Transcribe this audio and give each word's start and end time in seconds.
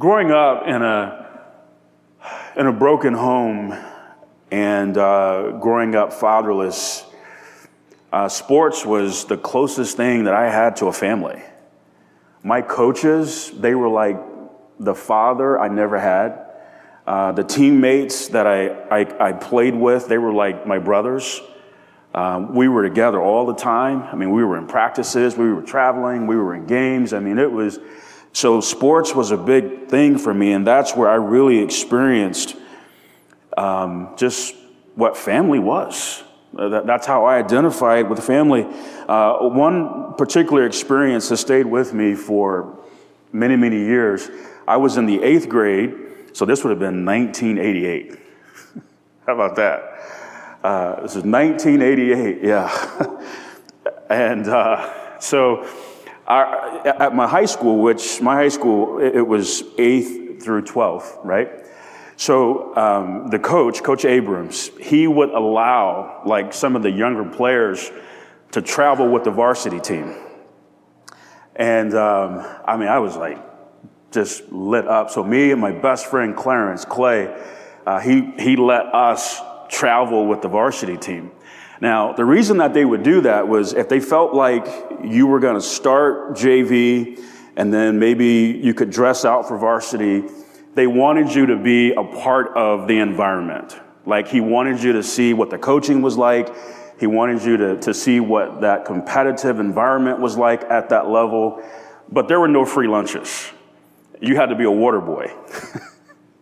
growing 0.00 0.30
up 0.30 0.66
in 0.66 0.80
a 0.80 1.28
in 2.56 2.66
a 2.66 2.72
broken 2.72 3.12
home 3.12 3.76
and 4.50 4.96
uh, 4.96 5.58
growing 5.60 5.94
up 5.94 6.10
fatherless, 6.10 7.04
uh, 8.10 8.26
sports 8.26 8.86
was 8.86 9.26
the 9.26 9.36
closest 9.36 9.98
thing 9.98 10.24
that 10.24 10.32
I 10.32 10.50
had 10.50 10.76
to 10.76 10.86
a 10.86 10.92
family. 10.92 11.42
My 12.42 12.62
coaches, 12.62 13.50
they 13.50 13.74
were 13.74 13.90
like 13.90 14.18
the 14.78 14.94
father 14.94 15.60
I 15.60 15.68
never 15.68 15.98
had. 16.00 16.46
Uh, 17.06 17.32
the 17.32 17.44
teammates 17.44 18.28
that 18.28 18.46
I, 18.46 18.68
I, 18.88 19.28
I, 19.28 19.32
played 19.32 19.74
with, 19.74 20.08
they 20.08 20.18
were 20.18 20.32
like 20.32 20.66
my 20.66 20.78
brothers. 20.78 21.40
Um, 22.14 22.54
we 22.54 22.68
were 22.68 22.82
together 22.82 23.20
all 23.20 23.46
the 23.46 23.54
time. 23.54 24.02
I 24.04 24.16
mean, 24.16 24.30
we 24.30 24.44
were 24.44 24.56
in 24.56 24.66
practices, 24.66 25.36
we 25.36 25.52
were 25.52 25.62
traveling, 25.62 26.26
we 26.26 26.36
were 26.36 26.54
in 26.54 26.66
games. 26.66 27.12
I 27.12 27.20
mean, 27.20 27.38
it 27.38 27.50
was 27.50 27.78
so 28.32 28.60
sports 28.60 29.14
was 29.14 29.30
a 29.30 29.36
big 29.36 29.88
thing 29.88 30.18
for 30.18 30.32
me, 30.32 30.52
and 30.52 30.66
that's 30.66 30.94
where 30.94 31.08
I 31.08 31.16
really 31.16 31.58
experienced 31.58 32.56
um, 33.56 34.14
just 34.16 34.54
what 34.94 35.16
family 35.16 35.58
was. 35.58 36.22
Uh, 36.56 36.68
that, 36.68 36.86
that's 36.86 37.06
how 37.06 37.24
I 37.24 37.38
identified 37.38 38.08
with 38.08 38.22
family. 38.24 38.66
Uh, 39.08 39.48
one 39.48 40.14
particular 40.14 40.66
experience 40.66 41.28
has 41.28 41.40
stayed 41.40 41.66
with 41.66 41.92
me 41.92 42.14
for 42.14 42.78
many, 43.32 43.56
many 43.56 43.78
years. 43.78 44.28
I 44.66 44.76
was 44.76 44.96
in 44.96 45.06
the 45.06 45.22
eighth 45.22 45.48
grade, 45.48 45.94
so 46.32 46.44
this 46.44 46.64
would 46.64 46.70
have 46.70 46.78
been 46.78 47.04
1988. 47.04 48.18
how 49.26 49.34
about 49.34 49.56
that? 49.56 49.90
Uh, 50.62 51.02
this 51.02 51.16
is 51.16 51.24
1988, 51.24 52.42
yeah. 52.42 53.24
and 54.10 54.46
uh, 54.48 55.18
so 55.20 55.66
our, 56.30 56.86
at 56.86 57.14
my 57.14 57.26
high 57.26 57.46
school, 57.46 57.82
which 57.82 58.20
my 58.20 58.36
high 58.36 58.48
school, 58.48 59.00
it 59.00 59.26
was 59.26 59.62
8th 59.76 60.42
through 60.42 60.62
12th, 60.62 61.24
right? 61.24 61.50
So 62.16 62.76
um, 62.76 63.28
the 63.28 63.38
coach, 63.38 63.82
Coach 63.82 64.04
Abrams, 64.04 64.70
he 64.78 65.06
would 65.06 65.30
allow 65.30 66.22
like 66.24 66.52
some 66.52 66.76
of 66.76 66.82
the 66.82 66.90
younger 66.90 67.24
players 67.24 67.90
to 68.52 68.62
travel 68.62 69.08
with 69.08 69.24
the 69.24 69.30
varsity 69.30 69.80
team. 69.80 70.14
And 71.56 71.94
um, 71.94 72.46
I 72.64 72.76
mean, 72.76 72.88
I 72.88 72.98
was 72.98 73.16
like 73.16 73.38
just 74.12 74.50
lit 74.52 74.86
up. 74.86 75.10
So 75.10 75.24
me 75.24 75.50
and 75.50 75.60
my 75.60 75.72
best 75.72 76.06
friend 76.06 76.36
Clarence 76.36 76.84
Clay, 76.84 77.34
uh, 77.86 78.00
he 78.00 78.32
he 78.38 78.56
let 78.56 78.86
us 78.94 79.40
travel 79.68 80.26
with 80.26 80.42
the 80.42 80.48
varsity 80.48 80.96
team. 80.96 81.32
Now, 81.80 82.12
the 82.12 82.24
reason 82.24 82.58
that 82.58 82.74
they 82.74 82.84
would 82.84 83.02
do 83.02 83.22
that 83.22 83.48
was 83.48 83.72
if 83.72 83.88
they 83.88 84.00
felt 84.00 84.34
like 84.34 84.66
you 85.02 85.26
were 85.26 85.40
going 85.40 85.54
to 85.54 85.62
start 85.62 86.34
JV 86.36 87.22
and 87.56 87.72
then 87.72 87.98
maybe 87.98 88.60
you 88.62 88.74
could 88.74 88.90
dress 88.90 89.24
out 89.24 89.48
for 89.48 89.56
varsity, 89.56 90.24
they 90.74 90.86
wanted 90.86 91.34
you 91.34 91.46
to 91.46 91.56
be 91.56 91.92
a 91.92 92.04
part 92.04 92.56
of 92.56 92.86
the 92.86 92.98
environment. 92.98 93.78
Like 94.04 94.28
he 94.28 94.40
wanted 94.40 94.82
you 94.82 94.92
to 94.94 95.02
see 95.02 95.32
what 95.32 95.50
the 95.50 95.58
coaching 95.58 96.02
was 96.02 96.16
like. 96.16 96.54
He 96.98 97.06
wanted 97.06 97.42
you 97.42 97.56
to, 97.56 97.80
to 97.80 97.94
see 97.94 98.20
what 98.20 98.60
that 98.60 98.84
competitive 98.84 99.58
environment 99.58 100.20
was 100.20 100.36
like 100.36 100.62
at 100.64 100.90
that 100.90 101.08
level. 101.08 101.62
But 102.10 102.28
there 102.28 102.38
were 102.38 102.48
no 102.48 102.66
free 102.66 102.88
lunches. 102.88 103.50
You 104.20 104.36
had 104.36 104.46
to 104.46 104.54
be 104.54 104.64
a 104.64 104.70
water 104.70 105.00
boy. 105.00 105.32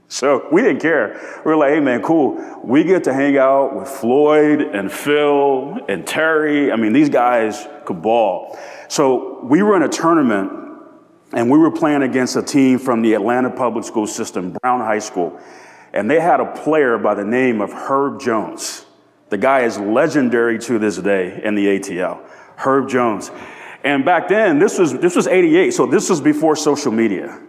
So 0.09 0.49
we 0.51 0.63
didn't 0.63 0.81
care. 0.81 1.21
We 1.45 1.51
were 1.51 1.57
like, 1.57 1.73
hey 1.73 1.81
man, 1.81 2.03
cool. 2.03 2.61
We 2.65 2.83
get 2.83 3.05
to 3.05 3.13
hang 3.13 3.37
out 3.37 3.77
with 3.77 3.89
Floyd 3.89 4.63
and 4.63 4.91
Phil 4.91 5.79
and 5.89 6.07
Terry. 6.07 6.73
I 6.73 6.77
mean, 6.77 6.95
these 6.95 7.11
guys 7.11 7.69
could 7.85 8.01
ball. 8.01 8.59
So 8.89 9.45
we 9.45 9.63
were 9.63 9.77
in 9.77 9.83
a 9.83 9.89
tournament 9.89 10.51
and 11.35 11.51
we 11.51 11.59
were 11.59 11.71
playing 11.71 12.03
against 12.03 12.37
a 12.37 12.43
team 12.43 12.79
from 12.79 13.03
the 13.03 13.13
Atlanta 13.13 13.51
public 13.51 13.85
school 13.85 14.07
system, 14.07 14.53
Brown 14.63 14.81
High 14.81 14.99
School. 14.99 15.39
And 15.93 16.11
they 16.11 16.21
had 16.21 16.41
a 16.41 16.53
player 16.53 16.97
by 16.97 17.15
the 17.15 17.25
name 17.25 17.61
of 17.61 17.71
Herb 17.71 18.21
Jones. 18.21 18.87
The 19.29 19.37
guy 19.37 19.65
is 19.65 19.79
legendary 19.79 20.59
to 20.61 20.79
this 20.79 20.97
day 20.97 21.41
in 21.45 21.55
the 21.55 21.67
ATL. 21.67 22.21
Herb 22.57 22.89
Jones. 22.89 23.31
And 23.85 24.05
back 24.05 24.29
then, 24.29 24.59
this 24.59 24.79
was, 24.79 24.99
this 24.99 25.15
was 25.15 25.27
88, 25.27 25.73
so 25.73 25.87
this 25.87 26.09
was 26.09 26.21
before 26.21 26.57
social 26.57 26.93
media. 26.93 27.41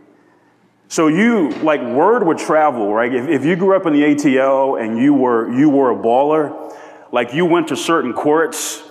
So 0.90 1.06
you, 1.06 1.52
like 1.62 1.82
word 1.84 2.26
would 2.26 2.40
travel, 2.40 2.92
right? 2.92 3.14
If, 3.14 3.30
if 3.30 3.46
you 3.46 3.56
grew 3.56 3.76
up 3.76 3.86
in 3.86 3.94
the 3.94 4.02
ATL 4.02 4.82
and 4.82 4.98
you 4.98 5.14
were, 5.14 5.54
you 5.54 5.70
were 5.70 5.92
a 5.92 5.96
baller, 5.96 6.76
like 7.12 7.32
you 7.32 7.46
went 7.46 7.68
to 7.68 7.78
certain 7.78 8.12
courts 8.12 8.82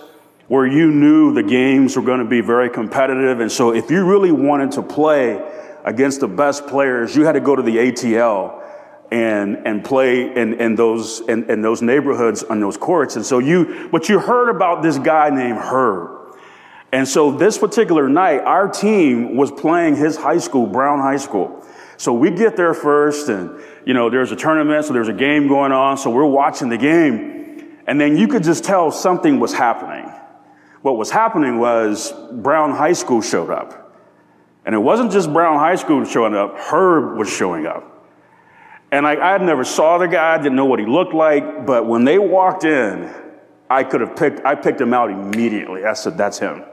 where 0.47 0.65
you 0.65 0.91
knew 0.91 1.33
the 1.33 1.43
games 1.43 1.97
were 1.97 2.01
going 2.01 2.19
to 2.19 2.25
be 2.25 2.39
very 2.39 2.69
competitive. 2.69 3.41
And 3.41 3.51
so 3.51 3.73
if 3.73 3.91
you 3.91 4.05
really 4.05 4.31
wanted 4.31 4.71
to 4.71 4.81
play 4.81 5.45
against 5.83 6.21
the 6.21 6.27
best 6.29 6.67
players, 6.67 7.17
you 7.17 7.25
had 7.25 7.33
to 7.33 7.41
go 7.41 7.53
to 7.53 7.61
the 7.61 7.75
ATL 7.75 8.63
and, 9.11 9.67
and 9.67 9.83
play 9.83 10.33
in, 10.33 10.53
in 10.53 10.75
those, 10.75 11.19
in, 11.27 11.51
in 11.51 11.61
those 11.61 11.81
neighborhoods 11.81 12.43
on 12.43 12.61
those 12.61 12.77
courts. 12.77 13.17
And 13.17 13.25
so 13.25 13.39
you, 13.39 13.89
but 13.91 14.07
you 14.07 14.19
heard 14.19 14.49
about 14.49 14.83
this 14.83 14.97
guy 14.97 15.31
named 15.31 15.57
Herb. 15.57 16.37
And 16.93 17.05
so 17.05 17.31
this 17.31 17.57
particular 17.57 18.07
night, 18.07 18.39
our 18.39 18.69
team 18.69 19.35
was 19.35 19.51
playing 19.51 19.97
his 19.97 20.15
high 20.15 20.37
school, 20.37 20.65
Brown 20.65 20.99
High 20.99 21.17
School. 21.17 21.58
So 21.99 22.13
we 22.13 22.31
get 22.31 22.55
there 22.55 22.73
first 22.73 23.27
and, 23.27 23.61
you 23.85 23.93
know, 23.93 24.09
there's 24.09 24.31
a 24.31 24.35
tournament, 24.37 24.85
so 24.85 24.93
there's 24.93 25.09
a 25.09 25.13
game 25.13 25.49
going 25.49 25.73
on. 25.73 25.97
So 25.97 26.09
we're 26.09 26.23
watching 26.23 26.69
the 26.69 26.77
game. 26.77 27.77
And 27.87 27.99
then 27.99 28.15
you 28.15 28.29
could 28.29 28.41
just 28.41 28.63
tell 28.63 28.89
something 28.89 29.37
was 29.37 29.51
happening. 29.51 30.09
What 30.81 30.95
was 30.95 31.11
happening 31.11 31.59
was 31.59 32.13
Brown 32.31 32.71
High 32.71 32.93
School 32.93 33.21
showed 33.21 33.49
up. 33.49 33.97
And 34.65 34.73
it 34.73 34.77
wasn't 34.77 35.11
just 35.11 35.33
Brown 35.33 35.59
High 35.59 35.75
School 35.75 36.05
showing 36.05 36.35
up, 36.35 36.57
Herb 36.57 37.17
was 37.17 37.29
showing 37.29 37.65
up. 37.65 38.07
And 38.93 39.05
I, 39.05 39.15
I 39.15 39.37
never 39.39 39.65
saw 39.65 39.97
the 39.97 40.07
guy, 40.07 40.37
didn't 40.37 40.55
know 40.55 40.67
what 40.67 40.79
he 40.79 40.85
looked 40.85 41.13
like, 41.13 41.65
but 41.65 41.85
when 41.85 42.05
they 42.05 42.17
walked 42.17 42.63
in, 42.63 43.13
I 43.69 43.83
could 43.83 43.99
have 43.99 44.15
picked, 44.15 44.45
I 44.45 44.55
picked 44.55 44.79
him 44.79 44.93
out 44.93 45.11
immediately. 45.11 45.83
I 45.83 45.93
said, 45.95 46.17
that's 46.17 46.39
him. 46.39 46.63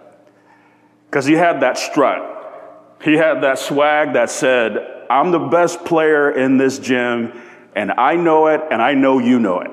Because 1.10 1.26
he 1.26 1.32
had 1.32 1.62
that 1.62 1.78
strut. 1.78 2.94
He 3.02 3.14
had 3.14 3.42
that 3.42 3.58
swag 3.58 4.12
that 4.12 4.30
said, 4.30 4.92
I'm 5.10 5.30
the 5.30 5.38
best 5.38 5.84
player 5.84 6.30
in 6.30 6.56
this 6.56 6.78
gym, 6.78 7.32
and 7.74 7.92
I 7.92 8.16
know 8.16 8.46
it, 8.48 8.60
and 8.70 8.80
I 8.82 8.94
know 8.94 9.18
you 9.18 9.38
know 9.38 9.60
it. 9.60 9.70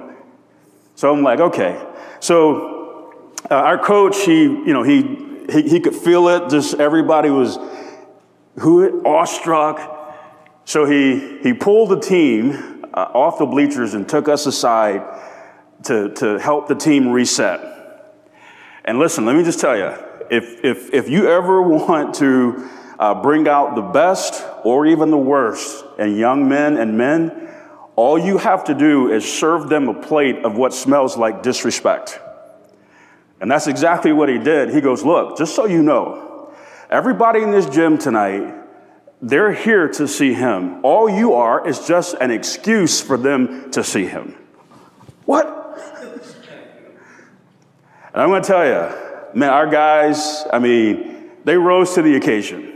So 0.95 1.11
I'm 1.11 1.23
like, 1.23 1.39
okay. 1.39 1.83
So 2.19 3.23
uh, 3.49 3.55
our 3.55 3.77
coach, 3.77 4.23
he, 4.23 4.43
you 4.43 4.73
know, 4.73 4.83
he, 4.83 5.01
he, 5.51 5.63
he 5.63 5.79
could 5.79 5.95
feel 5.95 6.27
it. 6.29 6.49
Just 6.49 6.75
everybody 6.75 7.29
was 7.29 7.57
who 8.59 9.03
awestruck. 9.03 9.89
So 10.65 10.85
he, 10.85 11.39
he 11.39 11.53
pulled 11.53 11.89
the 11.89 11.99
team 11.99 12.85
uh, 12.93 13.09
off 13.13 13.39
the 13.39 13.45
bleachers 13.45 13.93
and 13.93 14.07
took 14.07 14.29
us 14.29 14.45
aside 14.45 15.01
to, 15.83 16.13
to 16.15 16.37
help 16.39 16.67
the 16.67 16.75
team 16.75 17.09
reset. 17.09 17.59
And 18.85 18.99
listen, 18.99 19.25
let 19.25 19.35
me 19.35 19.43
just 19.43 19.59
tell 19.59 19.77
you, 19.77 19.93
if, 20.29 20.63
if, 20.63 20.93
if 20.93 21.09
you 21.09 21.27
ever 21.29 21.61
want 21.67 22.15
to 22.15 22.69
uh, 23.03 23.13
bring 23.13 23.49
out 23.49 23.75
the 23.75 23.81
best 23.81 24.45
or 24.63 24.85
even 24.85 25.11
the 25.11 25.17
worst 25.17 25.83
in 25.99 26.15
young 26.15 26.47
men 26.47 26.77
and 26.77 26.97
men, 26.97 27.49
all 27.97 28.17
you 28.17 28.37
have 28.37 28.63
to 28.63 28.73
do 28.73 29.11
is 29.11 29.29
serve 29.29 29.67
them 29.67 29.89
a 29.89 29.93
plate 29.93 30.45
of 30.45 30.55
what 30.55 30.73
smells 30.73 31.17
like 31.17 31.43
disrespect. 31.43 32.17
And 33.41 33.51
that's 33.51 33.67
exactly 33.67 34.13
what 34.13 34.29
he 34.29 34.37
did. 34.39 34.69
He 34.69 34.79
goes, 34.79 35.03
Look, 35.03 35.37
just 35.37 35.53
so 35.53 35.65
you 35.65 35.83
know, 35.83 36.53
everybody 36.89 37.41
in 37.41 37.51
this 37.51 37.65
gym 37.65 37.97
tonight, 37.97 38.55
they're 39.21 39.51
here 39.51 39.89
to 39.89 40.07
see 40.07 40.33
him. 40.33 40.79
All 40.85 41.09
you 41.09 41.33
are 41.33 41.67
is 41.67 41.85
just 41.85 42.15
an 42.21 42.31
excuse 42.31 43.01
for 43.01 43.17
them 43.17 43.69
to 43.71 43.83
see 43.83 44.05
him. 44.05 44.37
What? 45.25 45.45
And 48.13 48.21
I'm 48.21 48.41
to 48.41 48.47
tell 48.47 48.65
you, 48.65 49.37
man, 49.37 49.49
our 49.49 49.67
guys, 49.67 50.45
I 50.53 50.59
mean, 50.59 51.31
they 51.43 51.57
rose 51.57 51.95
to 51.95 52.01
the 52.01 52.15
occasion. 52.15 52.72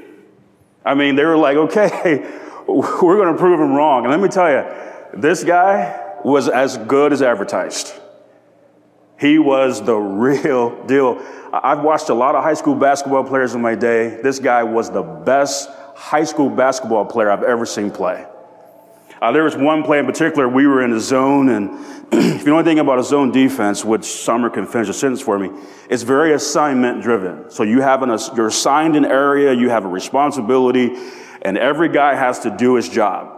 I 0.88 0.94
mean, 0.94 1.18
they 1.18 1.26
were 1.26 1.38
like, 1.38 1.58
okay, 1.58 2.20
we're 2.68 3.18
going 3.18 3.34
to 3.34 3.38
prove 3.38 3.60
him 3.60 3.74
wrong. 3.74 4.06
And 4.06 4.12
let 4.12 4.22
me 4.22 4.30
tell 4.30 4.50
you, 4.50 4.66
this 5.14 5.44
guy 5.44 6.16
was 6.24 6.48
as 6.48 6.78
good 6.78 7.12
as 7.12 7.22
advertised. 7.22 7.94
He 9.20 9.38
was 9.38 9.84
the 9.84 9.96
real 9.96 10.86
deal. 10.86 11.22
I've 11.52 11.82
watched 11.82 12.10
a 12.10 12.14
lot 12.14 12.36
of 12.36 12.44
high 12.44 12.54
school 12.54 12.76
basketball 12.76 13.26
players 13.26 13.54
in 13.54 13.62
my 13.62 13.76
day. 13.76 14.22
This 14.22 14.40
guy 14.40 14.64
was 14.64 14.90
the 14.90 15.04
best 15.04 15.70
high 15.96 16.24
school 16.24 16.50
basketball 16.50 17.06
player 17.06 17.32
I've 17.32 17.44
ever 17.44 17.66
seen 17.66 17.92
play. 17.92 18.26
Uh, 19.22 19.32
there 19.32 19.44
was 19.44 19.56
one 19.56 19.84
play 19.84 20.00
in 20.00 20.06
particular, 20.06 20.48
we 20.48 20.68
were 20.68 20.84
in 20.84 20.94
a 20.94 21.00
zone, 21.00 21.50
and 21.50 21.70
if 22.12 22.42
you 22.42 22.48
know 22.48 22.60
anything 22.60 22.80
about 22.80 23.00
a 23.00 23.04
zone 23.04 23.32
defense, 23.32 23.84
which 23.84 24.04
Summer 24.06 24.50
can 24.50 24.68
finish 24.68 24.90
a 24.90 24.94
sentence 24.94 25.22
for 25.22 25.40
me, 25.40 25.50
it's 25.90 26.04
very 26.04 26.34
assignment 26.34 27.02
driven. 27.02 27.50
So 27.50 27.64
you 27.64 27.82
have 27.82 28.04
an, 28.04 28.18
you're 28.36 28.48
assigned 28.48 28.96
an 28.96 29.06
area, 29.06 29.54
you 29.54 29.70
have 29.70 29.86
a 29.86 29.88
responsibility, 29.88 30.96
and 31.42 31.58
every 31.58 31.90
guy 31.90 32.14
has 32.14 32.40
to 32.40 32.56
do 32.56 32.76
his 32.76 32.90
job. 32.90 33.34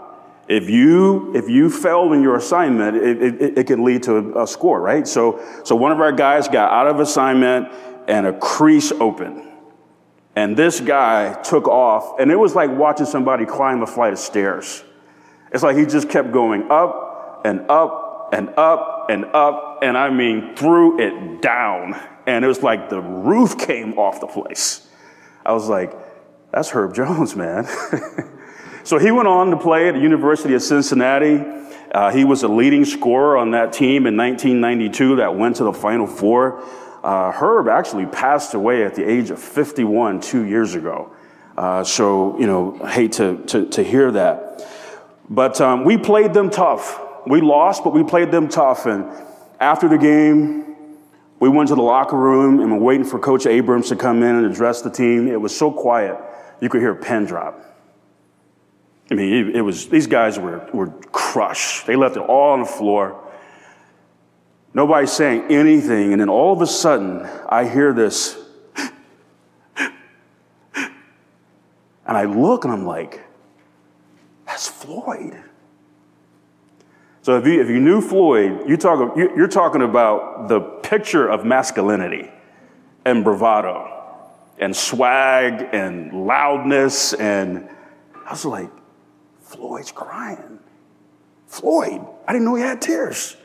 If 0.49 0.67
you, 0.67 1.35
if 1.35 1.47
you 1.47 1.69
fail 1.69 2.11
in 2.11 2.23
your 2.23 2.35
assignment, 2.35 2.97
it, 2.97 3.21
it, 3.21 3.57
it 3.59 3.67
can 3.67 3.83
lead 3.83 4.03
to 4.03 4.41
a 4.41 4.47
score, 4.47 4.81
right? 4.81 5.07
So, 5.07 5.39
so 5.63 5.75
one 5.75 5.91
of 5.91 6.01
our 6.01 6.11
guys 6.11 6.47
got 6.47 6.71
out 6.71 6.87
of 6.87 6.99
assignment 6.99 7.71
and 8.07 8.25
a 8.25 8.33
crease 8.37 8.91
open. 8.91 9.47
And 10.35 10.57
this 10.57 10.79
guy 10.79 11.39
took 11.43 11.67
off, 11.67 12.19
and 12.19 12.31
it 12.31 12.35
was 12.35 12.55
like 12.55 12.71
watching 12.71 13.05
somebody 13.05 13.45
climb 13.45 13.83
a 13.83 13.87
flight 13.87 14.13
of 14.13 14.19
stairs. 14.19 14.83
It's 15.51 15.63
like 15.63 15.77
he 15.77 15.85
just 15.85 16.09
kept 16.09 16.31
going 16.31 16.69
up 16.69 17.41
and 17.45 17.69
up 17.69 18.29
and 18.33 18.49
up 18.57 19.07
and 19.09 19.25
up, 19.25 19.79
and 19.81 19.97
I 19.97 20.09
mean, 20.09 20.55
threw 20.55 20.99
it 20.99 21.41
down. 21.41 21.99
And 22.27 22.45
it 22.45 22.47
was 22.47 22.61
like 22.61 22.89
the 22.89 23.01
roof 23.01 23.57
came 23.57 23.97
off 23.97 24.19
the 24.21 24.27
place. 24.27 24.87
I 25.45 25.53
was 25.53 25.67
like, 25.67 25.93
that's 26.51 26.69
Herb 26.69 26.93
Jones, 26.93 27.35
man. 27.35 27.67
so 28.83 28.97
he 28.97 29.11
went 29.11 29.27
on 29.27 29.51
to 29.51 29.57
play 29.57 29.87
at 29.87 29.95
the 29.95 29.99
University 29.99 30.53
of 30.53 30.61
Cincinnati. 30.61 31.43
Uh, 31.91 32.11
he 32.11 32.23
was 32.23 32.43
a 32.43 32.47
leading 32.47 32.85
scorer 32.85 33.37
on 33.37 33.51
that 33.51 33.73
team 33.73 34.05
in 34.05 34.15
1992 34.15 35.17
that 35.17 35.35
went 35.35 35.55
to 35.55 35.63
the 35.63 35.73
Final 35.73 36.05
Four. 36.05 36.63
Uh, 37.03 37.31
Herb 37.31 37.67
actually 37.67 38.05
passed 38.05 38.53
away 38.53 38.83
at 38.83 38.93
the 38.93 39.09
age 39.09 39.31
of 39.31 39.39
51 39.39 40.21
two 40.21 40.43
years 40.43 40.75
ago. 40.75 41.11
Uh, 41.57 41.83
so, 41.83 42.37
you 42.39 42.45
know, 42.45 42.77
hate 42.85 43.13
to, 43.13 43.43
to, 43.47 43.65
to 43.69 43.83
hear 43.83 44.11
that. 44.11 44.67
But 45.29 45.61
um, 45.61 45.83
we 45.83 45.97
played 45.97 46.33
them 46.33 46.49
tough. 46.49 46.99
We 47.27 47.41
lost, 47.41 47.83
but 47.83 47.93
we 47.93 48.03
played 48.03 48.31
them 48.31 48.47
tough. 48.47 48.85
And 48.87 49.05
after 49.59 49.87
the 49.87 49.97
game, 49.97 50.75
we 51.39 51.49
went 51.49 51.69
to 51.69 51.75
the 51.75 51.81
locker 51.81 52.17
room 52.17 52.59
and 52.59 52.71
were 52.71 52.79
waiting 52.79 53.05
for 53.05 53.19
Coach 53.19 53.45
Abrams 53.45 53.89
to 53.89 53.95
come 53.95 54.23
in 54.23 54.35
and 54.35 54.45
address 54.45 54.81
the 54.81 54.89
team. 54.89 55.27
It 55.27 55.39
was 55.39 55.55
so 55.55 55.71
quiet, 55.71 56.17
you 56.59 56.69
could 56.69 56.81
hear 56.81 56.91
a 56.91 56.95
pin 56.95 57.25
drop. 57.25 57.65
I 59.11 59.15
mean, 59.15 59.55
it, 59.55 59.61
was, 59.61 59.89
these 59.89 60.05
guys 60.05 60.37
were, 60.37 60.67
were 60.71 60.89
crushed. 61.11 61.87
They 61.87 61.95
left 61.95 62.15
it 62.15 62.21
all 62.21 62.51
on 62.51 62.59
the 62.59 62.65
floor. 62.65 63.25
Nobody's 64.73 65.11
saying 65.11 65.45
anything. 65.49 66.11
And 66.11 66.21
then 66.21 66.29
all 66.29 66.53
of 66.53 66.61
a 66.61 66.67
sudden, 66.67 67.21
I 67.47 67.67
hear 67.67 67.93
this. 67.93 68.37
And 72.05 72.17
I 72.17 72.23
look 72.23 72.63
and 72.63 72.73
I'm 72.73 72.87
like, 72.87 73.23
that's 74.59 74.67
Floyd. 74.67 75.41
So 77.21 77.37
if 77.37 77.45
you, 77.45 77.61
if 77.61 77.69
you 77.69 77.79
knew 77.79 78.01
Floyd, 78.01 78.67
you 78.67 78.75
talk, 78.75 79.15
you're 79.15 79.47
talking 79.47 79.81
about 79.81 80.49
the 80.49 80.59
picture 80.59 81.29
of 81.29 81.45
masculinity 81.45 82.29
and 83.05 83.23
bravado 83.23 84.27
and 84.57 84.75
swag 84.75 85.69
and 85.71 86.27
loudness. 86.27 87.13
And 87.13 87.69
I 88.25 88.31
was 88.31 88.43
like, 88.43 88.69
Floyd's 89.39 89.93
crying. 89.93 90.59
Floyd, 91.47 92.05
I 92.27 92.33
didn't 92.33 92.43
know 92.43 92.55
he 92.55 92.61
had 92.61 92.81
tears. 92.81 93.37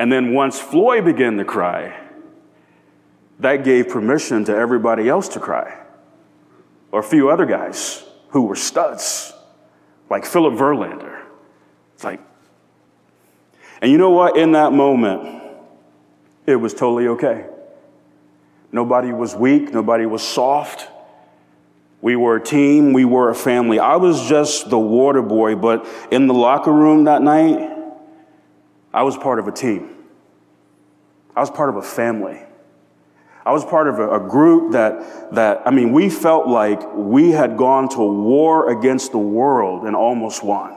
And 0.00 0.10
then 0.10 0.34
once 0.34 0.58
Floyd 0.58 1.04
began 1.04 1.36
to 1.36 1.44
cry, 1.44 1.96
that 3.38 3.62
gave 3.62 3.90
permission 3.90 4.44
to 4.46 4.56
everybody 4.56 5.08
else 5.08 5.28
to 5.28 5.40
cry, 5.40 5.78
or 6.90 6.98
a 6.98 7.04
few 7.04 7.30
other 7.30 7.46
guys 7.46 8.04
who 8.34 8.42
were 8.42 8.56
studs, 8.56 9.32
like 10.10 10.26
Philip 10.26 10.54
Verlander. 10.54 11.22
It's 11.94 12.02
like, 12.02 12.18
and 13.80 13.92
you 13.92 13.96
know 13.96 14.10
what? 14.10 14.36
In 14.36 14.52
that 14.52 14.72
moment, 14.72 15.40
it 16.44 16.56
was 16.56 16.74
totally 16.74 17.06
okay. 17.06 17.46
Nobody 18.72 19.12
was 19.12 19.36
weak, 19.36 19.72
nobody 19.72 20.04
was 20.04 20.20
soft. 20.20 20.88
We 22.00 22.16
were 22.16 22.34
a 22.34 22.42
team, 22.42 22.92
we 22.92 23.04
were 23.04 23.30
a 23.30 23.36
family. 23.36 23.78
I 23.78 23.96
was 23.96 24.28
just 24.28 24.68
the 24.68 24.80
water 24.80 25.22
boy, 25.22 25.54
but 25.54 25.86
in 26.10 26.26
the 26.26 26.34
locker 26.34 26.72
room 26.72 27.04
that 27.04 27.22
night, 27.22 27.70
I 28.92 29.04
was 29.04 29.16
part 29.16 29.38
of 29.38 29.46
a 29.46 29.52
team. 29.52 29.94
I 31.36 31.40
was 31.40 31.52
part 31.52 31.68
of 31.68 31.76
a 31.76 31.82
family. 31.82 32.42
I 33.46 33.52
was 33.52 33.64
part 33.64 33.88
of 33.88 33.98
a, 33.98 34.16
a, 34.16 34.20
group 34.20 34.72
that, 34.72 35.34
that, 35.34 35.62
I 35.66 35.70
mean, 35.70 35.92
we 35.92 36.08
felt 36.08 36.48
like 36.48 36.80
we 36.94 37.30
had 37.30 37.58
gone 37.58 37.88
to 37.90 38.00
war 38.00 38.70
against 38.70 39.12
the 39.12 39.18
world 39.18 39.84
and 39.84 39.94
almost 39.94 40.42
won. 40.42 40.76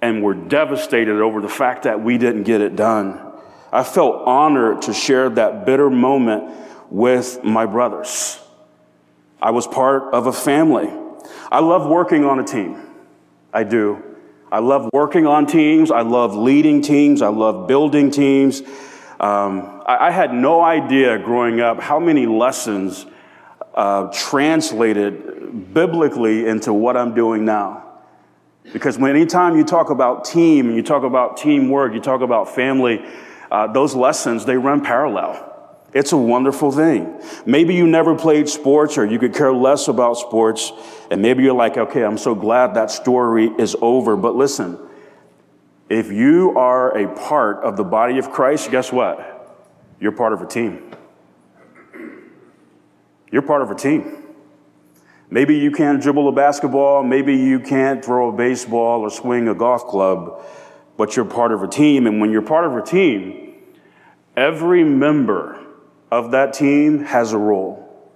And 0.00 0.22
were 0.22 0.32
devastated 0.32 1.20
over 1.20 1.42
the 1.42 1.48
fact 1.48 1.82
that 1.82 2.02
we 2.02 2.16
didn't 2.16 2.44
get 2.44 2.62
it 2.62 2.76
done. 2.76 3.20
I 3.70 3.84
felt 3.84 4.26
honored 4.26 4.82
to 4.82 4.94
share 4.94 5.28
that 5.30 5.66
bitter 5.66 5.90
moment 5.90 6.54
with 6.90 7.44
my 7.44 7.66
brothers. 7.66 8.40
I 9.40 9.50
was 9.50 9.66
part 9.66 10.14
of 10.14 10.26
a 10.26 10.32
family. 10.32 10.90
I 11.52 11.60
love 11.60 11.86
working 11.86 12.24
on 12.24 12.38
a 12.38 12.44
team. 12.44 12.80
I 13.52 13.64
do. 13.64 14.02
I 14.50 14.58
love 14.58 14.88
working 14.92 15.26
on 15.26 15.46
teams. 15.46 15.90
I 15.90 16.00
love 16.00 16.34
leading 16.34 16.80
teams. 16.82 17.22
I 17.22 17.28
love 17.28 17.68
building 17.68 18.10
teams. 18.10 18.62
Um, 19.20 19.82
I, 19.84 20.06
I, 20.06 20.10
had 20.10 20.32
no 20.32 20.62
idea 20.62 21.18
growing 21.18 21.60
up 21.60 21.78
how 21.78 22.00
many 22.00 22.24
lessons 22.24 23.04
uh, 23.74 24.10
translated 24.14 25.74
biblically 25.74 26.46
into 26.46 26.72
what 26.72 26.96
I'm 26.96 27.14
doing 27.14 27.44
now. 27.44 28.00
Because 28.72 28.96
when 28.96 29.14
anytime 29.14 29.58
you 29.58 29.64
talk 29.64 29.90
about 29.90 30.24
team, 30.24 30.74
you 30.74 30.82
talk 30.82 31.02
about 31.02 31.36
teamwork, 31.36 31.92
you 31.92 32.00
talk 32.00 32.22
about 32.22 32.54
family, 32.54 33.04
uh, 33.50 33.70
those 33.70 33.94
lessons, 33.94 34.46
they 34.46 34.56
run 34.56 34.82
parallel. 34.82 35.46
It's 35.92 36.12
a 36.12 36.16
wonderful 36.16 36.72
thing. 36.72 37.20
Maybe 37.44 37.74
you 37.74 37.86
never 37.86 38.14
played 38.14 38.48
sports 38.48 38.96
or 38.96 39.04
you 39.04 39.18
could 39.18 39.34
care 39.34 39.52
less 39.52 39.88
about 39.88 40.14
sports, 40.14 40.72
and 41.10 41.20
maybe 41.20 41.42
you're 41.42 41.52
like, 41.52 41.76
okay, 41.76 42.04
I'm 42.04 42.16
so 42.16 42.34
glad 42.34 42.72
that 42.72 42.90
story 42.90 43.50
is 43.58 43.76
over. 43.82 44.16
But 44.16 44.34
listen, 44.34 44.78
if 45.90 46.12
you 46.12 46.56
are 46.56 46.96
a 46.96 47.12
part 47.16 47.64
of 47.64 47.76
the 47.76 47.82
body 47.82 48.18
of 48.18 48.30
Christ, 48.30 48.70
guess 48.70 48.92
what? 48.92 49.58
You're 49.98 50.12
part 50.12 50.32
of 50.32 50.40
a 50.40 50.46
team. 50.46 50.94
You're 53.32 53.42
part 53.42 53.60
of 53.60 53.72
a 53.72 53.74
team. 53.74 54.22
Maybe 55.30 55.58
you 55.58 55.72
can't 55.72 56.00
dribble 56.00 56.28
a 56.28 56.32
basketball, 56.32 57.02
maybe 57.02 57.36
you 57.36 57.60
can't 57.60 58.04
throw 58.04 58.30
a 58.30 58.32
baseball 58.32 59.00
or 59.00 59.10
swing 59.10 59.48
a 59.48 59.54
golf 59.54 59.84
club, 59.84 60.44
but 60.96 61.16
you're 61.16 61.24
part 61.24 61.52
of 61.52 61.62
a 61.62 61.68
team. 61.68 62.06
And 62.06 62.20
when 62.20 62.30
you're 62.30 62.42
part 62.42 62.64
of 62.64 62.76
a 62.76 62.82
team, 62.82 63.54
every 64.36 64.84
member 64.84 65.60
of 66.10 66.30
that 66.32 66.52
team 66.52 67.04
has 67.04 67.32
a 67.32 67.38
role, 67.38 68.10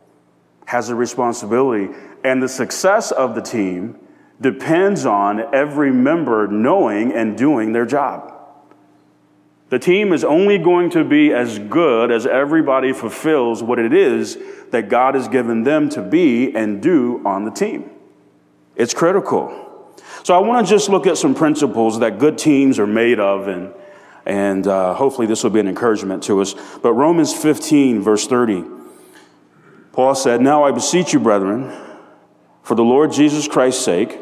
has 0.66 0.90
a 0.90 0.94
responsibility, 0.94 1.92
and 2.24 2.42
the 2.42 2.48
success 2.48 3.10
of 3.12 3.34
the 3.34 3.42
team 3.42 3.98
depends 4.40 5.06
on 5.06 5.54
every 5.54 5.92
member 5.92 6.46
knowing 6.46 7.12
and 7.12 7.36
doing 7.36 7.72
their 7.72 7.86
job. 7.86 8.32
The 9.70 9.78
team 9.78 10.12
is 10.12 10.24
only 10.24 10.58
going 10.58 10.90
to 10.90 11.04
be 11.04 11.32
as 11.32 11.58
good 11.58 12.10
as 12.10 12.26
everybody 12.26 12.92
fulfills 12.92 13.62
what 13.62 13.78
it 13.78 13.92
is 13.92 14.38
that 14.70 14.88
God 14.88 15.14
has 15.14 15.26
given 15.28 15.64
them 15.64 15.88
to 15.90 16.02
be 16.02 16.54
and 16.54 16.82
do 16.82 17.22
on 17.24 17.44
the 17.44 17.50
team. 17.50 17.90
It's 18.76 18.94
critical. 18.94 19.94
So 20.22 20.34
I 20.34 20.38
want 20.38 20.66
to 20.66 20.70
just 20.70 20.88
look 20.88 21.06
at 21.06 21.16
some 21.16 21.34
principles 21.34 22.00
that 22.00 22.18
good 22.18 22.38
teams 22.38 22.78
are 22.78 22.86
made 22.86 23.20
of 23.20 23.48
and 23.48 23.72
and 24.26 24.66
uh, 24.66 24.94
hopefully 24.94 25.26
this 25.26 25.42
will 25.42 25.50
be 25.50 25.60
an 25.60 25.68
encouragement 25.68 26.22
to 26.24 26.40
us. 26.40 26.54
But 26.82 26.94
Romans 26.94 27.34
15, 27.34 28.00
verse 28.00 28.26
30, 28.26 28.64
Paul 29.92 30.14
said, 30.14 30.40
Now 30.40 30.64
I 30.64 30.70
beseech 30.70 31.12
you, 31.12 31.20
brethren, 31.20 31.70
for 32.62 32.74
the 32.74 32.82
Lord 32.82 33.12
Jesus 33.12 33.46
Christ's 33.46 33.84
sake, 33.84 34.18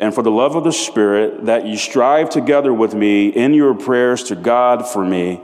and 0.00 0.14
for 0.14 0.22
the 0.22 0.30
love 0.30 0.54
of 0.54 0.64
the 0.64 0.72
Spirit, 0.72 1.46
that 1.46 1.66
you 1.66 1.76
strive 1.76 2.30
together 2.30 2.72
with 2.72 2.94
me 2.94 3.28
in 3.28 3.54
your 3.54 3.74
prayers 3.74 4.24
to 4.24 4.36
God 4.36 4.86
for 4.86 5.04
me, 5.04 5.40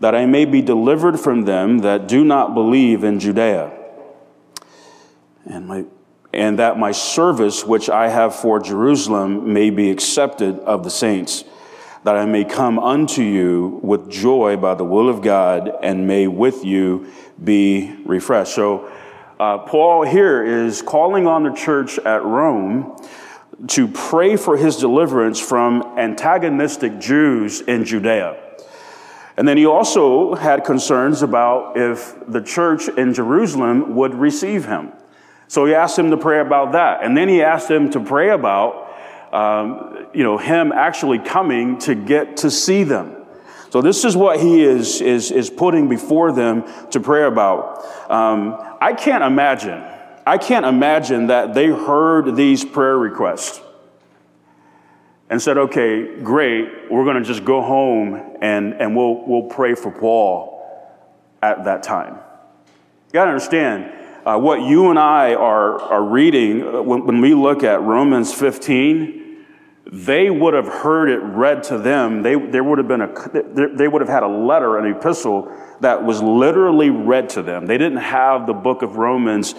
that 0.00 0.14
I 0.14 0.26
may 0.26 0.44
be 0.44 0.60
delivered 0.62 1.18
from 1.18 1.44
them 1.44 1.78
that 1.78 2.06
do 2.06 2.24
not 2.24 2.54
believe 2.54 3.04
in 3.04 3.18
Judea, 3.18 3.72
and, 5.46 5.66
my, 5.66 5.84
and 6.32 6.58
that 6.58 6.78
my 6.78 6.92
service 6.92 7.64
which 7.64 7.88
I 7.88 8.08
have 8.08 8.34
for 8.34 8.60
Jerusalem 8.60 9.52
may 9.52 9.70
be 9.70 9.90
accepted 9.90 10.58
of 10.60 10.84
the 10.84 10.90
saints 10.90 11.44
that 12.04 12.16
I 12.16 12.24
may 12.24 12.44
come 12.44 12.78
unto 12.78 13.22
you 13.22 13.80
with 13.82 14.10
joy 14.10 14.56
by 14.56 14.74
the 14.74 14.84
will 14.84 15.08
of 15.08 15.20
God 15.20 15.70
and 15.82 16.06
may 16.06 16.26
with 16.26 16.64
you 16.64 17.12
be 17.42 17.94
refreshed. 18.04 18.54
So, 18.54 18.90
uh, 19.38 19.58
Paul 19.58 20.04
here 20.04 20.42
is 20.42 20.82
calling 20.82 21.26
on 21.26 21.44
the 21.44 21.52
church 21.52 21.98
at 21.98 22.24
Rome 22.24 22.96
to 23.66 23.88
pray 23.88 24.36
for 24.36 24.56
his 24.56 24.76
deliverance 24.76 25.40
from 25.40 25.82
antagonistic 25.98 27.00
Jews 27.00 27.60
in 27.60 27.84
Judea. 27.84 28.36
And 29.36 29.46
then 29.46 29.56
he 29.56 29.66
also 29.66 30.34
had 30.34 30.64
concerns 30.64 31.22
about 31.22 31.76
if 31.76 32.14
the 32.26 32.40
church 32.40 32.88
in 32.88 33.14
Jerusalem 33.14 33.94
would 33.96 34.14
receive 34.14 34.64
him. 34.64 34.92
So 35.48 35.64
he 35.64 35.74
asked 35.74 35.98
him 35.98 36.10
to 36.10 36.16
pray 36.16 36.40
about 36.40 36.72
that. 36.72 37.02
And 37.02 37.16
then 37.16 37.28
he 37.28 37.42
asked 37.42 37.70
him 37.70 37.90
to 37.90 38.00
pray 38.00 38.30
about 38.30 38.88
um, 39.32 40.06
you 40.12 40.22
know, 40.22 40.38
him 40.38 40.72
actually 40.72 41.18
coming 41.18 41.78
to 41.80 41.94
get 41.94 42.38
to 42.38 42.50
see 42.50 42.84
them. 42.84 43.14
So 43.70 43.82
this 43.82 44.04
is 44.04 44.16
what 44.16 44.40
he 44.40 44.62
is, 44.62 45.00
is, 45.00 45.30
is 45.30 45.50
putting 45.50 45.88
before 45.88 46.32
them 46.32 46.64
to 46.90 47.00
pray 47.00 47.24
about. 47.24 47.84
Um, 48.10 48.56
I 48.80 48.94
can't 48.94 49.22
imagine, 49.22 49.84
I 50.28 50.36
can't 50.38 50.66
imagine 50.66 51.28
that 51.28 51.54
they 51.54 51.68
heard 51.68 52.36
these 52.36 52.64
prayer 52.64 52.98
requests 52.98 53.60
and 55.30 55.40
said, 55.40 55.56
okay, 55.56 56.20
great, 56.20 56.90
we're 56.90 57.04
going 57.04 57.16
to 57.16 57.26
just 57.26 57.44
go 57.44 57.62
home 57.62 58.36
and, 58.42 58.74
and 58.74 58.94
we'll, 58.94 59.26
we'll 59.26 59.48
pray 59.48 59.74
for 59.74 59.90
Paul 59.90 60.54
at 61.42 61.64
that 61.64 61.82
time. 61.82 62.14
You 62.14 63.12
got 63.12 63.24
to 63.24 63.30
understand 63.30 63.92
uh, 64.26 64.38
what 64.38 64.60
you 64.60 64.90
and 64.90 64.98
I 64.98 65.34
are, 65.34 65.80
are 65.80 66.04
reading 66.04 66.62
uh, 66.62 66.82
when, 66.82 67.06
when 67.06 67.20
we 67.22 67.32
look 67.32 67.62
at 67.62 67.80
Romans 67.80 68.32
15 68.32 69.18
they 69.90 70.28
would 70.28 70.52
have 70.52 70.66
heard 70.66 71.08
it 71.08 71.16
read 71.16 71.62
to 71.62 71.78
them. 71.78 72.22
They, 72.22 72.34
there 72.34 72.62
would 72.62 72.76
have 72.76 72.88
been 72.88 73.00
a, 73.00 73.74
they 73.74 73.88
would 73.88 74.02
have 74.02 74.08
had 74.10 74.22
a 74.22 74.28
letter, 74.28 74.76
an 74.76 74.94
epistle 74.94 75.50
that 75.80 76.04
was 76.04 76.20
literally 76.20 76.90
read 76.90 77.30
to 77.30 77.42
them. 77.42 77.64
They 77.64 77.78
didn't 77.78 77.98
have 77.98 78.46
the 78.46 78.52
book 78.52 78.82
of 78.82 78.96
Romans 78.96 79.54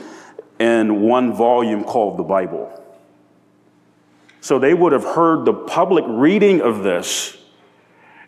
in 0.60 1.02
one 1.02 1.34
volume 1.34 1.84
called 1.84 2.18
the 2.18 2.24
Bible. 2.24 2.76
So 4.42 4.60
they 4.60 4.74
would 4.74 4.92
have 4.92 5.04
heard 5.04 5.46
the 5.46 5.54
public 5.54 6.06
reading 6.08 6.62
of 6.62 6.84
this, 6.84 7.38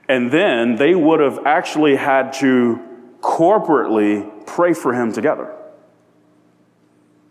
and 0.08 0.32
then 0.32 0.76
they 0.76 0.96
would 0.96 1.20
have 1.20 1.46
actually 1.46 1.96
had 1.96 2.34
to 2.34 2.80
corporately 3.22 4.46
pray 4.46 4.74
for 4.74 4.94
him 4.94 5.14
together. 5.14 5.56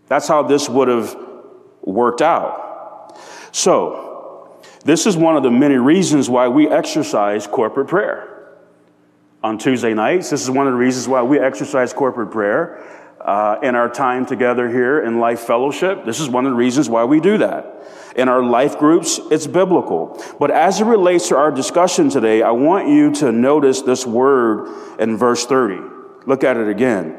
That's 0.07 0.28
how 0.28 0.42
this 0.42 0.69
would 0.69 0.88
have 0.88 1.16
worked 1.83 2.23
out. 2.23 3.19
So, 3.52 4.61
this 4.85 5.07
is 5.07 5.16
one 5.16 5.37
of 5.37 5.42
the 5.42 5.50
many 5.50 5.76
reasons 5.76 6.30
why 6.30 6.49
we 6.49 6.69
exercise 6.69 7.47
corporate 7.47 7.88
prayer. 7.88 8.26
On 9.42 9.59
Tuesday 9.59 9.95
nights, 9.95 10.30
this 10.30 10.42
is 10.42 10.50
one 10.50 10.66
of 10.66 10.73
the 10.73 10.78
reasons 10.78 11.09
why 11.09 11.23
we 11.23 11.38
exercise 11.38 11.92
corporate 11.92 12.30
prayer 12.30 13.00
uh, 13.21 13.57
in 13.62 13.75
our 13.75 13.89
time 13.89 14.25
together 14.27 14.69
here 14.69 15.00
in 15.00 15.19
Life 15.19 15.41
Fellowship. 15.41 16.05
This 16.05 16.21
is 16.21 16.29
one 16.29 16.47
of 16.47 16.53
the 16.53 16.57
reasons 16.57 16.89
why 16.89 17.05
we 17.05 17.21
do 17.21 17.39
that. 17.39 17.77
In 18.17 18.29
our 18.29 18.43
life 18.43 18.79
groups, 18.79 19.21
it's 19.31 19.47
biblical. 19.47 20.23
But 20.39 20.50
as 20.50 20.81
it 20.81 20.85
relates 20.85 21.29
to 21.29 21.37
our 21.37 21.50
discussion 21.50 22.11
today, 22.11 22.43
I 22.43 22.50
want 22.50 22.89
you 22.89 23.12
to 23.17 23.31
notice 23.31 23.83
this 23.83 24.07
word 24.07 24.99
in 24.99 25.17
verse 25.17 25.47
30. 25.47 25.81
Look 26.27 26.45
at 26.45 26.57
it 26.57 26.69
again. 26.69 27.19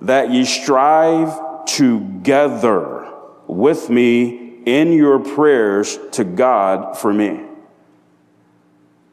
That 0.00 0.30
ye 0.30 0.44
strive 0.44 1.64
together 1.66 3.08
with 3.46 3.88
me 3.88 4.62
in 4.64 4.92
your 4.92 5.20
prayers 5.20 5.98
to 6.12 6.24
God 6.24 6.98
for 6.98 7.12
me. 7.12 7.44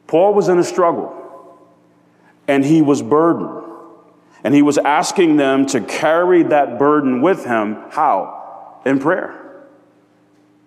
Paul 0.06 0.34
was 0.34 0.48
in 0.48 0.58
a 0.58 0.64
struggle 0.64 1.16
and 2.48 2.64
he 2.64 2.82
was 2.82 3.02
burdened. 3.02 3.69
And 4.42 4.54
he 4.54 4.62
was 4.62 4.78
asking 4.78 5.36
them 5.36 5.66
to 5.66 5.80
carry 5.80 6.42
that 6.44 6.78
burden 6.78 7.20
with 7.20 7.44
him. 7.44 7.76
How? 7.90 8.80
In 8.84 8.98
prayer. 8.98 9.36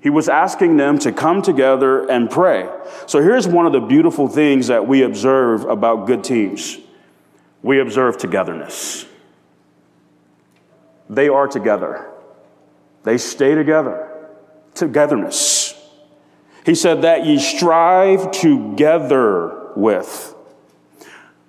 He 0.02 0.10
was 0.10 0.28
asking 0.28 0.78
them 0.78 1.00
to 1.00 1.12
come 1.12 1.42
together 1.42 2.10
and 2.10 2.30
pray. 2.30 2.70
So 3.08 3.22
here's 3.22 3.48
one 3.48 3.66
of 3.66 3.72
the 3.72 3.80
beautiful 3.80 4.28
things 4.28 4.68
that 4.68 4.88
we 4.88 5.02
observe 5.02 5.64
about 5.64 6.08
good 6.08 6.24
teams 6.24 6.78
we 7.62 7.80
observe 7.80 8.18
togetherness. 8.18 9.06
They 11.10 11.30
are 11.30 11.48
together, 11.48 12.12
they 13.04 13.18
stay 13.18 13.56
together 13.56 14.10
togetherness. 14.76 15.80
He 16.66 16.76
said 16.76 17.02
that 17.02 17.26
ye 17.26 17.40
strive 17.40 18.32
together 18.32 19.72
with. 19.76 20.34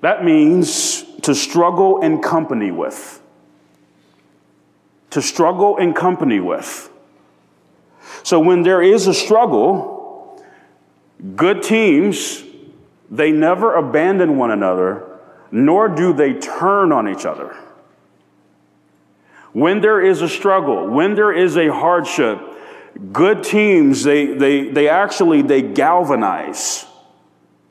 That 0.01 0.25
means 0.25 1.05
to 1.25 1.35
struggle 1.35 2.01
in 2.01 2.21
company 2.21 2.71
with. 2.71 3.21
To 5.11 5.23
struggle 5.23 5.77
in 5.79 5.95
company 5.95 6.41
with. 6.41 6.91
So 8.23 8.41
when 8.41 8.63
there 8.63 8.83
is 8.83 9.07
a 9.07 9.15
struggle, 9.15 10.45
good 11.37 11.63
teams, 11.63 12.43
they 13.11 13.33
never 13.33 13.75
abandon 13.75 14.37
one 14.37 14.51
another, 14.51 15.19
nor 15.51 15.89
do 15.89 16.13
they 16.13 16.35
turn 16.35 16.93
on 16.93 17.09
each 17.09 17.25
other. 17.25 17.57
When 19.53 19.81
there 19.81 20.03
is 20.03 20.21
a 20.21 20.29
struggle, 20.29 20.89
when 20.89 21.15
there 21.15 21.33
is 21.33 21.57
a 21.57 21.73
hardship, 21.73 22.41
good 23.13 23.45
teams, 23.45 24.03
they, 24.03 24.27
they, 24.27 24.69
they 24.69 24.89
actually, 24.89 25.43
they 25.43 25.63
galvanize. 25.63 26.85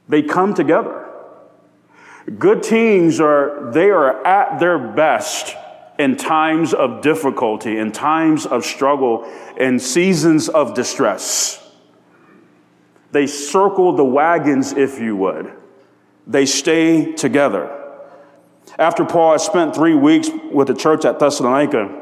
They 0.07 0.21
come 0.21 0.53
together. 0.53 1.12
Good 2.39 2.63
teams 2.63 3.19
are, 3.19 3.71
they 3.71 3.89
are 3.89 4.25
at 4.25 4.59
their 4.59 4.77
best 4.77 5.55
in 5.99 6.15
times 6.15 6.73
of 6.73 7.01
difficulty, 7.01 7.77
in 7.77 7.91
times 7.91 8.45
of 8.45 8.65
struggle, 8.65 9.29
in 9.57 9.79
seasons 9.79 10.49
of 10.49 10.73
distress. 10.73 11.59
They 13.11 13.27
circle 13.27 13.95
the 13.95 14.05
wagons, 14.05 14.73
if 14.73 14.99
you 14.99 15.15
would. 15.17 15.53
They 16.25 16.45
stay 16.45 17.13
together. 17.13 17.79
After 18.79 19.05
Paul 19.05 19.33
had 19.33 19.41
spent 19.41 19.75
three 19.75 19.93
weeks 19.93 20.29
with 20.51 20.67
the 20.67 20.73
church 20.73 21.05
at 21.05 21.19
Thessalonica, 21.19 22.01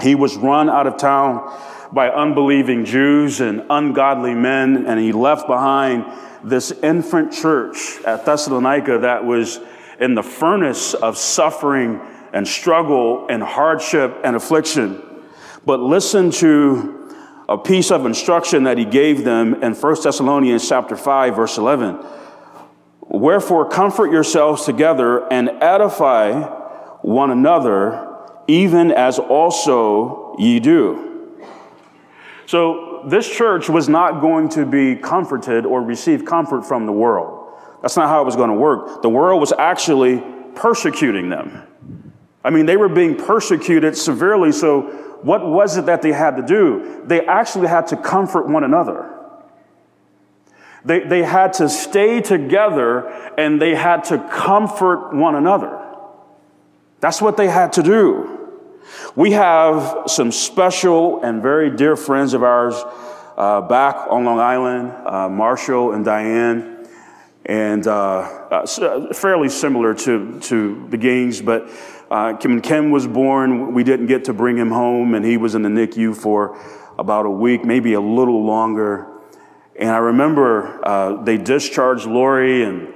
he 0.00 0.14
was 0.14 0.36
run 0.36 0.68
out 0.70 0.86
of 0.86 0.96
town 0.96 1.52
by 1.90 2.10
unbelieving 2.10 2.84
Jews 2.84 3.40
and 3.40 3.64
ungodly 3.68 4.34
men, 4.34 4.86
and 4.86 5.00
he 5.00 5.10
left 5.10 5.46
behind 5.46 6.04
this 6.44 6.70
infant 6.70 7.32
church 7.32 8.00
at 8.04 8.24
Thessalonica 8.24 8.98
that 8.98 9.24
was 9.24 9.60
in 10.00 10.14
the 10.14 10.22
furnace 10.22 10.94
of 10.94 11.16
suffering 11.16 12.00
and 12.32 12.46
struggle 12.46 13.26
and 13.28 13.42
hardship 13.42 14.16
and 14.24 14.36
affliction. 14.36 15.02
But 15.64 15.80
listen 15.80 16.30
to 16.32 17.14
a 17.48 17.58
piece 17.58 17.90
of 17.90 18.06
instruction 18.06 18.64
that 18.64 18.78
he 18.78 18.84
gave 18.84 19.24
them 19.24 19.62
in 19.62 19.74
1 19.74 19.96
Thessalonians 20.02 20.68
chapter 20.68 20.96
5 20.96 21.36
verse 21.36 21.58
11. 21.58 21.98
Wherefore 23.00 23.68
comfort 23.68 24.12
yourselves 24.12 24.64
together 24.64 25.30
and 25.32 25.48
edify 25.48 26.32
one 27.00 27.30
another 27.30 28.04
even 28.46 28.92
as 28.92 29.18
also 29.18 30.36
ye 30.38 30.60
do. 30.60 31.36
So 32.46 32.87
this 33.10 33.28
church 33.28 33.68
was 33.68 33.88
not 33.88 34.20
going 34.20 34.48
to 34.50 34.66
be 34.66 34.96
comforted 34.96 35.66
or 35.66 35.82
receive 35.82 36.24
comfort 36.24 36.62
from 36.62 36.86
the 36.86 36.92
world. 36.92 37.52
That's 37.82 37.96
not 37.96 38.08
how 38.08 38.22
it 38.22 38.24
was 38.24 38.36
going 38.36 38.50
to 38.50 38.56
work. 38.56 39.02
The 39.02 39.08
world 39.08 39.40
was 39.40 39.52
actually 39.52 40.22
persecuting 40.54 41.28
them. 41.28 41.62
I 42.44 42.50
mean, 42.50 42.66
they 42.66 42.76
were 42.76 42.88
being 42.88 43.16
persecuted 43.16 43.96
severely, 43.96 44.52
so 44.52 44.82
what 45.22 45.44
was 45.46 45.76
it 45.76 45.86
that 45.86 46.02
they 46.02 46.12
had 46.12 46.36
to 46.36 46.42
do? 46.42 47.02
They 47.04 47.26
actually 47.26 47.68
had 47.68 47.88
to 47.88 47.96
comfort 47.96 48.48
one 48.48 48.64
another. 48.64 49.14
They, 50.84 51.00
they 51.00 51.22
had 51.22 51.54
to 51.54 51.68
stay 51.68 52.20
together 52.20 53.08
and 53.36 53.60
they 53.60 53.74
had 53.74 54.04
to 54.04 54.18
comfort 54.30 55.12
one 55.12 55.34
another. 55.34 55.84
That's 57.00 57.20
what 57.20 57.36
they 57.36 57.48
had 57.48 57.72
to 57.74 57.82
do. 57.82 58.37
We 59.14 59.32
have 59.32 60.04
some 60.06 60.32
special 60.32 61.22
and 61.22 61.42
very 61.42 61.74
dear 61.74 61.96
friends 61.96 62.34
of 62.34 62.42
ours 62.42 62.74
uh, 63.36 63.60
back 63.62 63.96
on 64.10 64.24
Long 64.24 64.38
Island, 64.38 64.92
uh, 65.06 65.28
Marshall 65.28 65.92
and 65.92 66.04
Diane, 66.04 66.88
and 67.44 67.86
uh, 67.86 68.46
uh 68.50 69.12
fairly 69.14 69.48
similar 69.48 69.94
to, 69.94 70.40
to 70.40 70.86
the 70.90 70.96
Gaines, 70.96 71.40
but 71.40 71.70
uh, 72.10 72.32
when 72.34 72.60
Ken 72.62 72.90
was 72.90 73.06
born, 73.06 73.74
we 73.74 73.84
didn't 73.84 74.06
get 74.06 74.24
to 74.24 74.32
bring 74.32 74.56
him 74.56 74.70
home, 74.70 75.14
and 75.14 75.24
he 75.24 75.36
was 75.36 75.54
in 75.54 75.62
the 75.62 75.68
NICU 75.68 76.16
for 76.16 76.58
about 76.98 77.26
a 77.26 77.30
week, 77.30 77.64
maybe 77.64 77.92
a 77.92 78.00
little 78.00 78.44
longer. 78.44 79.06
And 79.78 79.90
I 79.90 79.98
remember 79.98 80.84
uh, 80.86 81.22
they 81.22 81.36
discharged 81.36 82.06
Lori, 82.06 82.64
and 82.64 82.94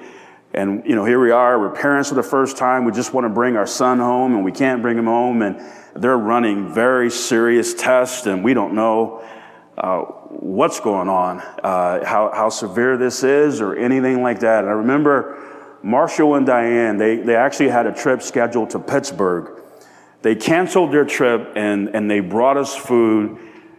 and 0.54 0.84
you 0.86 0.94
know 0.94 1.04
here 1.04 1.20
we 1.20 1.30
are, 1.30 1.58
we're 1.58 1.70
parents 1.70 2.08
for 2.08 2.14
the 2.14 2.22
first 2.22 2.56
time. 2.56 2.84
We 2.84 2.92
just 2.92 3.12
want 3.12 3.26
to 3.26 3.28
bring 3.28 3.56
our 3.56 3.66
son 3.66 3.98
home, 3.98 4.34
and 4.34 4.44
we 4.44 4.52
can't 4.52 4.82
bring 4.82 4.98
him 4.98 5.06
home, 5.06 5.42
and 5.42 5.60
they're 5.94 6.18
running 6.18 6.72
very 6.72 7.10
serious 7.10 7.74
tests, 7.74 8.26
and 8.26 8.42
we 8.42 8.54
don't 8.54 8.74
know 8.74 9.22
uh, 9.76 10.00
what's 10.00 10.80
going 10.80 11.08
on, 11.08 11.40
uh, 11.62 12.04
how, 12.04 12.30
how 12.34 12.48
severe 12.48 12.96
this 12.96 13.22
is, 13.22 13.60
or 13.60 13.74
anything 13.76 14.22
like 14.22 14.40
that. 14.40 14.64
And 14.64 14.68
I 14.68 14.74
remember 14.76 15.78
Marshall 15.82 16.34
and 16.34 16.46
Diane, 16.46 16.96
they, 16.96 17.16
they 17.16 17.36
actually 17.36 17.68
had 17.68 17.86
a 17.86 17.92
trip 17.92 18.22
scheduled 18.22 18.70
to 18.70 18.78
Pittsburgh. 18.78 19.60
They 20.22 20.34
canceled 20.34 20.92
their 20.92 21.04
trip 21.04 21.52
and, 21.56 21.88
and 21.88 22.10
they 22.10 22.20
brought 22.20 22.56
us 22.56 22.76
food, 22.76 23.38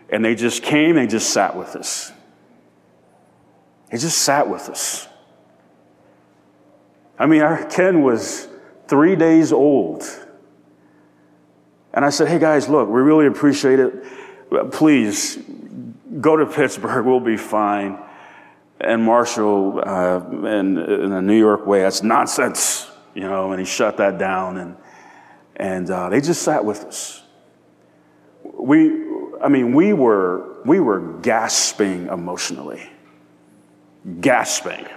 and 0.09 0.23
they 0.23 0.35
just 0.35 0.61
came 0.61 0.97
and 0.97 1.09
just 1.09 1.31
sat 1.31 1.55
with 1.55 1.75
us. 1.75 2.11
They 3.89 3.97
just 3.97 4.19
sat 4.19 4.49
with 4.49 4.69
us. 4.69 5.07
I 7.17 7.25
mean, 7.27 7.41
our 7.41 7.63
Ken 7.65 8.01
was 8.01 8.47
three 8.87 9.15
days 9.15 9.53
old 9.53 10.03
and 11.93 12.03
I 12.03 12.09
said, 12.09 12.27
hey 12.27 12.39
guys, 12.39 12.67
look, 12.67 12.89
we 12.89 13.01
really 13.01 13.27
appreciate 13.27 13.79
it. 13.79 14.03
Please 14.71 15.37
go 16.19 16.37
to 16.37 16.45
Pittsburgh, 16.45 17.05
we'll 17.05 17.19
be 17.19 17.37
fine. 17.37 17.99
And 18.79 19.03
Marshall, 19.03 19.81
uh, 19.85 20.19
in, 20.29 20.77
in 20.77 21.11
a 21.11 21.21
New 21.21 21.37
York 21.37 21.65
way, 21.65 21.81
that's 21.81 22.03
nonsense, 22.03 22.89
you 23.13 23.21
know, 23.21 23.51
and 23.51 23.59
he 23.59 23.65
shut 23.65 23.97
that 23.97 24.17
down. 24.17 24.57
And, 24.57 24.75
and 25.55 25.89
uh, 25.89 26.09
they 26.09 26.19
just 26.19 26.41
sat 26.41 26.65
with 26.65 26.83
us. 26.83 27.23
We, 28.43 29.05
I 29.41 29.47
mean, 29.47 29.73
we 29.73 29.93
were, 29.93 30.61
we 30.65 30.79
were 30.79 30.99
gasping 31.21 32.07
emotionally, 32.07 32.89
gasping. 34.19 34.87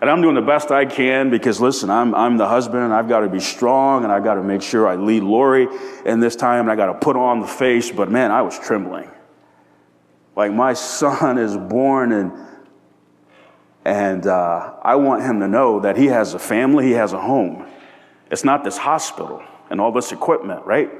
And 0.00 0.08
I'm 0.08 0.22
doing 0.22 0.34
the 0.34 0.40
best 0.40 0.70
I 0.70 0.86
can 0.86 1.30
because, 1.30 1.60
listen, 1.60 1.90
I'm, 1.90 2.14
I'm 2.14 2.38
the 2.38 2.48
husband 2.48 2.84
and 2.84 2.92
I've 2.92 3.08
got 3.08 3.20
to 3.20 3.28
be 3.28 3.40
strong 3.40 4.04
and 4.04 4.12
I've 4.12 4.24
got 4.24 4.34
to 4.34 4.42
make 4.42 4.62
sure 4.62 4.88
I 4.88 4.96
lead 4.96 5.22
Lori 5.22 5.68
in 6.06 6.20
this 6.20 6.36
time 6.36 6.60
and 6.60 6.70
I 6.70 6.76
got 6.76 6.86
to 6.86 6.94
put 6.94 7.16
on 7.16 7.40
the 7.40 7.46
face. 7.46 7.90
But 7.90 8.10
man, 8.10 8.30
I 8.30 8.40
was 8.42 8.58
trembling. 8.58 9.10
Like 10.36 10.52
my 10.52 10.72
son 10.72 11.36
is 11.36 11.56
born 11.56 12.12
and 12.12 12.32
and 13.84 14.26
uh, 14.26 14.74
I 14.82 14.96
want 14.96 15.22
him 15.22 15.40
to 15.40 15.48
know 15.48 15.80
that 15.80 15.96
he 15.96 16.06
has 16.06 16.34
a 16.34 16.38
family, 16.38 16.86
he 16.86 16.92
has 16.92 17.12
a 17.12 17.20
home. 17.20 17.66
It's 18.30 18.44
not 18.44 18.62
this 18.62 18.76
hospital 18.76 19.42
and 19.70 19.80
all 19.80 19.90
this 19.92 20.12
equipment, 20.12 20.66
right? 20.66 20.90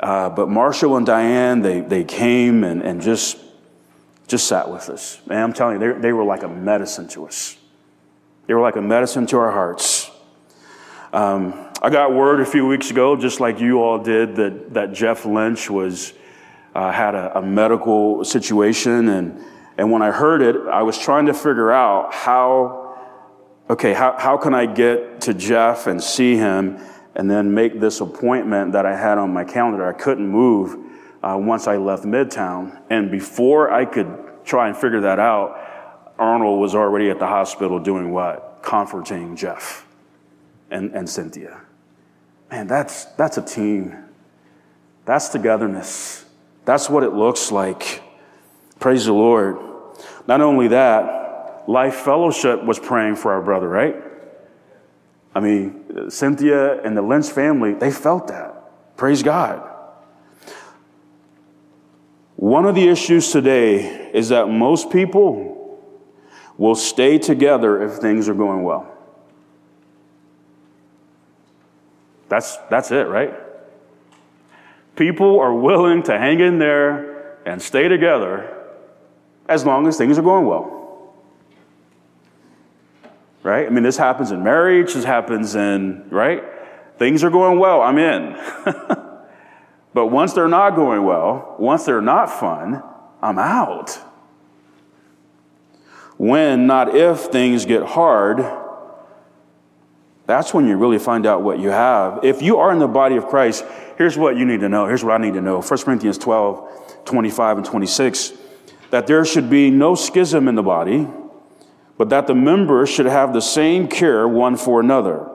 Uh, 0.00 0.28
but 0.28 0.48
Marshall 0.48 0.96
and 0.96 1.06
Diane, 1.06 1.62
they, 1.62 1.80
they 1.80 2.02
came 2.04 2.64
and, 2.64 2.82
and 2.82 3.00
just, 3.00 3.38
just 4.26 4.48
sat 4.48 4.68
with 4.68 4.90
us. 4.90 5.20
Man, 5.26 5.42
I'm 5.42 5.52
telling 5.52 5.80
you, 5.80 5.94
they, 5.94 6.00
they 6.00 6.12
were 6.12 6.24
like 6.24 6.42
a 6.42 6.48
medicine 6.48 7.06
to 7.08 7.26
us. 7.26 7.56
They 8.46 8.54
were 8.54 8.60
like 8.60 8.76
a 8.76 8.82
medicine 8.82 9.26
to 9.28 9.38
our 9.38 9.50
hearts. 9.50 10.10
Um, 11.12 11.70
I 11.82 11.90
got 11.90 12.12
word 12.12 12.40
a 12.40 12.46
few 12.46 12.66
weeks 12.66 12.90
ago, 12.90 13.16
just 13.16 13.40
like 13.40 13.60
you 13.60 13.82
all 13.82 13.98
did, 13.98 14.36
that, 14.36 14.74
that 14.74 14.92
Jeff 14.92 15.24
Lynch 15.24 15.70
was, 15.70 16.12
uh, 16.74 16.90
had 16.90 17.14
a, 17.14 17.38
a 17.38 17.42
medical 17.42 18.24
situation 18.24 19.08
and 19.08 19.44
and 19.76 19.90
when 19.90 20.02
I 20.02 20.10
heard 20.10 20.40
it, 20.40 20.56
I 20.68 20.82
was 20.82 20.98
trying 20.98 21.26
to 21.26 21.34
figure 21.34 21.72
out 21.72 22.14
how, 22.14 22.96
okay, 23.68 23.92
how, 23.92 24.16
how 24.18 24.36
can 24.36 24.54
I 24.54 24.66
get 24.66 25.22
to 25.22 25.34
Jeff 25.34 25.86
and 25.86 26.02
see 26.02 26.36
him 26.36 26.78
and 27.16 27.30
then 27.30 27.54
make 27.54 27.80
this 27.80 28.00
appointment 28.00 28.72
that 28.72 28.86
I 28.86 28.96
had 28.96 29.18
on 29.18 29.32
my 29.32 29.44
calendar? 29.44 29.86
I 29.86 29.92
couldn't 29.92 30.28
move 30.28 30.76
uh, 31.22 31.36
once 31.38 31.66
I 31.66 31.76
left 31.76 32.04
Midtown. 32.04 32.80
And 32.88 33.10
before 33.10 33.72
I 33.72 33.84
could 33.84 34.16
try 34.44 34.68
and 34.68 34.76
figure 34.76 35.00
that 35.00 35.18
out, 35.18 35.58
Arnold 36.18 36.60
was 36.60 36.74
already 36.74 37.10
at 37.10 37.18
the 37.18 37.26
hospital 37.26 37.78
doing 37.78 38.12
what? 38.12 38.60
Comforting 38.62 39.36
Jeff 39.36 39.86
and, 40.70 40.94
and 40.94 41.08
Cynthia. 41.08 41.60
Man, 42.50 42.66
that's, 42.66 43.06
that's 43.16 43.36
a 43.38 43.42
team. 43.42 43.96
That's 45.04 45.28
togetherness. 45.28 46.24
That's 46.64 46.88
what 46.88 47.02
it 47.02 47.12
looks 47.12 47.50
like. 47.52 48.02
Praise 48.78 49.06
the 49.06 49.12
Lord. 49.12 49.58
Not 50.26 50.40
only 50.40 50.68
that, 50.68 51.64
Life 51.68 51.96
Fellowship 51.96 52.62
was 52.64 52.78
praying 52.78 53.16
for 53.16 53.32
our 53.32 53.42
brother, 53.42 53.68
right? 53.68 53.96
I 55.34 55.40
mean, 55.40 56.10
Cynthia 56.10 56.80
and 56.82 56.96
the 56.96 57.02
Lynch 57.02 57.28
family, 57.28 57.74
they 57.74 57.90
felt 57.90 58.28
that. 58.28 58.96
Praise 58.96 59.22
God. 59.22 59.70
One 62.36 62.66
of 62.66 62.74
the 62.74 62.88
issues 62.88 63.32
today 63.32 64.10
is 64.12 64.28
that 64.28 64.48
most 64.48 64.90
people 64.90 65.63
will 66.56 66.74
stay 66.74 67.18
together 67.18 67.82
if 67.82 67.98
things 67.98 68.28
are 68.28 68.34
going 68.34 68.62
well. 68.62 68.90
That's, 72.28 72.56
that's 72.70 72.90
it, 72.90 73.06
right? 73.06 73.34
People 74.96 75.40
are 75.40 75.52
willing 75.52 76.02
to 76.04 76.18
hang 76.18 76.40
in 76.40 76.58
there 76.58 77.38
and 77.46 77.60
stay 77.60 77.88
together 77.88 78.50
as 79.48 79.64
long 79.64 79.86
as 79.86 79.96
things 79.96 80.18
are 80.18 80.22
going 80.22 80.46
well. 80.46 81.14
Right? 83.42 83.66
I 83.66 83.70
mean, 83.70 83.82
this 83.82 83.96
happens 83.96 84.30
in 84.30 84.42
marriage, 84.42 84.94
this 84.94 85.04
happens 85.04 85.54
in, 85.54 86.08
right? 86.08 86.42
Things 86.98 87.22
are 87.22 87.30
going 87.30 87.58
well, 87.58 87.82
I'm 87.82 87.98
in. 87.98 88.32
but 89.92 90.06
once 90.06 90.32
they're 90.32 90.48
not 90.48 90.76
going 90.76 91.04
well, 91.04 91.56
once 91.58 91.84
they're 91.84 92.00
not 92.00 92.26
fun, 92.30 92.82
I'm 93.20 93.38
out. 93.38 93.98
When, 96.16 96.66
not 96.66 96.94
if, 96.94 97.20
things 97.26 97.66
get 97.66 97.82
hard, 97.82 98.38
that's 100.26 100.54
when 100.54 100.66
you 100.66 100.76
really 100.76 100.98
find 100.98 101.26
out 101.26 101.42
what 101.42 101.58
you 101.58 101.70
have. 101.70 102.24
If 102.24 102.40
you 102.40 102.58
are 102.58 102.72
in 102.72 102.78
the 102.78 102.88
body 102.88 103.16
of 103.16 103.26
Christ, 103.26 103.64
here's 103.98 104.16
what 104.16 104.36
you 104.36 104.44
need 104.44 104.60
to 104.60 104.68
know. 104.68 104.86
Here's 104.86 105.04
what 105.04 105.20
I 105.20 105.22
need 105.22 105.34
to 105.34 105.40
know 105.40 105.60
1 105.60 105.82
Corinthians 105.82 106.18
12, 106.18 107.04
25, 107.04 107.56
and 107.58 107.66
26 107.66 108.32
that 108.90 109.08
there 109.08 109.24
should 109.24 109.50
be 109.50 109.70
no 109.70 109.96
schism 109.96 110.46
in 110.46 110.54
the 110.54 110.62
body, 110.62 111.04
but 111.98 112.10
that 112.10 112.28
the 112.28 112.34
members 112.34 112.88
should 112.88 113.06
have 113.06 113.32
the 113.32 113.40
same 113.40 113.88
care 113.88 114.28
one 114.28 114.56
for 114.56 114.78
another. 114.78 115.28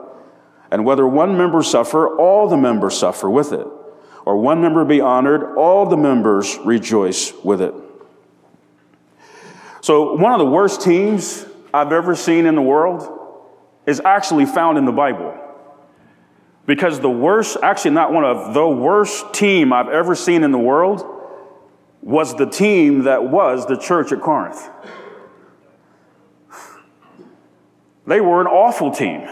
And 0.70 0.84
whether 0.84 1.06
one 1.06 1.36
member 1.36 1.62
suffer, 1.62 2.16
all 2.16 2.48
the 2.48 2.56
members 2.56 2.96
suffer 2.96 3.28
with 3.28 3.52
it. 3.52 3.66
Or 4.24 4.38
one 4.38 4.62
member 4.62 4.84
be 4.86 5.02
honored, 5.02 5.58
all 5.58 5.84
the 5.84 5.98
members 5.98 6.56
rejoice 6.64 7.34
with 7.44 7.60
it. 7.60 7.74
So, 9.90 10.14
one 10.14 10.30
of 10.30 10.38
the 10.38 10.46
worst 10.46 10.82
teams 10.82 11.44
I've 11.74 11.90
ever 11.90 12.14
seen 12.14 12.46
in 12.46 12.54
the 12.54 12.62
world 12.62 13.10
is 13.86 13.98
actually 13.98 14.46
found 14.46 14.78
in 14.78 14.84
the 14.84 14.92
Bible. 14.92 15.36
Because 16.64 17.00
the 17.00 17.10
worst, 17.10 17.56
actually, 17.60 17.90
not 17.90 18.12
one 18.12 18.22
of 18.22 18.54
the 18.54 18.68
worst 18.68 19.34
team 19.34 19.72
I've 19.72 19.88
ever 19.88 20.14
seen 20.14 20.44
in 20.44 20.52
the 20.52 20.60
world 20.60 21.04
was 22.02 22.36
the 22.36 22.46
team 22.46 23.02
that 23.02 23.24
was 23.24 23.66
the 23.66 23.76
church 23.76 24.12
at 24.12 24.20
Corinth. 24.20 24.70
They 28.06 28.20
were 28.20 28.40
an 28.40 28.46
awful 28.46 28.92
team. 28.92 29.28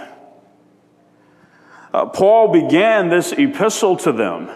Uh, 1.95 2.07
Paul 2.07 2.49
began 2.49 3.11
this 3.11 3.31
epistle 3.31 3.97
to 3.99 4.11
them 4.11 4.51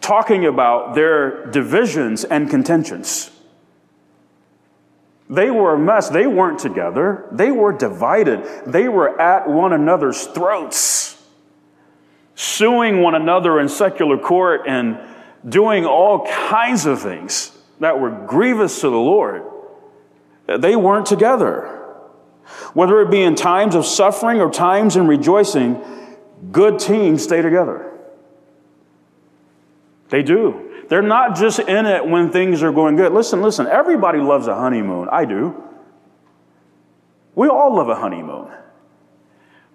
talking 0.00 0.46
about 0.46 0.94
their 0.94 1.46
divisions 1.46 2.22
and 2.22 2.48
contentions. 2.48 3.32
They 5.30 5.50
were 5.50 5.74
a 5.74 5.78
mess. 5.78 6.08
They 6.08 6.26
weren't 6.26 6.58
together. 6.58 7.26
They 7.32 7.50
were 7.50 7.72
divided. 7.72 8.44
They 8.66 8.88
were 8.88 9.20
at 9.20 9.48
one 9.48 9.72
another's 9.72 10.26
throats, 10.26 11.22
suing 12.34 13.02
one 13.02 13.14
another 13.14 13.60
in 13.60 13.68
secular 13.68 14.16
court 14.16 14.62
and 14.66 14.98
doing 15.46 15.84
all 15.84 16.26
kinds 16.26 16.86
of 16.86 17.00
things 17.00 17.52
that 17.80 18.00
were 18.00 18.10
grievous 18.10 18.80
to 18.80 18.90
the 18.90 18.96
Lord. 18.96 19.42
They 20.46 20.76
weren't 20.76 21.06
together. 21.06 21.74
Whether 22.72 23.00
it 23.02 23.10
be 23.10 23.22
in 23.22 23.34
times 23.34 23.74
of 23.74 23.84
suffering 23.84 24.40
or 24.40 24.50
times 24.50 24.96
in 24.96 25.06
rejoicing, 25.06 25.82
good 26.50 26.78
teams 26.78 27.22
stay 27.22 27.42
together. 27.42 27.92
They 30.08 30.22
do. 30.22 30.67
They're 30.88 31.02
not 31.02 31.36
just 31.36 31.58
in 31.58 31.86
it 31.86 32.06
when 32.06 32.30
things 32.30 32.62
are 32.62 32.72
going 32.72 32.96
good. 32.96 33.12
Listen, 33.12 33.42
listen, 33.42 33.66
everybody 33.66 34.18
loves 34.18 34.46
a 34.46 34.54
honeymoon. 34.54 35.08
I 35.10 35.26
do. 35.26 35.62
We 37.34 37.48
all 37.48 37.76
love 37.76 37.88
a 37.88 37.94
honeymoon. 37.94 38.50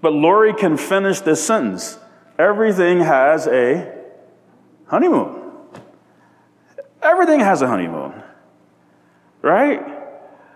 But 0.01 0.13
Lori 0.13 0.53
can 0.53 0.75
finish 0.75 1.21
this 1.21 1.45
sentence. 1.45 1.97
Everything 2.37 2.99
has 2.99 3.47
a 3.47 3.93
honeymoon. 4.87 5.51
Everything 7.01 7.41
has 7.41 7.61
a 7.61 7.67
honeymoon, 7.67 8.23
right? 9.41 9.81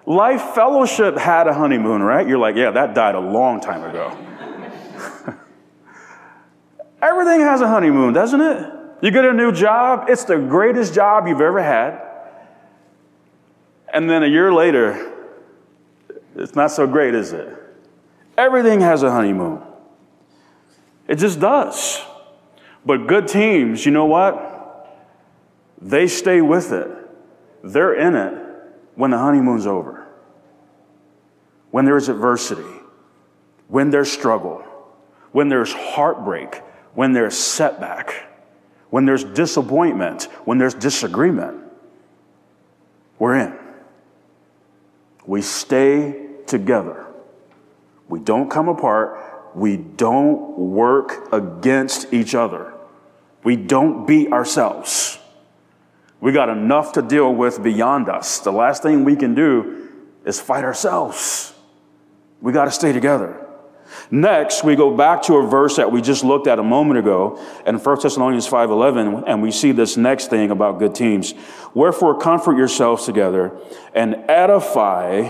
Life 0.06 0.56
Fellowship 0.56 1.18
had 1.18 1.48
a 1.48 1.54
honeymoon, 1.54 2.02
right? 2.02 2.26
You're 2.28 2.38
like, 2.38 2.56
yeah, 2.56 2.72
that 2.72 2.96
died 2.96 3.16
a 3.16 3.20
long 3.20 3.60
time 3.60 3.84
ago. 3.84 4.18
Everything 7.02 7.42
has 7.42 7.62
a 7.62 7.68
honeymoon, 7.68 8.14
doesn't 8.14 8.42
it? 8.42 8.77
You 9.02 9.12
get 9.12 9.26
a 9.26 9.34
new 9.34 9.52
job, 9.52 10.06
it's 10.10 10.24
the 10.24 10.38
greatest 10.38 10.94
job 10.94 11.28
you've 11.28 11.42
ever 11.42 11.62
had. 11.62 12.02
And 13.94 14.10
then 14.10 14.24
a 14.24 14.28
year 14.28 14.52
later, 14.52 15.14
it's 16.36 16.56
not 16.56 16.72
so 16.72 16.88
great, 16.88 17.16
is 17.16 17.34
it? 17.34 17.48
Everything 18.38 18.82
has 18.82 19.04
a 19.04 19.12
honeymoon. 19.12 19.62
It 21.08 21.16
just 21.16 21.40
does. 21.40 22.02
But 22.86 23.08
good 23.08 23.28
teams, 23.28 23.86
you 23.86 23.92
know 23.92 24.06
what? 24.06 24.98
They 25.82 26.08
stay 26.08 26.42
with 26.42 26.72
it. 26.72 26.90
They're 27.64 27.94
in 27.94 28.16
it 28.16 28.44
when 28.96 29.12
the 29.12 29.18
honeymoon's 29.18 29.68
over, 29.68 30.08
when 31.70 31.86
there's 31.86 32.10
adversity, 32.10 32.64
when 33.68 33.90
there's 33.90 34.12
struggle, 34.12 34.64
when 35.32 35.50
there's 35.50 35.72
heartbreak, 35.72 36.64
when 36.96 37.12
there's 37.14 37.38
setback, 37.38 38.28
when 38.90 39.06
there's 39.06 39.24
disappointment, 39.24 40.24
when 40.46 40.58
there's 40.58 40.74
disagreement. 40.74 41.64
We're 43.20 43.36
in. 43.36 43.58
We 45.26 45.42
stay 45.42 46.28
together. 46.46 47.06
We 48.08 48.20
don't 48.20 48.50
come 48.50 48.70
apart. 48.70 49.56
We 49.56 49.78
don't 49.78 50.58
work 50.58 51.34
against 51.34 52.14
each 52.14 52.36
other. 52.36 52.74
We 53.44 53.56
don't 53.56 54.06
beat 54.06 54.32
ourselves. 54.32 55.20
We 56.20 56.32
got 56.32 56.50
enough 56.50 56.94
to 56.94 57.02
deal 57.02 57.34
with 57.34 57.62
beyond 57.62 58.10
us. 58.10 58.40
The 58.40 58.52
last 58.52 58.84
thing 58.84 59.04
we 59.04 59.16
can 59.16 59.36
do 59.36 59.90
is 60.26 60.40
fight 60.40 60.64
ourselves. 60.64 61.54
We 62.42 62.54
got 62.54 62.66
to 62.66 62.72
stay 62.72 62.92
together. 62.92 63.47
Next, 64.10 64.64
we 64.64 64.76
go 64.76 64.96
back 64.96 65.24
to 65.24 65.36
a 65.36 65.48
verse 65.48 65.76
that 65.76 65.92
we 65.92 66.02
just 66.02 66.24
looked 66.24 66.48
at 66.48 66.60
a 66.60 66.64
moment 66.64 67.00
ago 67.00 67.40
in 67.66 67.78
1 67.78 68.02
Thessalonians 68.02 68.48
5:11 68.48 69.24
and 69.28 69.42
we 69.42 69.52
see 69.52 69.72
this 69.72 69.98
next 69.98 70.30
thing 70.30 70.52
about 70.52 70.80
good 70.80 70.96
teams. 70.96 71.34
Wherefore 71.74 72.18
comfort 72.18 72.58
yourselves 72.58 73.06
together 73.06 73.52
and 73.94 74.16
edify 74.28 75.24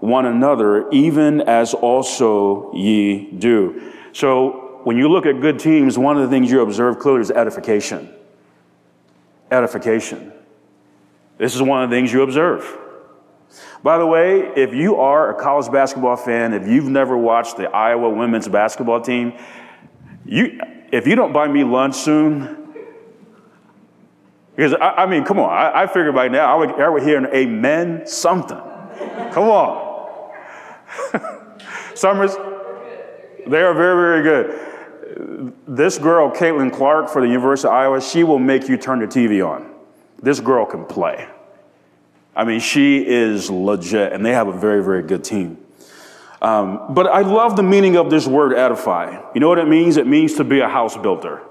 one 0.00 0.26
another, 0.26 0.88
even 0.90 1.40
as 1.42 1.72
also 1.72 2.72
ye 2.74 3.30
do. 3.30 3.92
So 4.12 4.80
when 4.84 4.98
you 4.98 5.08
look 5.08 5.26
at 5.26 5.40
good 5.40 5.58
teams, 5.58 5.96
one 5.96 6.16
of 6.16 6.22
the 6.22 6.28
things 6.28 6.50
you 6.50 6.60
observe 6.60 6.98
clearly 6.98 7.22
is 7.22 7.30
edification. 7.30 8.10
Edification. 9.50 10.32
This 11.38 11.54
is 11.54 11.62
one 11.62 11.82
of 11.82 11.90
the 11.90 11.96
things 11.96 12.12
you 12.12 12.22
observe. 12.22 12.78
By 13.82 13.98
the 13.98 14.06
way, 14.06 14.50
if 14.56 14.74
you 14.74 14.96
are 14.96 15.30
a 15.30 15.40
college 15.40 15.70
basketball 15.70 16.16
fan, 16.16 16.52
if 16.52 16.66
you've 16.66 16.88
never 16.88 17.16
watched 17.16 17.56
the 17.56 17.68
Iowa 17.68 18.10
women's 18.10 18.48
basketball 18.48 19.00
team, 19.00 19.34
you, 20.24 20.60
if 20.90 21.06
you 21.06 21.14
don't 21.14 21.32
buy 21.32 21.48
me 21.48 21.64
lunch 21.64 21.94
soon, 21.94 22.64
because 24.56 24.74
I, 24.74 25.02
I 25.02 25.06
mean, 25.06 25.24
come 25.24 25.38
on, 25.38 25.50
I, 25.50 25.82
I 25.82 25.86
figure 25.86 26.12
by 26.12 26.28
now 26.28 26.54
I 26.54 26.58
would, 26.58 26.70
I 26.80 26.88
would 26.88 27.02
hear 27.02 27.18
an 27.18 27.26
amen 27.34 28.06
something. 28.06 28.58
Come 29.32 29.48
on. 29.48 30.32
Summers, 31.94 32.34
they 33.46 33.60
are 33.60 33.74
very, 33.74 34.22
very 34.22 34.22
good. 34.22 35.54
This 35.66 35.98
girl, 35.98 36.30
Caitlin 36.30 36.72
Clark 36.72 37.08
for 37.08 37.20
the 37.20 37.28
University 37.28 37.68
of 37.68 37.74
Iowa, 37.74 38.00
she 38.00 38.24
will 38.24 38.38
make 38.38 38.68
you 38.68 38.76
turn 38.76 39.00
the 39.00 39.06
TV 39.06 39.46
on. 39.46 39.74
This 40.22 40.40
girl 40.40 40.64
can 40.64 40.84
play. 40.84 41.28
I 42.36 42.44
mean, 42.44 42.60
she 42.60 43.06
is 43.06 43.50
legit, 43.50 44.12
and 44.12 44.24
they 44.24 44.32
have 44.32 44.48
a 44.48 44.52
very, 44.52 44.82
very 44.82 45.02
good 45.02 45.22
team. 45.24 45.58
Um, 46.42 46.92
but 46.92 47.06
I 47.06 47.22
love 47.22 47.56
the 47.56 47.62
meaning 47.62 47.96
of 47.96 48.10
this 48.10 48.26
word 48.26 48.52
edify. 48.54 49.18
You 49.34 49.40
know 49.40 49.48
what 49.48 49.58
it 49.58 49.68
means? 49.68 49.96
It 49.96 50.06
means 50.06 50.34
to 50.34 50.44
be 50.44 50.60
a 50.60 50.68
house 50.68 50.96
builder. 50.96 51.42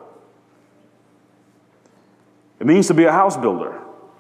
It 2.60 2.68
means 2.68 2.88
to 2.88 2.94
be 2.94 3.06
a 3.06 3.12
house 3.12 3.36
builder. 3.36 3.72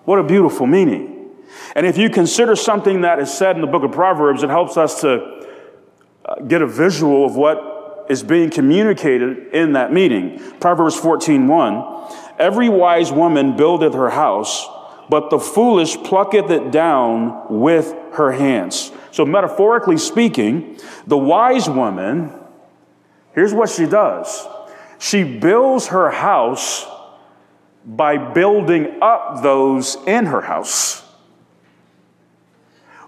What 0.05 0.19
a 0.19 0.23
beautiful 0.23 0.65
meaning. 0.65 1.29
And 1.75 1.85
if 1.85 1.97
you 1.97 2.09
consider 2.09 2.55
something 2.55 3.01
that 3.01 3.19
is 3.19 3.31
said 3.31 3.55
in 3.55 3.61
the 3.61 3.67
book 3.67 3.83
of 3.83 3.91
Proverbs, 3.91 4.43
it 4.43 4.49
helps 4.49 4.77
us 4.77 5.01
to 5.01 5.47
uh, 6.25 6.35
get 6.41 6.61
a 6.61 6.67
visual 6.67 7.25
of 7.25 7.35
what 7.35 8.07
is 8.09 8.23
being 8.23 8.49
communicated 8.49 9.53
in 9.53 9.73
that 9.73 9.93
meeting. 9.93 10.39
Proverbs 10.59 10.99
14:1, 10.99 12.35
every 12.39 12.69
wise 12.69 13.11
woman 13.11 13.55
buildeth 13.55 13.93
her 13.93 14.09
house, 14.09 14.67
but 15.13 15.29
the 15.29 15.37
foolish 15.37 15.95
plucketh 15.97 16.49
it 16.49 16.71
down 16.71 17.45
with 17.47 17.93
her 18.13 18.31
hands. 18.31 18.91
So, 19.11 19.23
metaphorically 19.23 19.99
speaking, 19.99 20.79
the 21.05 21.19
wise 21.19 21.69
woman, 21.69 22.31
here's 23.33 23.53
what 23.53 23.69
she 23.69 23.85
does 23.85 24.47
she 24.97 25.23
builds 25.23 25.85
her 25.89 26.09
house 26.09 26.87
by 27.85 28.17
building 28.17 29.03
up 29.03 29.43
those 29.43 29.97
in 30.07 30.25
her 30.25 30.41
house. 30.41 31.03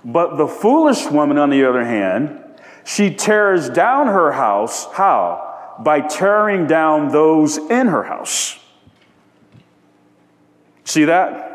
But 0.03 0.35
the 0.35 0.47
foolish 0.47 1.07
woman, 1.07 1.39
on 1.39 1.49
the 1.49 1.65
other 1.65 1.83
hand, 1.83 2.39
she 2.83 3.15
tears 3.15 3.67
down 3.67 4.05
her 4.05 4.31
house. 4.31 4.85
How? 4.93 5.79
By 5.79 6.01
tearing 6.01 6.67
down 6.67 7.09
those 7.09 7.57
in 7.57 7.87
her 7.87 8.03
house. 8.03 8.59
See 10.83 11.05
that? 11.05 11.54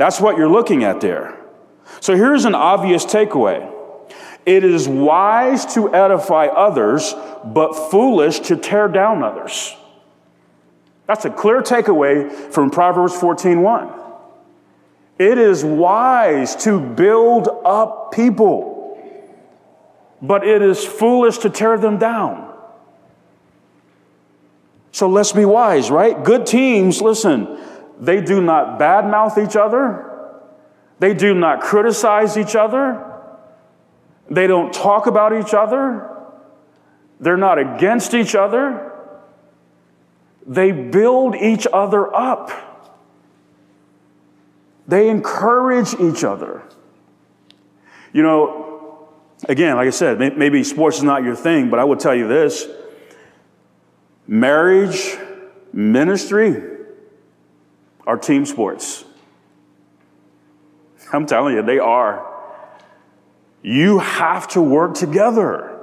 That's 0.00 0.18
what 0.18 0.38
you're 0.38 0.48
looking 0.48 0.82
at 0.82 1.02
there. 1.02 1.38
So 2.00 2.16
here's 2.16 2.46
an 2.46 2.54
obvious 2.54 3.04
takeaway 3.04 3.70
it 4.46 4.64
is 4.64 4.88
wise 4.88 5.74
to 5.74 5.94
edify 5.94 6.46
others, 6.46 7.14
but 7.44 7.74
foolish 7.74 8.40
to 8.40 8.56
tear 8.56 8.88
down 8.88 9.22
others. 9.22 9.76
That's 11.06 11.26
a 11.26 11.30
clear 11.30 11.60
takeaway 11.60 12.30
from 12.30 12.70
Proverbs 12.70 13.12
14:1. 13.20 13.92
It 15.18 15.36
is 15.36 15.66
wise 15.66 16.56
to 16.64 16.80
build 16.80 17.50
up 17.62 18.10
people, 18.10 18.98
but 20.22 20.46
it 20.46 20.62
is 20.62 20.82
foolish 20.82 21.36
to 21.38 21.50
tear 21.50 21.76
them 21.76 21.98
down. 21.98 22.50
So 24.92 25.10
let's 25.10 25.32
be 25.32 25.44
wise, 25.44 25.90
right? 25.90 26.24
Good 26.24 26.46
teams, 26.46 27.02
listen, 27.02 27.58
they 28.00 28.22
do 28.22 28.40
not 28.40 28.80
badmouth 28.80 29.36
each 29.38 29.54
other. 29.56 30.06
They 30.98 31.14
do 31.14 31.34
not 31.34 31.60
criticize 31.60 32.36
each 32.36 32.56
other. 32.56 33.06
They 34.30 34.46
don't 34.46 34.72
talk 34.72 35.06
about 35.06 35.38
each 35.38 35.54
other. 35.54 36.08
They're 37.20 37.36
not 37.36 37.58
against 37.58 38.14
each 38.14 38.34
other. 38.34 38.92
They 40.46 40.72
build 40.72 41.36
each 41.36 41.66
other 41.72 42.14
up. 42.14 42.50
They 44.88 45.08
encourage 45.08 45.94
each 46.00 46.24
other. 46.24 46.62
You 48.12 48.22
know, 48.22 49.08
again, 49.48 49.76
like 49.76 49.86
I 49.86 49.90
said, 49.90 50.18
maybe 50.18 50.64
sports 50.64 50.98
is 50.98 51.02
not 51.02 51.22
your 51.22 51.36
thing, 51.36 51.70
but 51.70 51.78
I 51.78 51.84
will 51.84 51.96
tell 51.96 52.14
you 52.14 52.26
this 52.26 52.66
marriage, 54.26 55.16
ministry, 55.72 56.69
are 58.10 58.18
team 58.18 58.44
sports. 58.44 59.04
I'm 61.12 61.26
telling 61.26 61.54
you, 61.54 61.62
they 61.62 61.78
are. 61.78 62.26
You 63.62 64.00
have 64.00 64.48
to 64.48 64.60
work 64.60 64.94
together. 64.94 65.78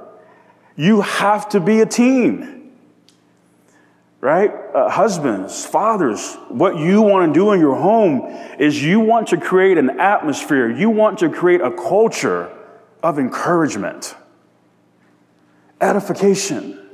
You 0.76 1.00
have 1.00 1.48
to 1.50 1.60
be 1.60 1.80
a 1.80 1.86
team. 1.86 2.72
Right? 4.20 4.50
Uh, 4.50 4.90
husbands, 4.90 5.64
fathers, 5.64 6.34
what 6.48 6.76
you 6.76 7.00
want 7.00 7.32
to 7.32 7.40
do 7.40 7.52
in 7.52 7.60
your 7.60 7.76
home 7.76 8.26
is 8.58 8.82
you 8.82 9.00
want 9.00 9.28
to 9.28 9.38
create 9.38 9.78
an 9.78 9.98
atmosphere, 9.98 10.70
you 10.70 10.90
want 10.90 11.20
to 11.20 11.30
create 11.30 11.62
a 11.62 11.70
culture 11.70 12.54
of 13.02 13.18
encouragement, 13.18 14.14
edification. 15.80 16.87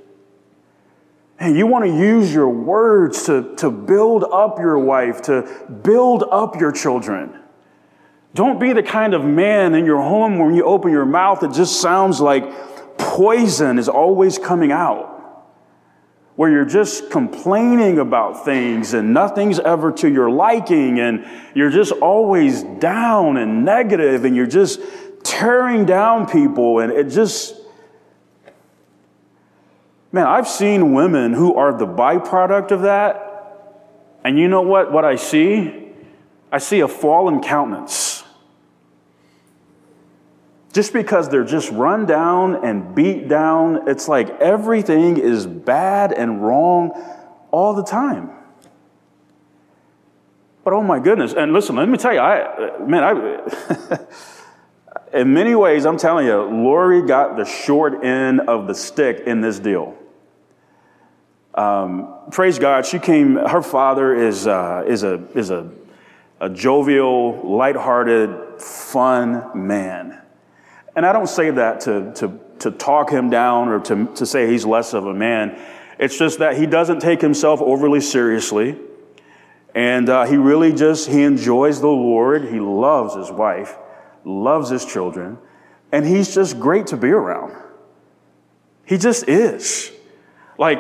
And 1.38 1.56
you 1.56 1.66
want 1.66 1.84
to 1.84 1.90
use 1.90 2.32
your 2.32 2.48
words 2.48 3.24
to, 3.24 3.54
to 3.56 3.70
build 3.70 4.24
up 4.24 4.58
your 4.58 4.78
wife, 4.78 5.22
to 5.22 5.42
build 5.82 6.24
up 6.30 6.60
your 6.60 6.72
children. 6.72 7.40
Don't 8.34 8.58
be 8.58 8.72
the 8.72 8.82
kind 8.82 9.14
of 9.14 9.24
man 9.24 9.74
in 9.74 9.84
your 9.84 10.00
home 10.00 10.38
where 10.38 10.46
when 10.46 10.56
you 10.56 10.64
open 10.64 10.90
your 10.90 11.06
mouth, 11.06 11.42
it 11.42 11.52
just 11.52 11.80
sounds 11.80 12.20
like 12.20 12.98
poison 12.98 13.78
is 13.78 13.88
always 13.88 14.38
coming 14.38 14.72
out. 14.72 15.10
Where 16.36 16.50
you're 16.50 16.64
just 16.64 17.10
complaining 17.12 18.00
about 18.00 18.44
things 18.44 18.92
and 18.92 19.14
nothing's 19.14 19.60
ever 19.60 19.92
to 19.92 20.08
your 20.08 20.30
liking, 20.30 20.98
and 20.98 21.24
you're 21.54 21.70
just 21.70 21.92
always 21.92 22.64
down 22.64 23.36
and 23.36 23.64
negative, 23.64 24.24
and 24.24 24.34
you're 24.34 24.46
just 24.46 24.80
tearing 25.22 25.84
down 25.84 26.26
people, 26.26 26.80
and 26.80 26.92
it 26.92 27.04
just, 27.04 27.54
Man, 30.14 30.28
I've 30.28 30.46
seen 30.46 30.94
women 30.94 31.32
who 31.32 31.56
are 31.56 31.76
the 31.76 31.88
byproduct 31.88 32.70
of 32.70 32.82
that. 32.82 33.82
And 34.22 34.38
you 34.38 34.46
know 34.46 34.62
what? 34.62 34.92
What 34.92 35.04
I 35.04 35.16
see? 35.16 35.88
I 36.52 36.58
see 36.58 36.78
a 36.78 36.86
fallen 36.86 37.42
countenance. 37.42 38.22
Just 40.72 40.92
because 40.92 41.28
they're 41.28 41.42
just 41.42 41.72
run 41.72 42.06
down 42.06 42.64
and 42.64 42.94
beat 42.94 43.26
down, 43.26 43.88
it's 43.88 44.06
like 44.06 44.30
everything 44.38 45.16
is 45.16 45.48
bad 45.48 46.12
and 46.12 46.40
wrong 46.40 46.92
all 47.50 47.74
the 47.74 47.82
time. 47.82 48.30
But 50.62 50.74
oh 50.74 50.82
my 50.84 51.00
goodness, 51.00 51.32
and 51.32 51.52
listen, 51.52 51.74
let 51.74 51.88
me 51.88 51.98
tell 51.98 52.14
you, 52.14 52.20
I, 52.20 52.78
man, 52.86 53.02
I. 53.02 53.98
in 55.18 55.34
many 55.34 55.56
ways, 55.56 55.84
I'm 55.84 55.96
telling 55.96 56.26
you, 56.26 56.40
Lori 56.40 57.02
got 57.02 57.36
the 57.36 57.44
short 57.44 58.04
end 58.04 58.42
of 58.42 58.68
the 58.68 58.76
stick 58.76 59.24
in 59.26 59.40
this 59.40 59.58
deal. 59.58 59.98
Um, 61.54 62.12
praise 62.32 62.58
God, 62.58 62.84
she 62.84 62.98
came, 62.98 63.36
her 63.36 63.62
father 63.62 64.14
is, 64.14 64.46
uh, 64.46 64.84
is, 64.86 65.04
a, 65.04 65.24
is 65.34 65.50
a, 65.50 65.70
a 66.40 66.50
jovial, 66.50 67.40
lighthearted, 67.56 68.60
fun 68.60 69.66
man. 69.66 70.20
And 70.96 71.06
I 71.06 71.12
don't 71.12 71.28
say 71.28 71.50
that 71.50 71.80
to, 71.82 72.12
to, 72.14 72.40
to 72.60 72.70
talk 72.72 73.10
him 73.10 73.30
down 73.30 73.68
or 73.68 73.80
to, 73.80 74.06
to 74.14 74.26
say 74.26 74.50
he's 74.50 74.64
less 74.64 74.94
of 74.94 75.06
a 75.06 75.14
man. 75.14 75.60
It's 75.98 76.18
just 76.18 76.40
that 76.40 76.56
he 76.56 76.66
doesn't 76.66 77.00
take 77.00 77.20
himself 77.20 77.60
overly 77.60 78.00
seriously. 78.00 78.76
And 79.76 80.08
uh, 80.08 80.24
he 80.24 80.36
really 80.36 80.72
just, 80.72 81.08
he 81.08 81.22
enjoys 81.22 81.80
the 81.80 81.88
Lord. 81.88 82.44
He 82.44 82.60
loves 82.60 83.14
his 83.14 83.30
wife, 83.30 83.76
loves 84.24 84.70
his 84.70 84.84
children. 84.84 85.38
And 85.92 86.04
he's 86.04 86.34
just 86.34 86.58
great 86.58 86.88
to 86.88 86.96
be 86.96 87.10
around. 87.10 87.56
He 88.84 88.98
just 88.98 89.28
is. 89.28 89.92
Like, 90.58 90.78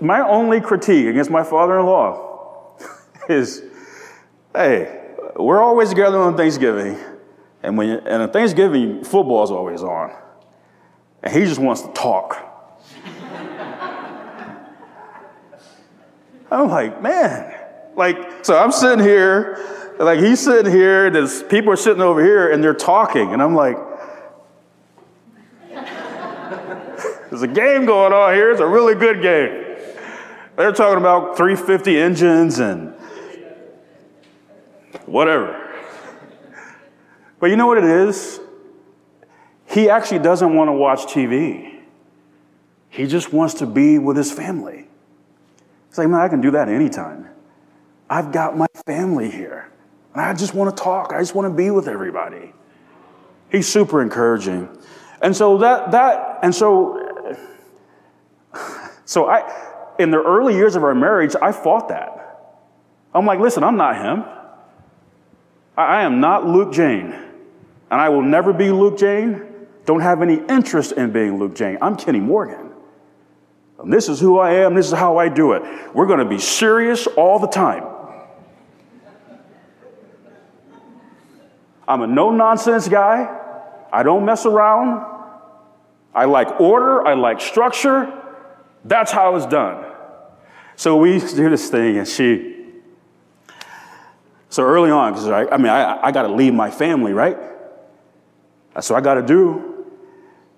my 0.00 0.20
only 0.20 0.60
critique 0.60 1.06
against 1.06 1.30
my 1.30 1.44
father 1.44 1.78
in 1.78 1.86
law 1.86 2.76
is 3.28 3.62
hey, 4.54 5.14
we're 5.36 5.62
always 5.62 5.88
together 5.88 6.18
on 6.18 6.36
Thanksgiving. 6.36 6.98
And 7.62 7.78
when 7.78 7.90
and 7.90 8.22
on 8.22 8.30
Thanksgiving, 8.30 9.04
football 9.04 9.44
is 9.44 9.50
always 9.50 9.82
on. 9.82 10.12
And 11.22 11.32
he 11.32 11.44
just 11.44 11.60
wants 11.60 11.82
to 11.82 11.92
talk. 11.92 12.36
I'm 16.50 16.68
like, 16.68 17.00
man, 17.00 17.54
like, 17.96 18.44
so 18.44 18.58
I'm 18.58 18.72
sitting 18.72 19.04
here, 19.04 19.94
like 19.98 20.18
he's 20.18 20.40
sitting 20.40 20.72
here, 20.72 21.10
there's 21.10 21.42
people 21.44 21.72
are 21.72 21.76
sitting 21.76 22.02
over 22.02 22.22
here 22.22 22.50
and 22.50 22.62
they're 22.62 22.74
talking. 22.74 23.32
And 23.32 23.40
I'm 23.40 23.54
like, 23.54 23.76
There's 27.42 27.50
a 27.50 27.60
game 27.60 27.86
going 27.86 28.12
on 28.12 28.34
here. 28.34 28.52
It's 28.52 28.60
a 28.60 28.66
really 28.66 28.94
good 28.94 29.20
game. 29.20 29.76
They're 30.56 30.70
talking 30.70 30.98
about 30.98 31.36
350 31.36 31.98
engines 31.98 32.60
and 32.60 32.94
whatever. 35.06 35.58
But 37.40 37.50
you 37.50 37.56
know 37.56 37.66
what 37.66 37.78
it 37.78 37.84
is? 37.84 38.38
He 39.66 39.90
actually 39.90 40.20
doesn't 40.20 40.54
want 40.54 40.68
to 40.68 40.72
watch 40.72 41.06
TV. 41.06 41.80
He 42.90 43.08
just 43.08 43.32
wants 43.32 43.54
to 43.54 43.66
be 43.66 43.98
with 43.98 44.16
his 44.16 44.30
family. 44.30 44.86
He's 45.88 45.98
like, 45.98 46.08
man, 46.08 46.20
I 46.20 46.28
can 46.28 46.40
do 46.40 46.52
that 46.52 46.68
anytime. 46.68 47.28
I've 48.08 48.30
got 48.30 48.56
my 48.56 48.68
family 48.86 49.32
here. 49.32 49.68
And 50.12 50.22
I 50.22 50.32
just 50.34 50.54
want 50.54 50.76
to 50.76 50.80
talk. 50.80 51.12
I 51.12 51.18
just 51.18 51.34
want 51.34 51.50
to 51.50 51.56
be 51.56 51.72
with 51.72 51.88
everybody. 51.88 52.52
He's 53.50 53.66
super 53.66 54.00
encouraging. 54.00 54.68
And 55.20 55.34
so 55.34 55.58
that 55.58 55.90
that 55.90 56.38
and 56.42 56.54
so 56.54 57.11
so 59.04 59.28
I 59.28 59.70
in 59.98 60.10
the 60.10 60.22
early 60.22 60.54
years 60.54 60.76
of 60.76 60.84
our 60.84 60.94
marriage, 60.94 61.34
I 61.40 61.52
fought 61.52 61.88
that. 61.88 62.18
I'm 63.14 63.26
like, 63.26 63.40
listen, 63.40 63.62
I'm 63.62 63.76
not 63.76 63.96
him. 63.96 64.24
I 65.76 66.02
am 66.02 66.20
not 66.20 66.46
Luke 66.46 66.72
Jane. 66.72 67.12
And 67.90 68.00
I 68.00 68.08
will 68.08 68.22
never 68.22 68.52
be 68.52 68.70
Luke 68.70 68.98
Jane. 68.98 69.42
Don't 69.84 70.00
have 70.00 70.22
any 70.22 70.36
interest 70.48 70.92
in 70.92 71.12
being 71.12 71.38
Luke 71.38 71.54
Jane. 71.54 71.78
I'm 71.82 71.96
Kenny 71.96 72.20
Morgan. 72.20 72.70
And 73.78 73.92
this 73.92 74.08
is 74.08 74.20
who 74.20 74.38
I 74.38 74.52
am. 74.52 74.74
This 74.74 74.86
is 74.86 74.92
how 74.92 75.18
I 75.18 75.28
do 75.28 75.52
it. 75.52 75.62
We're 75.94 76.06
going 76.06 76.20
to 76.20 76.24
be 76.24 76.38
serious 76.38 77.06
all 77.06 77.38
the 77.38 77.48
time. 77.48 77.84
I'm 81.86 82.02
a 82.02 82.06
no 82.06 82.30
nonsense 82.30 82.88
guy. 82.88 83.40
I 83.92 84.02
don't 84.02 84.24
mess 84.24 84.46
around. 84.46 85.04
I 86.14 86.26
like 86.26 86.60
order. 86.60 87.06
I 87.06 87.14
like 87.14 87.40
structure. 87.40 88.21
That's 88.84 89.12
how 89.12 89.36
it's 89.36 89.46
done. 89.46 89.84
So 90.76 90.96
we 90.96 91.12
used 91.12 91.28
to 91.30 91.36
do 91.36 91.48
this 91.50 91.70
thing, 91.70 91.98
and 91.98 92.08
she, 92.08 92.56
so 94.48 94.62
early 94.64 94.90
on, 94.90 95.12
because 95.12 95.28
I, 95.28 95.46
I, 95.46 95.56
mean, 95.56 95.68
I, 95.68 96.06
I 96.06 96.12
got 96.12 96.22
to 96.22 96.32
leave 96.32 96.54
my 96.54 96.70
family, 96.70 97.12
right? 97.12 97.38
That's 98.74 98.90
what 98.90 98.96
I 98.96 99.00
got 99.00 99.14
to 99.14 99.22
do. 99.22 99.86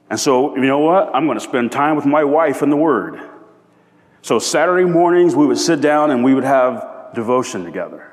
And 0.08 0.18
so, 0.18 0.54
you 0.56 0.62
know 0.62 0.80
what? 0.80 1.14
I'm 1.14 1.26
going 1.26 1.38
to 1.38 1.44
spend 1.44 1.72
time 1.72 1.96
with 1.96 2.06
my 2.06 2.24
wife 2.24 2.62
in 2.62 2.70
the 2.70 2.76
Word. 2.76 3.20
So 4.22 4.38
Saturday 4.38 4.84
mornings, 4.84 5.34
we 5.34 5.46
would 5.46 5.58
sit 5.58 5.80
down 5.80 6.10
and 6.10 6.24
we 6.24 6.34
would 6.34 6.44
have 6.44 7.10
devotion 7.14 7.64
together. 7.64 8.12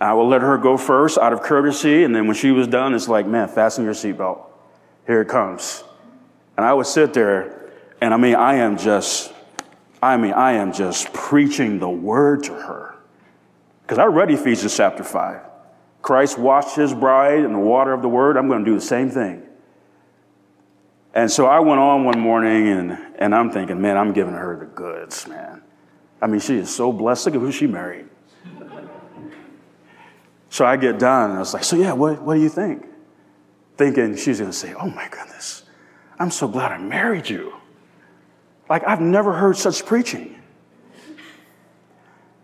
I 0.00 0.14
would 0.14 0.24
let 0.24 0.42
her 0.42 0.58
go 0.58 0.76
first 0.76 1.16
out 1.16 1.32
of 1.32 1.42
courtesy, 1.42 2.02
and 2.02 2.14
then 2.14 2.26
when 2.26 2.34
she 2.36 2.50
was 2.50 2.66
done, 2.66 2.94
it's 2.94 3.08
like, 3.08 3.26
man, 3.26 3.48
fasten 3.48 3.84
your 3.84 3.94
seatbelt. 3.94 4.44
Here 5.06 5.20
it 5.20 5.28
comes. 5.28 5.84
And 6.56 6.66
I 6.66 6.74
would 6.74 6.86
sit 6.86 7.14
there, 7.14 7.61
and 8.02 8.12
I 8.12 8.16
mean, 8.16 8.34
I 8.34 8.54
am 8.56 8.78
just, 8.78 9.32
I 10.02 10.16
mean, 10.16 10.32
I 10.32 10.54
am 10.54 10.72
just 10.72 11.12
preaching 11.12 11.78
the 11.78 11.88
word 11.88 12.42
to 12.44 12.52
her. 12.52 12.96
Because 13.82 13.98
I 13.98 14.06
read 14.06 14.28
Ephesians 14.28 14.76
chapter 14.76 15.04
5. 15.04 15.40
Christ 16.02 16.36
washed 16.36 16.74
his 16.74 16.92
bride 16.92 17.44
in 17.44 17.52
the 17.52 17.60
water 17.60 17.92
of 17.92 18.02
the 18.02 18.08
word. 18.08 18.36
I'm 18.36 18.48
going 18.48 18.64
to 18.64 18.68
do 18.68 18.74
the 18.74 18.84
same 18.84 19.08
thing. 19.08 19.44
And 21.14 21.30
so 21.30 21.46
I 21.46 21.60
went 21.60 21.78
on 21.78 22.02
one 22.02 22.18
morning 22.18 22.66
and, 22.66 22.98
and 23.20 23.32
I'm 23.32 23.52
thinking, 23.52 23.80
man, 23.80 23.96
I'm 23.96 24.12
giving 24.12 24.34
her 24.34 24.58
the 24.58 24.66
goods, 24.66 25.28
man. 25.28 25.62
I 26.20 26.26
mean, 26.26 26.40
she 26.40 26.56
is 26.56 26.74
so 26.74 26.92
blessed. 26.92 27.26
Look 27.26 27.36
at 27.36 27.40
who 27.40 27.52
she 27.52 27.68
married. 27.68 28.06
so 30.50 30.64
I 30.64 30.76
get 30.76 30.98
done 30.98 31.30
and 31.30 31.36
I 31.36 31.38
was 31.38 31.54
like, 31.54 31.62
so 31.62 31.76
yeah, 31.76 31.92
what, 31.92 32.20
what 32.20 32.34
do 32.34 32.40
you 32.40 32.48
think? 32.48 32.84
Thinking 33.76 34.16
she's 34.16 34.40
going 34.40 34.50
to 34.50 34.56
say, 34.56 34.74
oh 34.74 34.90
my 34.90 35.06
goodness, 35.08 35.62
I'm 36.18 36.32
so 36.32 36.48
glad 36.48 36.72
I 36.72 36.78
married 36.78 37.30
you. 37.30 37.61
Like, 38.72 38.88
I've 38.88 39.02
never 39.02 39.34
heard 39.34 39.58
such 39.58 39.84
preaching. 39.84 40.40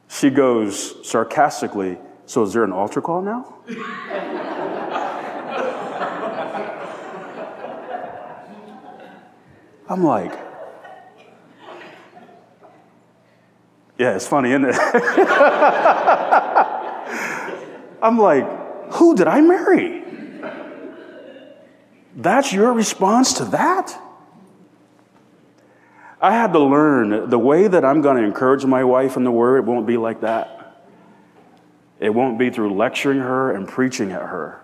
She 0.09 0.29
goes 0.29 1.09
sarcastically, 1.09 1.97
So 2.27 2.43
is 2.43 2.53
there 2.53 2.65
an 2.65 2.73
altar 2.73 3.01
call 3.01 3.23
now? 3.23 3.55
I'm 9.89 10.05
like, 10.05 10.39
Yeah, 13.97 14.15
it's 14.15 14.27
funny, 14.27 14.51
isn't 14.51 14.67
it? 14.67 14.77
I'm 18.03 18.19
like, 18.19 18.93
Who 18.97 19.17
did 19.17 19.29
I 19.29 19.41
marry? 19.41 20.05
That's 22.15 22.53
your 22.53 22.75
response 22.75 23.33
to 23.39 23.47
that? 23.47 23.99
I 26.21 26.33
had 26.33 26.53
to 26.53 26.59
learn 26.59 27.31
the 27.31 27.39
way 27.39 27.69
that 27.69 27.85
I'm 27.85 28.01
going 28.01 28.17
to 28.17 28.25
encourage 28.25 28.65
my 28.65 28.83
wife 28.83 29.17
in 29.17 29.25
the 29.25 29.31
word, 29.31 29.67
won't 29.67 29.87
be 29.87 29.97
like 29.97 30.23
that. 30.23 30.85
It 32.01 32.11
won't 32.11 32.39
be 32.39 32.51
through 32.51 32.75
lecturing 32.75 33.21
her 33.21 33.53
and 33.53 33.69
preaching 33.69 34.13
at 34.13 34.23
her. 34.23 34.61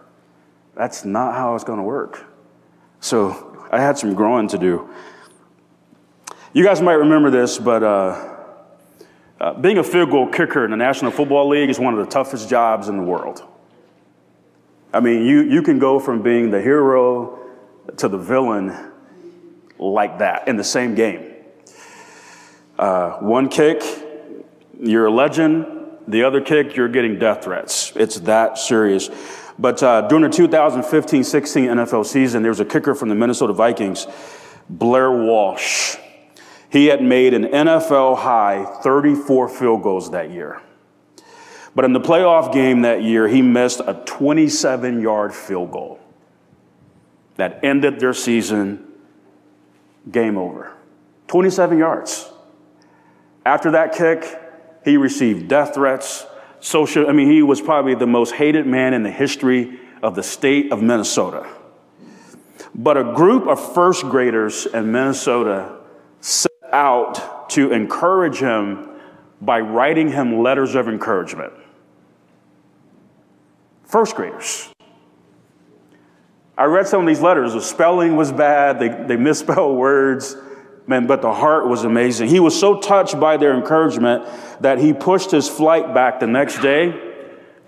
That's 0.76 1.04
not 1.04 1.34
how 1.34 1.54
it's 1.54 1.64
going 1.64 1.78
to 1.78 1.84
work. 1.84 2.24
So 3.00 3.66
I 3.70 3.80
had 3.80 3.98
some 3.98 4.14
growing 4.14 4.48
to 4.48 4.58
do. 4.58 4.88
You 6.52 6.64
guys 6.64 6.80
might 6.80 6.94
remember 6.94 7.30
this, 7.30 7.58
but 7.58 7.82
uh, 7.82 8.34
uh, 9.40 9.54
being 9.54 9.78
a 9.78 9.84
field 9.84 10.10
goal 10.10 10.28
kicker 10.28 10.64
in 10.64 10.70
the 10.70 10.76
National 10.76 11.10
Football 11.10 11.48
League 11.48 11.70
is 11.70 11.78
one 11.78 11.94
of 11.94 12.04
the 12.04 12.10
toughest 12.10 12.48
jobs 12.48 12.88
in 12.88 12.96
the 12.96 13.02
world. 13.02 13.42
I 14.92 15.00
mean, 15.00 15.24
you, 15.24 15.42
you 15.42 15.62
can 15.62 15.80
go 15.80 15.98
from 15.98 16.22
being 16.22 16.50
the 16.50 16.60
hero 16.60 17.40
to 17.96 18.08
the 18.08 18.18
villain 18.18 18.92
like 19.78 20.18
that 20.18 20.46
in 20.46 20.56
the 20.56 20.64
same 20.64 20.94
game. 20.94 21.33
Uh, 22.78 23.18
one 23.18 23.48
kick, 23.48 23.82
you're 24.80 25.06
a 25.06 25.10
legend. 25.10 25.66
The 26.06 26.24
other 26.24 26.40
kick, 26.40 26.76
you're 26.76 26.88
getting 26.88 27.18
death 27.18 27.44
threats. 27.44 27.92
It's 27.96 28.20
that 28.20 28.58
serious. 28.58 29.08
But 29.58 29.82
uh, 29.82 30.02
during 30.02 30.24
the 30.24 30.36
2015 30.36 31.24
16 31.24 31.64
NFL 31.64 32.06
season, 32.06 32.42
there 32.42 32.50
was 32.50 32.60
a 32.60 32.64
kicker 32.64 32.94
from 32.94 33.08
the 33.08 33.14
Minnesota 33.14 33.52
Vikings, 33.52 34.06
Blair 34.68 35.10
Walsh. 35.10 35.96
He 36.70 36.86
had 36.86 37.02
made 37.02 37.34
an 37.34 37.44
NFL 37.44 38.18
high 38.18 38.64
34 38.82 39.48
field 39.48 39.82
goals 39.82 40.10
that 40.10 40.30
year. 40.30 40.60
But 41.74 41.84
in 41.84 41.92
the 41.92 42.00
playoff 42.00 42.52
game 42.52 42.82
that 42.82 43.02
year, 43.02 43.28
he 43.28 43.42
missed 43.42 43.80
a 43.80 43.94
27 44.04 45.00
yard 45.00 45.34
field 45.34 45.70
goal 45.70 46.00
that 47.36 47.60
ended 47.62 48.00
their 48.00 48.14
season. 48.14 48.92
Game 50.10 50.36
over. 50.36 50.72
27 51.28 51.78
yards. 51.78 52.30
After 53.44 53.72
that 53.72 53.94
kick, 53.94 54.40
he 54.84 54.96
received 54.96 55.48
death 55.48 55.74
threats. 55.74 56.26
Social, 56.60 57.08
I 57.08 57.12
mean, 57.12 57.30
he 57.30 57.42
was 57.42 57.60
probably 57.60 57.94
the 57.94 58.06
most 58.06 58.32
hated 58.32 58.66
man 58.66 58.94
in 58.94 59.02
the 59.02 59.10
history 59.10 59.78
of 60.02 60.14
the 60.14 60.22
state 60.22 60.72
of 60.72 60.82
Minnesota. 60.82 61.46
But 62.74 62.96
a 62.96 63.04
group 63.04 63.46
of 63.46 63.74
first 63.74 64.02
graders 64.04 64.66
in 64.66 64.90
Minnesota 64.90 65.76
set 66.20 66.52
out 66.72 67.50
to 67.50 67.70
encourage 67.72 68.38
him 68.38 68.88
by 69.40 69.60
writing 69.60 70.10
him 70.10 70.42
letters 70.42 70.74
of 70.74 70.88
encouragement. 70.88 71.52
First 73.84 74.16
graders. 74.16 74.70
I 76.56 76.64
read 76.64 76.86
some 76.86 77.00
of 77.00 77.06
these 77.06 77.20
letters. 77.20 77.52
The 77.52 77.60
spelling 77.60 78.16
was 78.16 78.32
bad, 78.32 78.78
they, 78.78 78.88
they 78.88 79.16
misspelled 79.16 79.76
words. 79.78 80.36
Man, 80.86 81.06
but 81.06 81.22
the 81.22 81.32
heart 81.32 81.66
was 81.66 81.84
amazing. 81.84 82.28
He 82.28 82.40
was 82.40 82.58
so 82.58 82.78
touched 82.78 83.18
by 83.18 83.38
their 83.38 83.54
encouragement 83.54 84.26
that 84.60 84.78
he 84.78 84.92
pushed 84.92 85.30
his 85.30 85.48
flight 85.48 85.94
back 85.94 86.20
the 86.20 86.26
next 86.26 86.60
day 86.60 87.12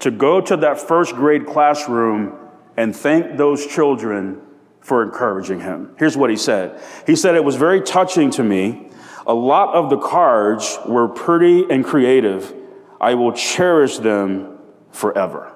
to 0.01 0.11
go 0.11 0.41
to 0.41 0.57
that 0.59 0.79
first 0.79 1.15
grade 1.15 1.47
classroom 1.47 2.39
and 2.77 2.95
thank 2.95 3.39
those 3.39 3.67
children 3.67 4.43
for 4.81 5.03
encouraging 5.03 5.61
him. 5.61 5.95
Here's 5.99 6.17
what 6.17 6.29
he 6.29 6.37
said. 6.37 6.81
He 7.07 7.17
said, 7.17 7.35
It 7.35 7.45
was 7.45 7.57
very 7.57 7.81
touching 7.81 8.31
to 8.33 8.45
me. 8.45 8.91
A 9.27 9.35
lot 9.35 9.75
of 9.75 9.91
the 9.91 9.99
cards 9.99 10.79
were 10.87 11.09
pretty 11.09 11.65
and 11.71 11.85
creative. 11.85 12.55
I 13.01 13.15
will 13.15 13.33
cherish 13.33 13.99
them 13.99 14.59
forever. 14.93 15.53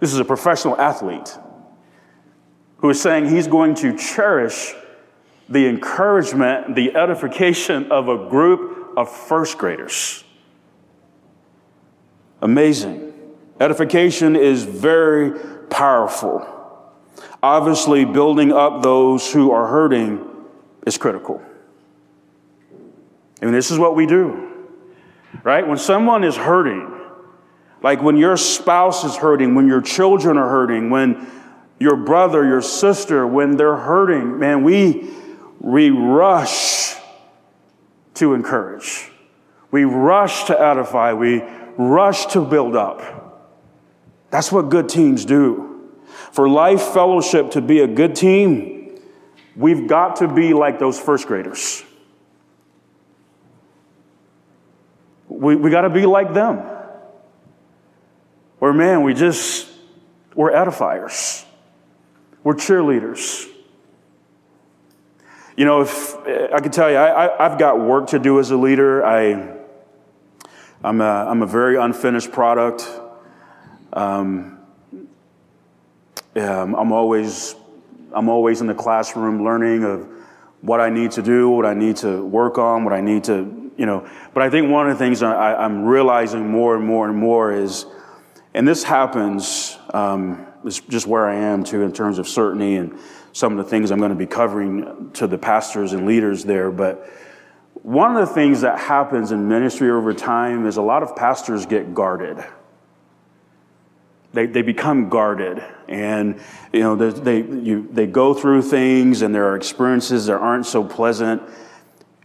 This 0.00 0.12
is 0.12 0.18
a 0.18 0.24
professional 0.24 0.80
athlete 0.80 1.36
who 2.78 2.90
is 2.90 3.00
saying 3.00 3.28
he's 3.28 3.46
going 3.46 3.74
to 3.76 3.96
cherish 3.96 4.74
the 5.48 5.66
encouragement, 5.66 6.74
the 6.74 6.94
edification 6.94 7.90
of 7.90 8.08
a 8.08 8.28
group 8.28 8.92
of 8.96 9.10
first 9.10 9.58
graders. 9.58 10.24
Amazing. 12.42 13.12
Edification 13.60 14.36
is 14.36 14.64
very 14.64 15.38
powerful. 15.70 16.46
Obviously, 17.42 18.04
building 18.04 18.52
up 18.52 18.82
those 18.82 19.32
who 19.32 19.50
are 19.50 19.66
hurting 19.66 20.24
is 20.86 20.98
critical. 20.98 21.42
And 23.40 23.54
this 23.54 23.70
is 23.70 23.78
what 23.78 23.94
we 23.94 24.06
do, 24.06 24.68
right? 25.44 25.66
When 25.66 25.78
someone 25.78 26.24
is 26.24 26.36
hurting, 26.36 26.92
like 27.82 28.02
when 28.02 28.16
your 28.16 28.36
spouse 28.36 29.04
is 29.04 29.16
hurting, 29.16 29.54
when 29.54 29.68
your 29.68 29.80
children 29.80 30.36
are 30.36 30.48
hurting, 30.48 30.90
when 30.90 31.28
your 31.78 31.96
brother, 31.96 32.44
your 32.44 32.62
sister, 32.62 33.26
when 33.26 33.56
they're 33.56 33.76
hurting, 33.76 34.38
man, 34.38 34.64
we 34.64 35.08
we 35.60 35.90
rush 35.90 36.96
to 38.14 38.34
encourage. 38.34 39.10
We 39.70 39.84
rush 39.84 40.44
to 40.44 40.60
edify. 40.60 41.12
We 41.12 41.42
rush 41.76 42.26
to 42.26 42.44
build 42.44 42.76
up. 42.76 43.54
That's 44.30 44.52
what 44.52 44.68
good 44.68 44.88
teams 44.88 45.24
do. 45.24 45.90
For 46.32 46.48
Life 46.48 46.82
Fellowship 46.82 47.52
to 47.52 47.60
be 47.60 47.80
a 47.80 47.86
good 47.86 48.14
team, 48.14 49.00
we've 49.56 49.88
got 49.88 50.16
to 50.16 50.28
be 50.28 50.54
like 50.54 50.78
those 50.78 50.98
first 50.98 51.26
graders. 51.26 51.82
We, 55.28 55.56
we 55.56 55.70
got 55.70 55.82
to 55.82 55.90
be 55.90 56.06
like 56.06 56.34
them. 56.34 56.62
Or, 58.60 58.72
man, 58.72 59.02
we 59.02 59.14
just, 59.14 59.68
we're 60.34 60.50
edifiers, 60.50 61.44
we're 62.42 62.54
cheerleaders. 62.54 63.48
You 65.58 65.64
know, 65.64 65.80
if 65.80 66.16
I 66.54 66.60
can 66.60 66.70
tell 66.70 66.88
you, 66.88 66.96
I, 66.96 67.48
have 67.48 67.58
got 67.58 67.80
work 67.80 68.10
to 68.10 68.20
do 68.20 68.38
as 68.38 68.52
a 68.52 68.56
leader. 68.56 69.04
I, 69.04 69.56
I'm, 70.84 71.00
a, 71.00 71.04
I'm 71.04 71.42
a 71.42 71.46
very 71.46 71.74
unfinished 71.74 72.30
product. 72.30 72.88
Um, 73.92 74.60
I'm 76.36 76.92
always, 76.92 77.56
I'm 78.12 78.28
always 78.28 78.60
in 78.60 78.68
the 78.68 78.74
classroom 78.74 79.42
learning 79.42 79.82
of 79.82 80.08
what 80.60 80.80
I 80.80 80.90
need 80.90 81.10
to 81.12 81.22
do, 81.22 81.50
what 81.50 81.66
I 81.66 81.74
need 81.74 81.96
to 81.96 82.24
work 82.24 82.56
on, 82.56 82.84
what 82.84 82.92
I 82.92 83.00
need 83.00 83.24
to, 83.24 83.72
you 83.76 83.84
know. 83.84 84.08
But 84.34 84.44
I 84.44 84.50
think 84.50 84.70
one 84.70 84.88
of 84.88 84.96
the 84.96 85.04
things 85.04 85.24
I, 85.24 85.56
I'm 85.56 85.84
realizing 85.84 86.48
more 86.48 86.76
and 86.76 86.86
more 86.86 87.08
and 87.08 87.18
more 87.18 87.52
is, 87.52 87.84
and 88.54 88.68
this 88.68 88.84
happens, 88.84 89.76
um, 89.92 90.46
it's 90.64 90.78
just 90.78 91.08
where 91.08 91.28
I 91.28 91.34
am 91.34 91.64
too 91.64 91.82
in 91.82 91.92
terms 91.92 92.20
of 92.20 92.28
certainty 92.28 92.76
and 92.76 92.96
some 93.32 93.58
of 93.58 93.64
the 93.64 93.70
things 93.70 93.90
I'm 93.90 93.98
going 93.98 94.10
to 94.10 94.16
be 94.16 94.26
covering 94.26 95.10
to 95.14 95.26
the 95.26 95.38
pastors 95.38 95.92
and 95.92 96.06
leaders 96.06 96.44
there. 96.44 96.70
But 96.70 97.08
one 97.82 98.16
of 98.16 98.28
the 98.28 98.34
things 98.34 98.62
that 98.62 98.78
happens 98.78 99.32
in 99.32 99.48
ministry 99.48 99.90
over 99.90 100.12
time 100.12 100.66
is 100.66 100.76
a 100.76 100.82
lot 100.82 101.02
of 101.02 101.14
pastors 101.14 101.66
get 101.66 101.94
guarded. 101.94 102.44
They, 104.32 104.46
they 104.46 104.62
become 104.62 105.08
guarded 105.08 105.64
and 105.88 106.40
you 106.72 106.80
know 106.80 106.96
they, 106.96 107.38
you, 107.38 107.88
they 107.90 108.06
go 108.06 108.34
through 108.34 108.62
things 108.62 109.22
and 109.22 109.34
there 109.34 109.48
are 109.48 109.56
experiences 109.56 110.26
that 110.26 110.36
aren't 110.36 110.66
so 110.66 110.84
pleasant 110.84 111.42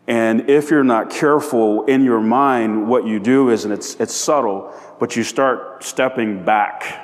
and 0.06 0.50
if 0.50 0.70
you're 0.70 0.84
not 0.84 1.10
careful 1.10 1.86
in 1.86 2.04
your 2.04 2.20
mind 2.20 2.90
what 2.90 3.08
you 3.08 3.22
do 3.22 3.50
is 3.50 3.64
and 3.64 3.74
it's, 3.74 3.96
it's 3.96 4.14
subtle 4.14 4.74
but 5.00 5.16
you 5.16 5.24
start 5.24 5.82
stepping 5.82 6.44
back 6.44 7.04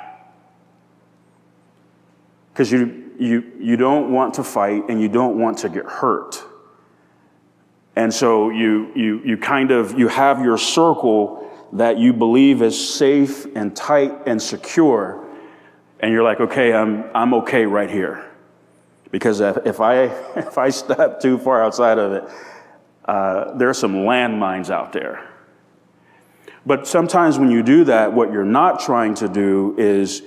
because 2.52 2.70
you, 2.70 3.09
you, 3.20 3.52
you 3.58 3.76
don't 3.76 4.12
want 4.12 4.34
to 4.34 4.44
fight 4.44 4.88
and 4.88 5.00
you 5.00 5.08
don't 5.08 5.38
want 5.38 5.58
to 5.58 5.68
get 5.68 5.84
hurt 5.84 6.42
and 7.96 8.14
so 8.14 8.50
you, 8.50 8.90
you, 8.94 9.20
you 9.24 9.36
kind 9.36 9.70
of 9.70 9.98
you 9.98 10.08
have 10.08 10.42
your 10.42 10.56
circle 10.56 11.50
that 11.72 11.98
you 11.98 12.12
believe 12.12 12.62
is 12.62 12.94
safe 12.94 13.46
and 13.56 13.76
tight 13.76 14.26
and 14.26 14.40
secure. 14.40 15.26
And 16.00 16.12
you're 16.12 16.22
like, 16.22 16.40
okay, 16.40 16.72
I'm, 16.72 17.04
I'm 17.14 17.34
okay 17.34 17.66
right 17.66 17.90
here. 17.90 18.26
Because 19.10 19.40
if, 19.40 19.80
I, 19.80 20.04
if 20.36 20.56
I 20.56 20.70
step 20.70 21.20
too 21.20 21.38
far 21.38 21.62
outside 21.62 21.98
of 21.98 22.12
it, 22.12 22.24
uh, 23.04 23.56
there 23.56 23.68
are 23.68 23.74
some 23.74 23.94
landmines 23.94 24.70
out 24.70 24.92
there. 24.92 25.28
But 26.64 26.86
sometimes 26.86 27.38
when 27.38 27.50
you 27.50 27.62
do 27.62 27.84
that, 27.84 28.12
what 28.12 28.32
you're 28.32 28.44
not 28.44 28.80
trying 28.80 29.14
to 29.16 29.28
do 29.28 29.74
is 29.78 30.22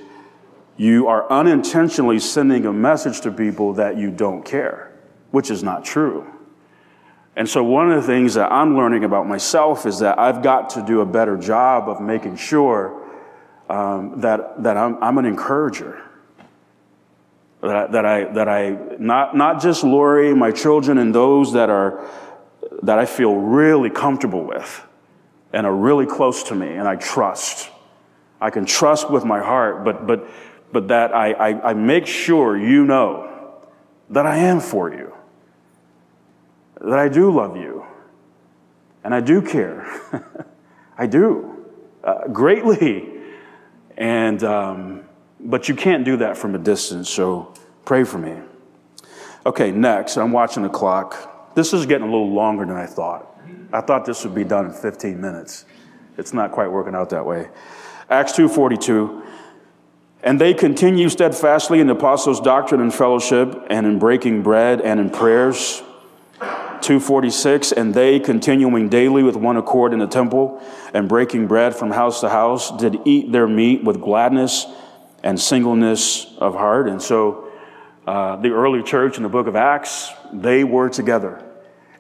you 0.78 1.08
are 1.08 1.32
unintentionally 1.32 2.20
sending 2.20 2.66
a 2.66 2.74
message 2.74 3.22
to 3.22 3.32
people 3.32 3.74
that 3.74 3.98
you 3.98 4.10
don't 4.10 4.44
care, 4.44 4.92
which 5.32 5.52
is 5.52 5.64
not 5.64 5.86
true. 5.86 6.28
And 7.36 7.50
so, 7.50 7.64
one 7.64 7.92
of 7.92 8.02
the 8.02 8.08
things 8.08 8.36
that 8.36 8.52
I'm 8.52 8.76
learning 8.76 9.04
about 9.04 9.28
myself 9.28 9.86
is 9.86 10.00
that 10.00 10.20
I've 10.20 10.44
got 10.44 10.72
to 10.72 10.84
do 10.84 11.02
a 11.02 11.06
better 11.06 11.36
job 11.38 11.90
of 11.90 12.00
making 12.00 12.36
sure 12.38 13.02
um, 13.70 14.22
that, 14.22 14.62
that 14.64 14.78
I'm, 14.78 15.02
I'm, 15.04 15.18
an 15.18 15.26
encourager. 15.26 16.02
That 17.62 17.76
I, 17.76 17.88
that 17.88 18.06
I, 18.06 18.24
that 18.34 18.50
I 18.50 18.78
not, 19.00 19.36
not 19.36 19.62
just 19.62 19.84
Lori, 19.84 20.36
my 20.36 20.52
children, 20.52 20.98
and 20.98 21.16
those 21.16 21.54
that, 21.54 21.70
are, 21.70 22.08
that 22.84 23.00
I 23.00 23.06
feel 23.06 23.36
really 23.36 23.90
comfortable 23.90 24.44
with 24.44 24.86
and 25.54 25.66
are 25.66 25.76
really 25.76 26.06
close 26.06 26.44
to 26.44 26.56
me 26.56 26.68
and 26.68 26.88
I 26.88 26.98
trust. 26.98 27.70
I 28.42 28.50
can 28.50 28.66
trust 28.66 29.10
with 29.10 29.24
my 29.24 29.40
heart, 29.40 29.86
but, 29.86 30.06
but, 30.06 30.28
but 30.74 30.90
that 30.90 31.16
I, 31.16 31.32
I, 31.32 31.70
I 31.70 31.74
make 31.74 32.08
sure 32.08 32.58
you 32.58 32.86
know 32.86 33.62
that 34.10 34.26
I 34.26 34.38
am 34.38 34.60
for 34.60 34.94
you 34.94 35.14
that 36.84 37.00
I 37.00 37.08
do 37.08 37.32
love 37.32 37.56
you 37.56 37.86
and 39.04 39.14
I 39.16 39.22
do 39.22 39.42
care. 39.42 39.88
I 40.98 41.08
do 41.08 41.66
uh, 42.04 42.28
greatly. 42.28 43.10
And, 43.98 44.44
um, 44.44 45.04
but 45.40 45.70
you 45.70 45.76
can't 45.76 46.04
do 46.04 46.18
that 46.18 46.38
from 46.38 46.56
a 46.56 46.58
distance, 46.58 47.10
so 47.10 47.54
pray 47.86 48.04
for 48.04 48.18
me. 48.18 48.38
Okay, 49.46 49.72
next, 49.72 50.18
I'm 50.18 50.32
watching 50.32 50.64
the 50.64 50.70
clock. 50.70 51.54
This 51.56 51.74
is 51.74 51.86
getting 51.86 52.08
a 52.08 52.12
little 52.12 52.32
longer 52.32 52.66
than 52.66 52.76
I 52.76 52.86
thought. 52.86 53.30
I 53.72 53.82
thought 53.82 54.06
this 54.06 54.24
would 54.24 54.36
be 54.36 54.44
done 54.44 54.68
in 54.68 54.74
15 54.74 55.20
minutes. 55.20 55.66
It's 56.18 56.34
not 56.34 56.52
quite 56.52 56.72
working 56.72 56.96
out 56.96 57.10
that 57.10 57.26
way. 57.26 57.50
Acts 58.10 58.34
2:42 58.34 59.22
and 60.24 60.40
they 60.40 60.54
continue 60.54 61.10
steadfastly 61.10 61.82
in 61.82 61.88
the 61.88 61.94
apostles' 61.94 62.40
doctrine 62.40 62.82
and 62.82 62.94
fellowship, 62.94 63.68
and 63.70 63.86
in 63.86 64.00
breaking 64.00 64.42
bread 64.42 64.82
and 64.82 65.00
in 65.00 65.10
prayers. 65.10 65.84
246 66.40 67.72
and 67.72 67.94
they 67.94 68.20
continuing 68.20 68.90
daily 68.90 69.24
with 69.24 69.38
one 69.38 69.56
accord 69.56 69.94
in 69.94 70.00
the 70.00 70.08
temple 70.08 70.62
and 70.94 71.08
breaking 71.08 71.48
bread 71.48 71.74
from 71.74 71.90
house 71.92 72.20
to 72.20 72.28
house 72.28 72.76
did 72.78 73.00
eat 73.06 73.32
their 73.32 73.48
meat 73.48 73.86
with 73.86 74.02
gladness 74.02 74.66
and 75.24 75.40
singleness 75.40 76.28
of 76.40 76.56
heart. 76.56 76.90
And 76.90 77.02
so 77.02 77.50
uh, 78.06 78.36
the 78.36 78.50
early 78.50 78.84
church 78.84 79.16
in 79.16 79.24
the 79.24 79.30
book 79.30 79.48
of 79.48 79.56
acts 79.56 80.12
they 80.34 80.66
were 80.66 80.90
together 80.90 81.42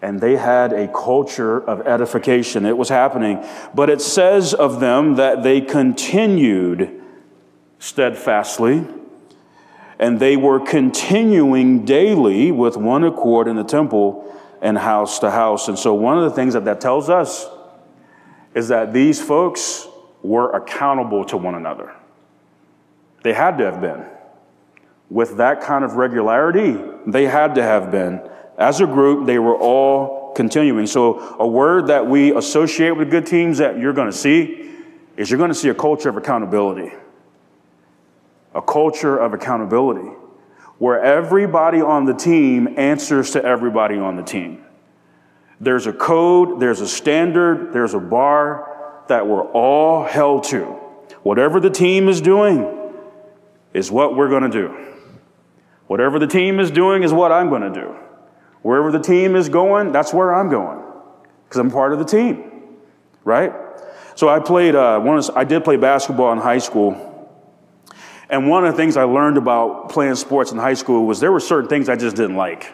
and 0.01 0.19
they 0.19 0.35
had 0.35 0.73
a 0.73 0.89
culture 0.89 1.61
of 1.63 1.87
edification. 1.87 2.65
It 2.65 2.77
was 2.77 2.89
happening. 2.89 3.41
But 3.73 3.89
it 3.89 4.01
says 4.01 4.53
of 4.53 4.81
them 4.81 5.15
that 5.15 5.43
they 5.43 5.61
continued 5.61 7.02
steadfastly 7.83 8.87
and 9.99 10.19
they 10.19 10.37
were 10.37 10.59
continuing 10.59 11.83
daily 11.83 12.51
with 12.51 12.77
one 12.77 13.03
accord 13.03 13.47
in 13.47 13.57
the 13.57 13.63
temple 13.63 14.33
and 14.61 14.77
house 14.77 15.19
to 15.19 15.29
house. 15.29 15.67
And 15.67 15.77
so, 15.77 15.93
one 15.93 16.17
of 16.17 16.23
the 16.23 16.31
things 16.31 16.53
that 16.53 16.65
that 16.65 16.79
tells 16.79 17.09
us 17.09 17.45
is 18.55 18.69
that 18.69 18.93
these 18.93 19.21
folks 19.21 19.87
were 20.21 20.51
accountable 20.51 21.25
to 21.25 21.37
one 21.37 21.55
another. 21.55 21.93
They 23.23 23.33
had 23.33 23.57
to 23.57 23.65
have 23.65 23.81
been. 23.81 24.05
With 25.09 25.37
that 25.37 25.61
kind 25.61 25.83
of 25.83 25.93
regularity, 25.93 26.77
they 27.05 27.25
had 27.25 27.55
to 27.55 27.63
have 27.63 27.91
been. 27.91 28.21
As 28.57 28.79
a 28.79 28.85
group, 28.85 29.25
they 29.25 29.39
were 29.39 29.55
all 29.55 30.33
continuing. 30.33 30.87
So, 30.87 31.19
a 31.37 31.47
word 31.47 31.87
that 31.87 32.07
we 32.07 32.33
associate 32.35 32.91
with 32.91 33.11
good 33.11 33.25
teams 33.25 33.57
that 33.57 33.77
you're 33.77 33.93
going 33.93 34.09
to 34.09 34.17
see 34.17 34.71
is 35.17 35.29
you're 35.29 35.37
going 35.37 35.51
to 35.51 35.55
see 35.55 35.69
a 35.69 35.75
culture 35.75 36.09
of 36.09 36.17
accountability. 36.17 36.93
A 38.55 38.61
culture 38.61 39.17
of 39.17 39.33
accountability 39.33 40.09
where 40.77 41.01
everybody 41.01 41.81
on 41.81 42.05
the 42.05 42.13
team 42.13 42.77
answers 42.77 43.31
to 43.31 43.43
everybody 43.43 43.97
on 43.97 44.15
the 44.15 44.23
team. 44.23 44.63
There's 45.61 45.87
a 45.87 45.93
code, 45.93 46.59
there's 46.59 46.81
a 46.81 46.87
standard, 46.87 47.71
there's 47.73 47.93
a 47.93 47.99
bar 47.99 49.03
that 49.07 49.27
we're 49.27 49.45
all 49.51 50.03
held 50.03 50.43
to. 50.45 50.63
Whatever 51.21 51.59
the 51.59 51.69
team 51.69 52.09
is 52.09 52.19
doing 52.19 52.91
is 53.73 53.91
what 53.91 54.15
we're 54.15 54.29
going 54.29 54.43
to 54.43 54.49
do. 54.49 54.75
Whatever 55.87 56.19
the 56.19 56.27
team 56.27 56.59
is 56.59 56.71
doing 56.71 57.03
is 57.03 57.13
what 57.13 57.31
I'm 57.31 57.49
going 57.49 57.61
to 57.61 57.81
do. 57.81 57.95
Wherever 58.61 58.91
the 58.91 58.99
team 58.99 59.35
is 59.35 59.49
going, 59.49 59.91
that's 59.91 60.13
where 60.13 60.33
I'm 60.33 60.49
going 60.49 60.81
because 61.43 61.59
I'm 61.59 61.69
part 61.69 61.93
of 61.93 61.99
the 61.99 62.05
team, 62.05 62.51
right? 63.23 63.53
So 64.15 64.27
I 64.27 64.39
played, 64.39 64.73
uh, 64.73 64.99
one 64.99 65.17
of, 65.17 65.29
I 65.35 65.43
did 65.43 65.63
play 65.63 65.75
basketball 65.75 66.31
in 66.31 66.39
high 66.39 66.57
school. 66.57 67.12
And 68.29 68.49
one 68.49 68.65
of 68.65 68.73
the 68.73 68.77
things 68.77 68.97
I 68.97 69.03
learned 69.03 69.37
about 69.37 69.89
playing 69.89 70.15
sports 70.15 70.51
in 70.51 70.57
high 70.57 70.73
school 70.73 71.05
was 71.05 71.19
there 71.19 71.31
were 71.31 71.39
certain 71.39 71.69
things 71.69 71.89
I 71.89 71.95
just 71.95 72.15
didn't 72.15 72.35
like. 72.35 72.73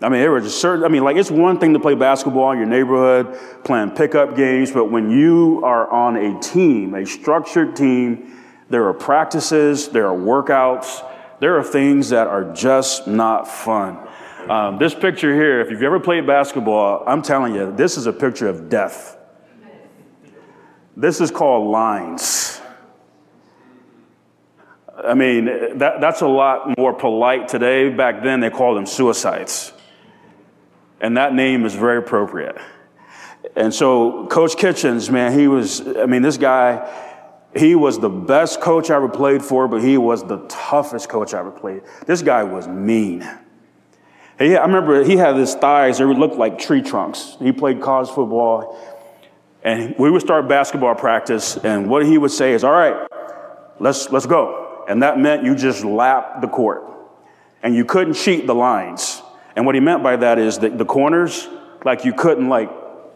I 0.00 0.08
mean, 0.08 0.20
there 0.20 0.30
were 0.30 0.40
just 0.40 0.60
certain, 0.60 0.84
I 0.84 0.88
mean, 0.88 1.02
like 1.02 1.16
it's 1.16 1.30
one 1.30 1.58
thing 1.58 1.72
to 1.72 1.80
play 1.80 1.96
basketball 1.96 2.52
in 2.52 2.58
your 2.58 2.68
neighborhood, 2.68 3.36
playing 3.64 3.90
pickup 3.92 4.36
games, 4.36 4.70
but 4.70 4.92
when 4.92 5.10
you 5.10 5.60
are 5.64 5.90
on 5.90 6.16
a 6.16 6.40
team, 6.40 6.94
a 6.94 7.04
structured 7.04 7.74
team, 7.74 8.36
there 8.70 8.86
are 8.86 8.94
practices, 8.94 9.88
there 9.88 10.06
are 10.06 10.16
workouts, 10.16 11.04
there 11.40 11.58
are 11.58 11.64
things 11.64 12.10
that 12.10 12.28
are 12.28 12.52
just 12.52 13.08
not 13.08 13.48
fun. 13.48 13.98
Um, 14.48 14.78
this 14.78 14.94
picture 14.94 15.34
here, 15.34 15.60
if 15.60 15.70
you've 15.70 15.82
ever 15.82 15.98
played 15.98 16.26
basketball, 16.26 17.02
I'm 17.06 17.20
telling 17.20 17.54
you, 17.54 17.74
this 17.74 17.96
is 17.96 18.06
a 18.06 18.12
picture 18.12 18.48
of 18.48 18.68
death. 18.68 19.16
This 20.96 21.20
is 21.20 21.30
called 21.30 21.70
lines. 21.70 22.57
I 25.04 25.14
mean, 25.14 25.78
that, 25.78 26.00
that's 26.00 26.22
a 26.22 26.26
lot 26.26 26.76
more 26.76 26.92
polite 26.92 27.48
today. 27.48 27.88
Back 27.88 28.22
then, 28.22 28.40
they 28.40 28.50
called 28.50 28.76
them 28.76 28.86
suicides. 28.86 29.72
And 31.00 31.16
that 31.16 31.34
name 31.34 31.64
is 31.64 31.74
very 31.74 31.98
appropriate. 31.98 32.56
And 33.54 33.72
so, 33.72 34.26
Coach 34.26 34.56
Kitchens, 34.56 35.10
man, 35.10 35.38
he 35.38 35.46
was, 35.46 35.86
I 35.96 36.06
mean, 36.06 36.22
this 36.22 36.36
guy, 36.36 36.92
he 37.56 37.76
was 37.76 38.00
the 38.00 38.08
best 38.08 38.60
coach 38.60 38.90
I 38.90 38.96
ever 38.96 39.08
played 39.08 39.42
for, 39.42 39.68
but 39.68 39.82
he 39.82 39.96
was 39.96 40.24
the 40.24 40.38
toughest 40.48 41.08
coach 41.08 41.32
I 41.32 41.38
ever 41.38 41.52
played. 41.52 41.82
This 42.06 42.22
guy 42.22 42.42
was 42.42 42.66
mean. 42.66 43.20
He, 44.38 44.56
I 44.56 44.64
remember 44.64 45.04
he 45.04 45.16
had 45.16 45.36
his 45.36 45.54
thighs, 45.54 45.98
they 45.98 46.04
looked 46.04 46.36
like 46.36 46.58
tree 46.58 46.82
trunks. 46.82 47.36
He 47.38 47.52
played 47.52 47.80
college 47.80 48.08
football. 48.08 48.76
And 49.62 49.94
we 49.98 50.10
would 50.10 50.22
start 50.22 50.48
basketball 50.48 50.94
practice, 50.94 51.56
and 51.56 51.88
what 51.88 52.04
he 52.04 52.18
would 52.18 52.30
say 52.30 52.52
is, 52.52 52.64
All 52.64 52.72
right, 52.72 53.06
let's, 53.78 54.10
let's 54.10 54.26
go 54.26 54.67
and 54.88 55.02
that 55.02 55.18
meant 55.18 55.44
you 55.44 55.54
just 55.54 55.84
lapped 55.84 56.40
the 56.40 56.48
court. 56.48 56.84
And 57.62 57.74
you 57.74 57.84
couldn't 57.84 58.14
cheat 58.14 58.46
the 58.46 58.54
lines. 58.54 59.22
And 59.54 59.66
what 59.66 59.74
he 59.74 59.80
meant 59.80 60.02
by 60.02 60.16
that 60.16 60.38
is 60.38 60.58
that 60.60 60.78
the 60.78 60.84
corners, 60.84 61.48
like 61.84 62.04
you 62.04 62.12
couldn't 62.12 62.48
like 62.48 62.70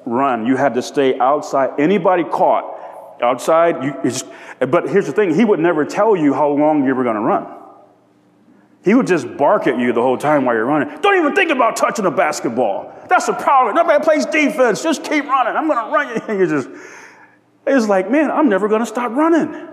run. 0.05 0.47
You 0.47 0.57
had 0.57 0.75
to 0.75 0.83
stay 0.83 1.19
outside. 1.19 1.81
Anybody 1.81 2.25
caught 2.25 3.21
outside, 3.23 3.85
you, 3.85 4.67
but 4.67 4.89
here's 4.89 5.07
the 5.07 5.13
thing, 5.13 5.35
he 5.35 5.45
would 5.45 5.61
never 5.61 5.85
tell 5.85 6.17
you 6.17 6.35
how 6.35 6.49
long 6.49 6.85
you 6.85 6.95
were 6.95 7.05
to 7.05 7.21
run. 7.21 7.47
He 8.85 8.95
would 8.95 9.07
just 9.07 9.37
bark 9.37 9.69
at 9.69 9.79
you 9.79 9.93
the 9.93 10.03
whole 10.03 10.19
time 10.19 10.45
while 10.45 10.57
you're 10.57 10.67
running. 10.67 11.01
Don't 11.01 11.17
even 11.17 11.37
think 11.37 11.53
about 11.53 11.77
touching 11.77 12.05
a 12.05 12.11
basketball. 12.11 12.93
That's 13.09 13.27
the 13.27 13.33
problem. 13.33 13.77
Nobody 13.77 14.03
plays 14.03 14.27
defense. 14.27 14.83
Just 14.83 15.05
keep 15.05 15.25
running. 15.25 15.55
I'm 15.55 15.69
to 15.87 15.93
run 15.93 16.09
you. 16.09 16.23
And 16.29 16.41
you 16.41 16.47
just, 16.49 16.69
it's 17.65 17.87
like, 17.87 18.11
man, 18.11 18.31
I'm 18.31 18.49
never 18.49 18.69
to 18.81 18.87
stop 18.87 19.13
running. 19.13 19.69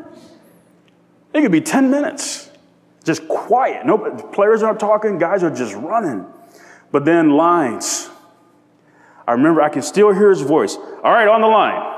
It 1.34 1.42
could 1.42 1.52
be 1.52 1.62
10 1.62 1.92
minutes, 1.92 2.50
just 3.04 3.28
quiet. 3.28 3.86
No, 3.86 3.98
players 3.98 4.64
aren't 4.64 4.80
talking, 4.80 5.18
guys 5.18 5.44
are 5.44 5.54
just 5.54 5.76
running. 5.76 6.26
But 6.92 7.06
then 7.06 7.32
lines. 7.32 8.10
I 9.28 9.34
remember 9.34 9.62
I 9.62 9.70
can 9.70 9.84
still 9.84 10.12
hear 10.12 10.30
his 10.30 10.42
voice. 10.42 10.76
All 10.76 11.12
right, 11.12 11.28
on 11.28 11.42
the 11.42 11.48
line. 11.48 11.98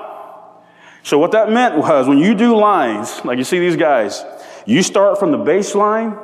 So 1.04 1.18
what 1.18 1.32
that 1.32 1.50
meant 1.50 1.78
was 1.78 2.08
when 2.08 2.18
you 2.18 2.36
do 2.36 2.56
lines, 2.56 3.24
like 3.24 3.38
you 3.38 3.44
see 3.44 3.60
these 3.60 3.78
guys, 3.78 4.24
you 4.66 4.84
start 4.84 5.18
from 5.18 5.32
the 5.32 5.38
baseline 5.38 6.20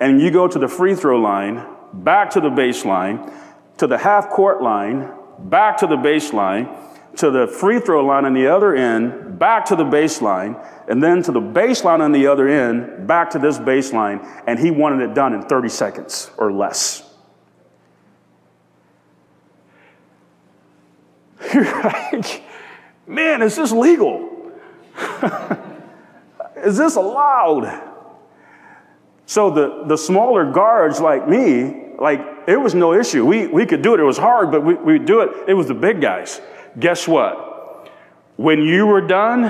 and 0.00 0.20
you 0.20 0.30
go 0.30 0.48
to 0.48 0.58
the 0.58 0.68
free 0.68 0.94
throw 0.94 1.18
line, 1.18 1.64
back 1.92 2.30
to 2.30 2.40
the 2.40 2.50
baseline, 2.50 3.32
to 3.78 3.86
the 3.86 3.96
half 3.96 4.28
court 4.28 4.60
line, 4.60 5.10
back 5.38 5.78
to 5.78 5.86
the 5.86 5.96
baseline, 5.96 6.76
to 7.16 7.30
the 7.30 7.46
free 7.46 7.80
throw 7.80 8.04
line 8.04 8.24
on 8.24 8.34
the 8.34 8.46
other 8.46 8.74
end, 8.74 9.38
back 9.38 9.64
to 9.66 9.76
the 9.76 9.84
baseline, 9.84 10.64
and 10.88 11.02
then 11.02 11.22
to 11.22 11.32
the 11.32 11.40
baseline 11.40 12.00
on 12.00 12.12
the 12.12 12.26
other 12.26 12.48
end, 12.48 13.06
back 13.06 13.30
to 13.30 13.38
this 13.38 13.58
baseline, 13.58 14.26
and 14.46 14.58
he 14.58 14.70
wanted 14.70 15.08
it 15.08 15.14
done 15.14 15.34
in 15.34 15.42
30 15.42 15.68
seconds 15.68 16.30
or 16.38 16.52
less. 16.52 17.08
You're 21.54 21.64
like, 21.82 22.42
man, 23.06 23.42
is 23.42 23.56
this 23.56 23.72
legal? 23.72 24.52
is 26.56 26.76
this 26.76 26.96
allowed? 26.96 27.88
So 29.26 29.50
the, 29.50 29.84
the 29.86 29.96
smaller 29.96 30.50
guards 30.52 31.00
like 31.00 31.28
me, 31.28 31.94
like 31.98 32.20
it 32.46 32.56
was 32.56 32.74
no 32.74 32.94
issue. 32.94 33.24
We, 33.24 33.46
we 33.46 33.66
could 33.66 33.82
do 33.82 33.94
it. 33.94 34.00
It 34.00 34.04
was 34.04 34.18
hard, 34.18 34.50
but 34.50 34.64
we, 34.64 34.74
we 34.74 34.98
do 34.98 35.20
it. 35.20 35.48
It 35.48 35.54
was 35.54 35.68
the 35.68 35.74
big 35.74 36.00
guys 36.00 36.40
guess 36.78 37.08
what? 37.08 37.90
When 38.36 38.62
you 38.62 38.86
were 38.86 39.00
done 39.00 39.44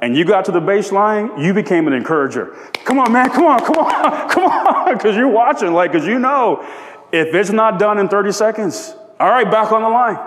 and 0.00 0.16
you 0.16 0.24
got 0.24 0.44
to 0.44 0.52
the 0.52 0.60
baseline, 0.60 1.42
you 1.42 1.52
became 1.52 1.86
an 1.86 1.92
encourager. 1.92 2.54
Come 2.84 2.98
on, 2.98 3.12
man, 3.12 3.30
come 3.30 3.46
on, 3.46 3.60
come 3.60 3.76
on, 3.76 4.28
come 4.30 4.44
on, 4.44 4.94
because 4.96 5.16
you're 5.16 5.28
watching, 5.28 5.72
like, 5.72 5.92
because 5.92 6.06
you 6.06 6.18
know 6.18 6.64
if 7.12 7.34
it's 7.34 7.50
not 7.50 7.78
done 7.78 7.98
in 7.98 8.08
30 8.08 8.32
seconds, 8.32 8.94
all 9.18 9.28
right, 9.28 9.50
back 9.50 9.72
on 9.72 9.82
the 9.82 9.88
line. 9.88 10.18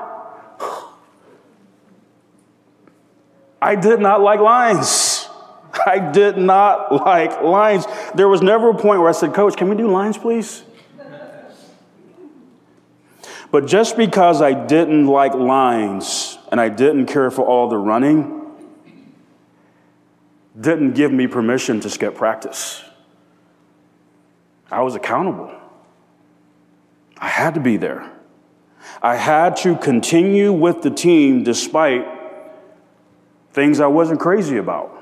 I 3.62 3.76
did 3.76 4.00
not 4.00 4.22
like 4.22 4.40
lines. 4.40 5.30
I 5.86 6.00
did 6.00 6.38
not 6.38 6.92
like 7.06 7.42
lines. 7.42 7.86
There 8.16 8.28
was 8.28 8.42
never 8.42 8.72
a 8.72 8.74
point 8.74 9.00
where 9.00 9.10
I 9.10 9.14
said, 9.14 9.34
Coach, 9.34 9.56
can 9.56 9.70
we 9.70 9.76
do 9.76 9.90
lines, 9.90 10.18
please? 10.18 10.64
But 13.52 13.68
just 13.68 13.98
because 13.98 14.42
I 14.42 14.54
didn't 14.54 15.08
like 15.08 15.34
lines 15.34 16.31
and 16.52 16.60
I 16.60 16.70
didn't 16.70 17.06
care 17.06 17.32
for 17.32 17.46
all 17.46 17.70
the 17.70 17.78
running, 17.78 18.40
didn't 20.60 20.94
give 20.94 21.12
me 21.12 21.28
permission 21.28 21.80
to 21.80 21.90
skip 21.90 22.16
practice. 22.16 22.84
I 24.70 24.82
was 24.82 24.96
accountable. 24.96 25.52
I 27.18 27.30
had 27.30 27.54
to 27.54 27.62
be 27.62 27.78
there. 27.78 28.12
I 29.02 29.16
had 29.16 29.56
to 29.58 29.76
continue 29.78 30.52
with 30.52 30.82
the 30.82 30.92
team 30.92 31.44
despite 31.44 32.06
things 33.54 33.80
I 33.80 33.88
wasn't 33.88 34.20
crazy 34.20 34.58
about. 34.58 34.98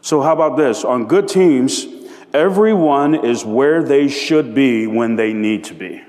So, 0.00 0.20
how 0.20 0.32
about 0.32 0.56
this? 0.56 0.84
On 0.84 1.06
good 1.06 1.28
teams, 1.28 1.86
everyone 2.34 3.14
is 3.14 3.44
where 3.44 3.82
they 3.82 4.08
should 4.08 4.54
be 4.54 4.86
when 4.86 5.16
they 5.16 5.32
need 5.32 5.64
to 5.64 5.74
be. 5.74 6.02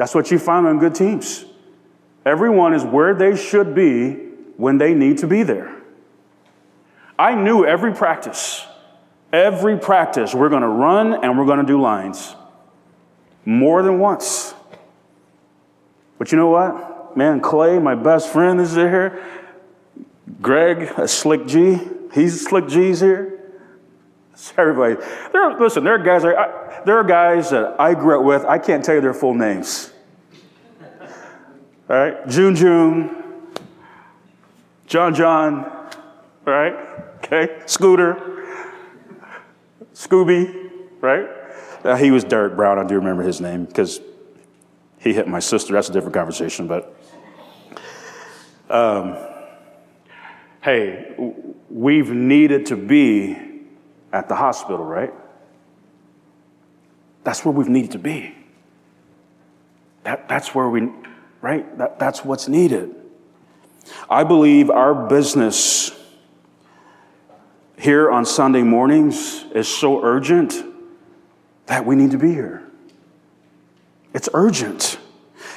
That's 0.00 0.14
what 0.14 0.30
you 0.30 0.38
find 0.38 0.66
on 0.66 0.78
good 0.78 0.94
teams. 0.94 1.44
Everyone 2.24 2.72
is 2.72 2.82
where 2.82 3.12
they 3.12 3.36
should 3.36 3.74
be 3.74 4.14
when 4.56 4.78
they 4.78 4.94
need 4.94 5.18
to 5.18 5.26
be 5.26 5.42
there. 5.42 5.76
I 7.18 7.34
knew 7.34 7.66
every 7.66 7.92
practice, 7.92 8.64
every 9.30 9.78
practice, 9.78 10.34
we're 10.34 10.48
going 10.48 10.62
to 10.62 10.68
run 10.68 11.22
and 11.22 11.38
we're 11.38 11.44
going 11.44 11.58
to 11.58 11.66
do 11.66 11.78
lines 11.78 12.34
more 13.44 13.82
than 13.82 13.98
once. 13.98 14.54
But 16.16 16.32
you 16.32 16.38
know 16.38 16.48
what? 16.48 17.14
Man, 17.14 17.42
Clay, 17.42 17.78
my 17.78 17.94
best 17.94 18.30
friend, 18.30 18.58
is 18.58 18.74
here. 18.74 19.22
Greg, 20.40 20.94
a 20.96 21.06
Slick 21.06 21.46
G, 21.46 21.78
he's 22.14 22.46
Slick 22.46 22.68
G's 22.68 23.00
here. 23.00 23.39
everybody. 24.56 24.96
There, 25.32 25.58
listen, 25.58 25.84
there 25.84 25.94
are 25.94 25.98
guys. 25.98 26.24
I, 26.24 26.82
there 26.84 26.96
are 26.96 27.04
guys 27.04 27.50
that 27.50 27.80
I 27.80 27.94
grew 27.94 28.20
up 28.20 28.24
with. 28.24 28.44
I 28.44 28.58
can't 28.58 28.84
tell 28.84 28.94
you 28.94 29.00
their 29.00 29.14
full 29.14 29.34
names. 29.34 29.92
All 31.88 31.96
right, 31.96 32.28
June 32.28 32.54
June, 32.54 33.10
John 34.86 35.12
John, 35.14 35.64
all 36.46 36.52
right, 36.52 36.74
okay, 37.16 37.62
Scooter, 37.66 38.46
Scooby, 39.92 40.70
right? 41.00 41.26
Uh, 41.82 41.96
he 41.96 42.12
was 42.12 42.22
Derek 42.22 42.54
Brown. 42.54 42.78
I 42.78 42.84
do 42.84 42.94
remember 42.94 43.24
his 43.24 43.40
name 43.40 43.64
because 43.64 44.00
he 44.98 45.12
hit 45.12 45.26
my 45.26 45.40
sister. 45.40 45.72
That's 45.72 45.88
a 45.88 45.92
different 45.92 46.14
conversation, 46.14 46.66
but. 46.66 46.96
Um, 48.70 49.16
hey, 50.62 51.12
we've 51.68 52.10
needed 52.10 52.66
to 52.66 52.76
be 52.76 53.49
at 54.12 54.28
the 54.28 54.34
hospital, 54.34 54.84
right? 54.84 55.12
That's 57.24 57.44
where 57.44 57.52
we've 57.52 57.68
needed 57.68 57.92
to 57.92 57.98
be. 57.98 58.34
That, 60.04 60.28
that's 60.28 60.54
where 60.54 60.68
we, 60.68 60.90
right? 61.40 61.78
That, 61.78 61.98
that's 61.98 62.24
what's 62.24 62.48
needed. 62.48 62.94
I 64.08 64.24
believe 64.24 64.70
our 64.70 65.08
business 65.08 65.92
here 67.78 68.10
on 68.10 68.24
Sunday 68.24 68.62
mornings 68.62 69.44
is 69.54 69.68
so 69.68 70.02
urgent 70.02 70.64
that 71.66 71.86
we 71.86 71.96
need 71.96 72.10
to 72.10 72.18
be 72.18 72.32
here. 72.32 72.68
It's 74.12 74.28
urgent. 74.34 74.98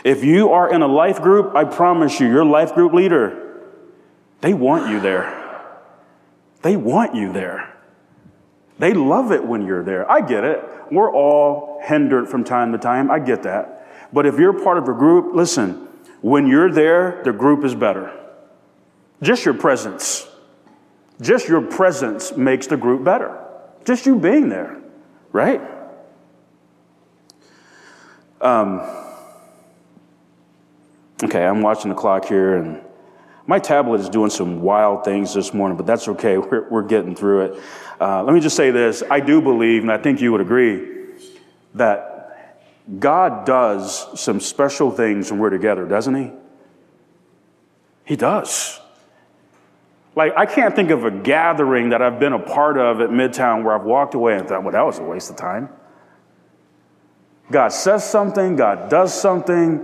If 0.04 0.24
you 0.24 0.52
are 0.52 0.72
in 0.72 0.82
a 0.82 0.88
life 0.88 1.22
group, 1.22 1.56
I 1.56 1.64
promise 1.64 2.20
you, 2.20 2.28
your 2.28 2.46
life 2.46 2.74
group 2.74 2.94
leader, 2.94 3.62
they 4.42 4.54
want 4.54 4.90
you 4.90 5.00
there. 5.00 5.40
They 6.62 6.76
want 6.76 7.16
you 7.16 7.32
there. 7.34 7.73
They 8.80 8.94
love 8.94 9.32
it 9.32 9.46
when 9.46 9.66
you're 9.66 9.84
there. 9.84 10.10
I 10.10 10.22
get 10.22 10.44
it. 10.44 10.64
We're 10.92 11.12
all 11.12 11.80
hindered 11.84 12.28
from 12.28 12.44
time 12.44 12.72
to 12.72 12.78
time. 12.78 13.12
I 13.12 13.20
get 13.20 13.44
that. 13.44 14.10
But 14.12 14.26
if 14.26 14.38
you're 14.38 14.54
part 14.64 14.78
of 14.78 14.88
a 14.88 14.94
group, 14.94 15.36
listen, 15.36 15.88
when 16.22 16.48
you're 16.48 16.72
there, 16.72 17.22
the 17.24 17.34
group 17.34 17.64
is 17.64 17.76
better. 17.76 18.12
Just 19.22 19.46
your 19.46 19.54
presence. 19.54 20.28
Just 21.22 21.48
your 21.48 21.62
presence 21.62 22.36
makes 22.36 22.68
the 22.68 22.78
group 22.78 23.04
better. 23.04 23.40
Just 23.86 24.06
you 24.06 24.20
being 24.20 24.50
there, 24.50 24.82
right? 25.32 25.62
Um, 28.42 28.82
okay, 31.24 31.46
I'm 31.46 31.62
watching 31.62 31.90
the 31.90 31.96
clock 31.96 32.26
here, 32.26 32.56
and 32.58 32.82
my 33.46 33.60
tablet 33.60 34.00
is 34.00 34.10
doing 34.10 34.30
some 34.30 34.62
wild 34.62 35.04
things 35.04 35.34
this 35.34 35.54
morning, 35.54 35.78
but 35.78 35.86
that's 35.86 36.08
okay. 36.08 36.38
We're, 36.40 36.70
we're 36.70 36.84
getting 36.84 37.16
through 37.16 37.46
it. 37.46 37.64
Uh, 38.00 38.24
let 38.24 38.34
me 38.34 38.40
just 38.40 38.56
say 38.56 38.72
this 38.72 39.04
I 39.10 39.20
do 39.20 39.42
believe, 39.42 39.82
and 39.82 39.92
I 39.92 39.98
think 39.98 40.22
you 40.22 40.32
would 40.32 40.42
agree, 40.42 41.08
that 41.76 42.14
God 43.00 43.46
does 43.46 44.20
some 44.20 44.40
special 44.40 44.92
things 44.92 45.32
when 45.32 45.40
we're 45.40 45.50
together, 45.50 45.86
doesn't 45.86 46.16
He? 46.16 46.32
He 48.06 48.16
does. 48.16 48.80
Like, 50.16 50.34
I 50.38 50.46
can't 50.46 50.76
think 50.76 50.92
of 50.92 51.06
a 51.06 51.12
gathering 51.12 51.90
that 51.90 52.02
I've 52.02 52.20
been 52.20 52.34
a 52.34 52.40
part 52.40 52.78
of 52.78 53.02
at 53.02 53.10
Midtown 53.10 53.64
where 53.64 53.74
I've 53.74 53.86
walked 53.86 54.14
away 54.14 54.38
and 54.38 54.48
thought, 54.48 54.64
well, 54.64 54.74
that 54.74 54.86
was 54.86 55.00
a 55.00 55.04
waste 55.04 55.32
of 55.32 55.38
time. 55.38 55.70
God 57.52 57.70
says 57.70 58.08
something, 58.08 58.56
God 58.56 58.90
does 58.90 59.20
something, 59.20 59.78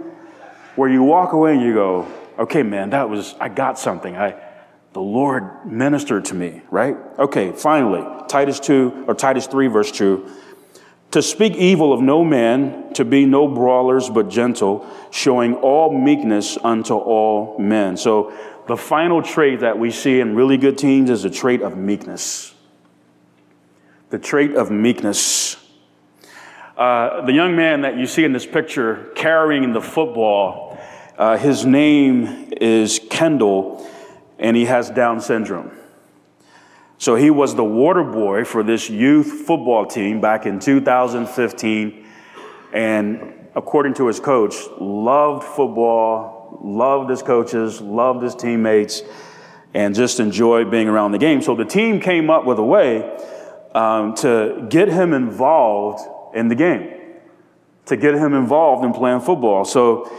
where 0.76 0.89
you 0.89 1.03
walk 1.03 1.34
away 1.34 1.53
and 1.53 1.62
you 1.62 1.74
go, 1.74 2.07
okay, 2.40 2.64
man, 2.64 2.92
that 2.92 3.10
was, 3.10 3.36
I 3.40 3.50
got 3.50 3.78
something. 3.78 4.16
I, 4.16 4.36
the 4.94 5.02
Lord 5.02 5.66
ministered 5.66 6.26
to 6.26 6.36
me, 6.36 6.62
right? 6.72 6.98
Okay, 7.20 7.52
finally, 7.52 8.04
Titus 8.28 8.60
2 8.60 9.06
or 9.08 9.14
Titus 9.14 9.46
3, 9.46 9.68
verse 9.68 9.92
2. 9.92 10.28
To 11.12 11.22
speak 11.22 11.56
evil 11.56 11.92
of 11.92 12.02
no 12.02 12.24
man, 12.24 12.94
to 12.94 13.04
be 13.04 13.26
no 13.26 13.48
brawlers, 13.48 14.10
but 14.10 14.30
gentle, 14.30 14.88
showing 15.12 15.56
all 15.56 15.92
meekness 15.92 16.58
unto 16.64 16.94
all 16.94 17.58
men. 17.60 17.98
So, 17.98 18.34
the 18.68 18.78
final 18.78 19.24
trait 19.24 19.62
that 19.62 19.80
we 19.80 19.90
see 19.90 20.20
in 20.20 20.36
really 20.36 20.58
good 20.58 20.78
teams 20.78 21.10
is 21.10 21.26
a 21.26 21.30
trait 21.30 21.64
of 21.64 21.76
meekness. 21.76 22.54
The 24.12 24.20
trait 24.20 24.54
of 24.54 24.70
meekness. 24.70 25.58
Uh, 26.78 27.26
the 27.26 27.34
young 27.34 27.56
man 27.56 27.82
that 27.82 27.98
you 27.98 28.06
see 28.06 28.24
in 28.24 28.32
this 28.32 28.46
picture 28.46 29.12
carrying 29.16 29.74
the 29.74 29.82
football, 29.82 30.68
uh, 31.20 31.38
his 31.38 31.65
name 31.65 32.49
is 32.61 32.99
Kendall, 33.09 33.86
and 34.39 34.55
he 34.55 34.65
has 34.65 34.89
Down 34.89 35.20
syndrome. 35.20 35.70
So 36.97 37.15
he 37.15 37.30
was 37.30 37.55
the 37.55 37.63
water 37.63 38.05
boy 38.05 38.45
for 38.45 38.63
this 38.63 38.89
youth 38.89 39.28
football 39.45 39.86
team 39.86 40.22
back 40.22 40.45
in 40.45 40.59
2015. 40.59 42.05
And 42.72 43.34
according 43.53 43.95
to 43.95 44.07
his 44.07 44.22
coach, 44.22 44.55
loved 44.80 45.43
football, 45.43 46.59
loved 46.63 47.09
his 47.09 47.22
coaches, 47.22 47.82
loved 47.82 48.24
his 48.24 48.34
teammates, 48.34 49.01
and 49.74 49.93
just 49.93 50.22
enjoyed 50.22 50.72
being 50.72 50.88
around 50.88 51.11
the 51.11 51.17
game. 51.17 51.41
So 51.41 51.53
the 51.53 51.65
team 51.65 51.99
came 51.99 52.30
up 52.30 52.45
with 52.45 52.59
a 52.59 52.63
way 52.63 53.03
um, 53.76 54.15
to 54.15 54.67
get 54.70 54.88
him 54.88 55.11
involved 55.11 55.99
in 56.34 56.47
the 56.47 56.55
game, 56.55 56.93
to 57.88 57.97
get 57.97 58.15
him 58.15 58.34
involved 58.34 58.86
in 58.86 58.93
playing 58.93 59.20
football. 59.20 59.65
So 59.65 60.09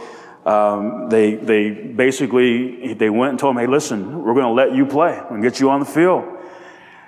um, 0.45 1.09
they, 1.09 1.35
they 1.35 1.69
basically 1.69 2.93
they 2.93 3.09
went 3.09 3.31
and 3.31 3.39
told 3.39 3.55
him, 3.55 3.61
hey, 3.61 3.67
listen, 3.67 4.23
we're 4.23 4.33
going 4.33 4.45
to 4.45 4.51
let 4.51 4.73
you 4.73 4.85
play. 4.85 5.21
To 5.29 5.39
get 5.41 5.59
you 5.59 5.69
on 5.69 5.79
the 5.79 5.85
field. 5.85 6.25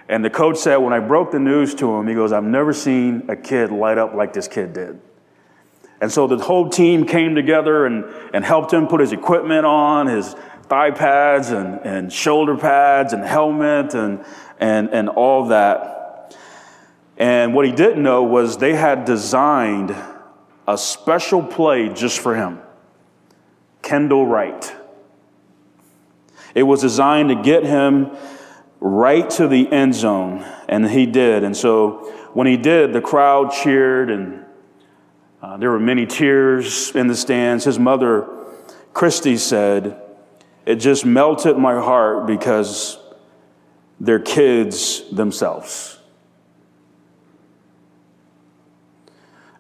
And 0.08 0.24
the 0.24 0.30
coach 0.30 0.58
said, 0.58 0.78
when 0.78 0.94
I 0.94 1.00
broke 1.00 1.32
the 1.32 1.40
news 1.40 1.74
to 1.76 1.96
him, 1.96 2.08
he 2.08 2.14
goes, 2.14 2.32
I've 2.32 2.44
never 2.44 2.74
seen 2.74 3.24
a 3.30 3.36
kid 3.36 3.72
light 3.72 3.98
up 3.98 4.14
like 4.14 4.34
this 4.34 4.48
kid 4.48 4.74
did. 4.74 5.00
And 6.02 6.12
so 6.12 6.28
the 6.28 6.38
whole 6.38 6.70
team 6.70 7.06
came 7.06 7.34
together 7.34 7.86
and, 7.86 8.06
and 8.34 8.44
helped 8.44 8.74
him 8.74 8.88
put 8.88 9.00
his 9.00 9.14
equipment 9.14 9.66
on, 9.66 10.08
his 10.08 10.36
thigh 10.64 10.92
pads 10.92 11.50
and, 11.50 11.80
and 11.86 12.12
shoulder 12.12 12.58
pads 12.58 13.14
and 13.14 13.24
helmet 13.24 13.94
and, 13.94 14.24
and, 14.60 14.90
and 14.90 15.10
all 15.10 15.48
that. 15.48 16.36
And 17.18 17.54
what 17.54 17.66
he 17.66 17.72
didn't 17.72 18.04
know 18.04 18.24
was 18.24 18.58
they 18.58 18.76
had 18.76 19.06
designed 19.06 19.96
a 20.68 20.78
special 20.78 21.42
play 21.42 21.90
just 21.90 22.20
for 22.20 22.36
him 22.36 22.60
Kendall 23.84 24.26
Wright. 24.26 24.76
It 26.56 26.64
was 26.64 26.82
designed 26.82 27.30
to 27.30 27.36
get 27.36 27.64
him 27.64 28.10
right 28.80 29.30
to 29.32 29.48
the 29.48 29.72
end 29.72 29.94
zone, 29.94 30.44
and 30.68 30.90
he 30.90 31.06
did. 31.06 31.44
And 31.44 31.56
so 31.56 32.12
when 32.34 32.48
he 32.48 32.58
did, 32.58 32.94
the 32.94 33.02
crowd 33.02 33.52
cheered, 33.52 34.10
and 34.10 34.46
uh, 35.42 35.58
there 35.58 35.70
were 35.70 35.80
many 35.80 36.06
tears 36.06 36.96
in 36.96 37.08
the 37.08 37.16
stands. 37.16 37.66
His 37.66 37.78
mother, 37.78 38.28
Christy, 38.94 39.38
said, 39.38 40.02
It 40.66 40.76
just 40.76 41.06
melted 41.06 41.58
my 41.58 41.76
heart 41.76 42.26
because 42.26 42.98
they're 44.00 44.20
kids 44.20 45.04
themselves. 45.12 46.00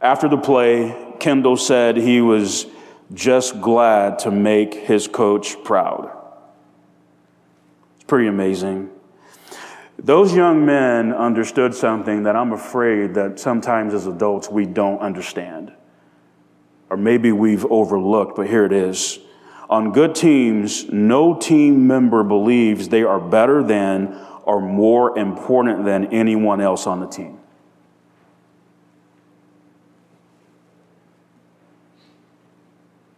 After 0.02 0.28
the 0.28 0.38
play, 0.38 1.14
Kendall 1.20 1.56
said 1.56 1.96
he 1.96 2.20
was 2.20 2.66
just 3.14 3.62
glad 3.62 4.20
to 4.20 4.32
make 4.32 4.74
his 4.74 5.08
coach 5.08 5.56
proud. 5.64 6.12
It's 7.96 8.04
pretty 8.06 8.28
amazing. 8.28 8.90
Those 9.98 10.36
young 10.36 10.66
men 10.66 11.14
understood 11.14 11.74
something 11.74 12.24
that 12.24 12.36
I'm 12.36 12.52
afraid 12.52 13.14
that 13.14 13.40
sometimes 13.40 13.94
as 13.94 14.08
adults 14.08 14.50
we 14.50 14.66
don't 14.66 15.00
understand. 15.00 15.72
Or 16.90 16.98
maybe 16.98 17.32
we've 17.32 17.66
overlooked, 17.66 18.36
but 18.36 18.48
here 18.48 18.66
it 18.66 18.74
is. 18.74 19.20
On 19.70 19.92
good 19.92 20.14
teams, 20.14 20.90
no 20.90 21.38
team 21.38 21.88
member 21.88 22.24
believes 22.24 22.90
they 22.90 23.04
are 23.04 23.20
better 23.20 23.64
than 23.64 24.20
or 24.44 24.60
more 24.60 25.18
important 25.18 25.86
than 25.86 26.08
anyone 26.08 26.60
else 26.60 26.86
on 26.86 27.00
the 27.00 27.08
team. 27.08 27.40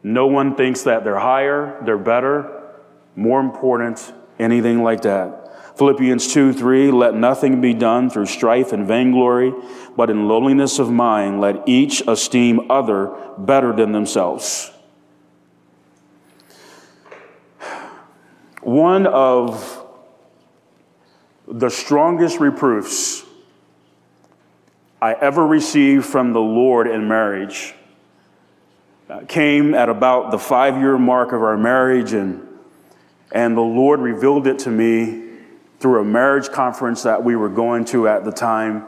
No 0.06 0.28
one 0.28 0.54
thinks 0.54 0.84
that 0.84 1.04
they're 1.04 1.18
higher, 1.18 1.82
they're 1.84 1.98
better, 1.98 2.62
more 3.16 3.40
important, 3.40 4.14
anything 4.38 4.84
like 4.84 5.02
that. 5.02 5.78
Philippians 5.80 6.32
2 6.32 6.54
3, 6.54 6.92
let 6.92 7.16
nothing 7.16 7.60
be 7.60 7.74
done 7.74 8.12
through 8.12 8.28
strife 8.28 8.72
and 8.72 8.88
vainglory, 8.88 9.52
but 9.98 10.12
in 10.12 10.28
lowliness 10.28 10.78
of 10.78 10.92
mind, 10.92 11.42
let 11.42 11.68
each 11.68 12.02
esteem 12.08 12.70
other 12.70 13.16
better 13.40 13.74
than 13.74 13.94
themselves. 13.94 14.70
One 18.62 19.08
of 19.08 19.88
the 21.48 21.70
strongest 21.70 22.40
reproofs 22.40 23.24
I 25.02 25.14
ever 25.14 25.48
received 25.48 26.06
from 26.06 26.34
the 26.34 26.42
Lord 26.42 26.86
in 26.86 27.08
marriage 27.08 27.74
came 29.28 29.74
at 29.74 29.90
about 29.90 30.32
the 30.32 30.40
five 30.40 30.78
year 30.78 30.98
mark 30.98 31.32
of 31.32 31.42
our 31.42 31.58
marriage, 31.58 32.14
and, 32.14 32.48
and 33.32 33.56
the 33.56 33.62
Lord 33.62 34.00
revealed 34.00 34.48
it 34.48 34.60
to 34.60 34.70
me 34.70 35.24
through 35.80 36.02
a 36.02 36.06
marriage 36.06 36.50
conference 36.50 37.04
that 37.04 37.24
we 37.24 37.36
were 37.36 37.50
going 37.50 37.86
to 37.86 38.08
at 38.08 38.26
the 38.26 38.32
time 38.32 38.88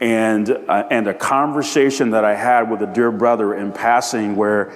and, 0.00 0.50
uh, 0.50 0.86
and 0.90 1.06
a 1.06 1.14
conversation 1.14 2.10
that 2.10 2.24
I 2.24 2.34
had 2.34 2.70
with 2.70 2.82
a 2.82 2.86
dear 2.86 3.12
brother 3.12 3.54
in 3.54 3.72
passing 3.72 4.34
where 4.34 4.72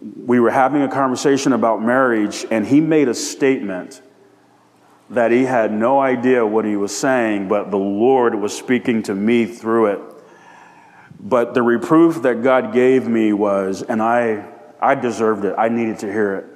we 0.00 0.40
were 0.40 0.50
having 0.50 0.82
a 0.82 0.88
conversation 0.88 1.52
about 1.52 1.82
marriage 1.82 2.44
and 2.50 2.66
he 2.66 2.80
made 2.80 3.08
a 3.08 3.14
statement 3.14 4.02
that 5.10 5.30
he 5.30 5.44
had 5.44 5.72
no 5.72 6.00
idea 6.00 6.44
what 6.44 6.64
he 6.64 6.76
was 6.76 6.96
saying, 6.96 7.46
but 7.46 7.70
the 7.70 7.76
Lord 7.76 8.34
was 8.34 8.56
speaking 8.56 9.04
to 9.04 9.14
me 9.14 9.46
through 9.46 9.86
it. 9.86 10.00
But 11.26 11.54
the 11.54 11.62
reproof 11.62 12.22
that 12.22 12.44
God 12.44 12.72
gave 12.72 13.08
me 13.08 13.32
was, 13.32 13.82
and 13.82 14.00
I, 14.00 14.46
I 14.80 14.94
deserved 14.94 15.44
it, 15.44 15.56
I 15.58 15.68
needed 15.68 15.98
to 16.00 16.06
hear 16.06 16.36
it. 16.36 16.46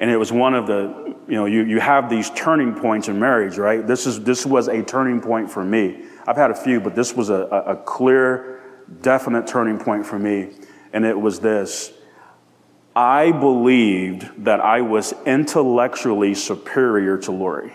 And 0.00 0.10
it 0.10 0.16
was 0.16 0.32
one 0.32 0.54
of 0.54 0.66
the, 0.66 1.14
you 1.28 1.34
know, 1.34 1.46
you, 1.46 1.62
you 1.62 1.78
have 1.78 2.10
these 2.10 2.30
turning 2.30 2.74
points 2.74 3.06
in 3.06 3.20
marriage, 3.20 3.56
right? 3.56 3.86
This, 3.86 4.06
is, 4.08 4.24
this 4.24 4.44
was 4.44 4.66
a 4.66 4.82
turning 4.82 5.20
point 5.20 5.52
for 5.52 5.64
me. 5.64 6.02
I've 6.26 6.36
had 6.36 6.50
a 6.50 6.54
few, 6.54 6.80
but 6.80 6.96
this 6.96 7.14
was 7.14 7.30
a, 7.30 7.42
a 7.42 7.76
clear, 7.76 8.60
definite 9.02 9.46
turning 9.46 9.78
point 9.78 10.04
for 10.04 10.18
me. 10.18 10.50
And 10.92 11.04
it 11.04 11.18
was 11.18 11.38
this 11.38 11.92
I 12.96 13.30
believed 13.30 14.44
that 14.46 14.60
I 14.60 14.80
was 14.80 15.14
intellectually 15.26 16.34
superior 16.34 17.18
to 17.18 17.30
Lori. 17.30 17.72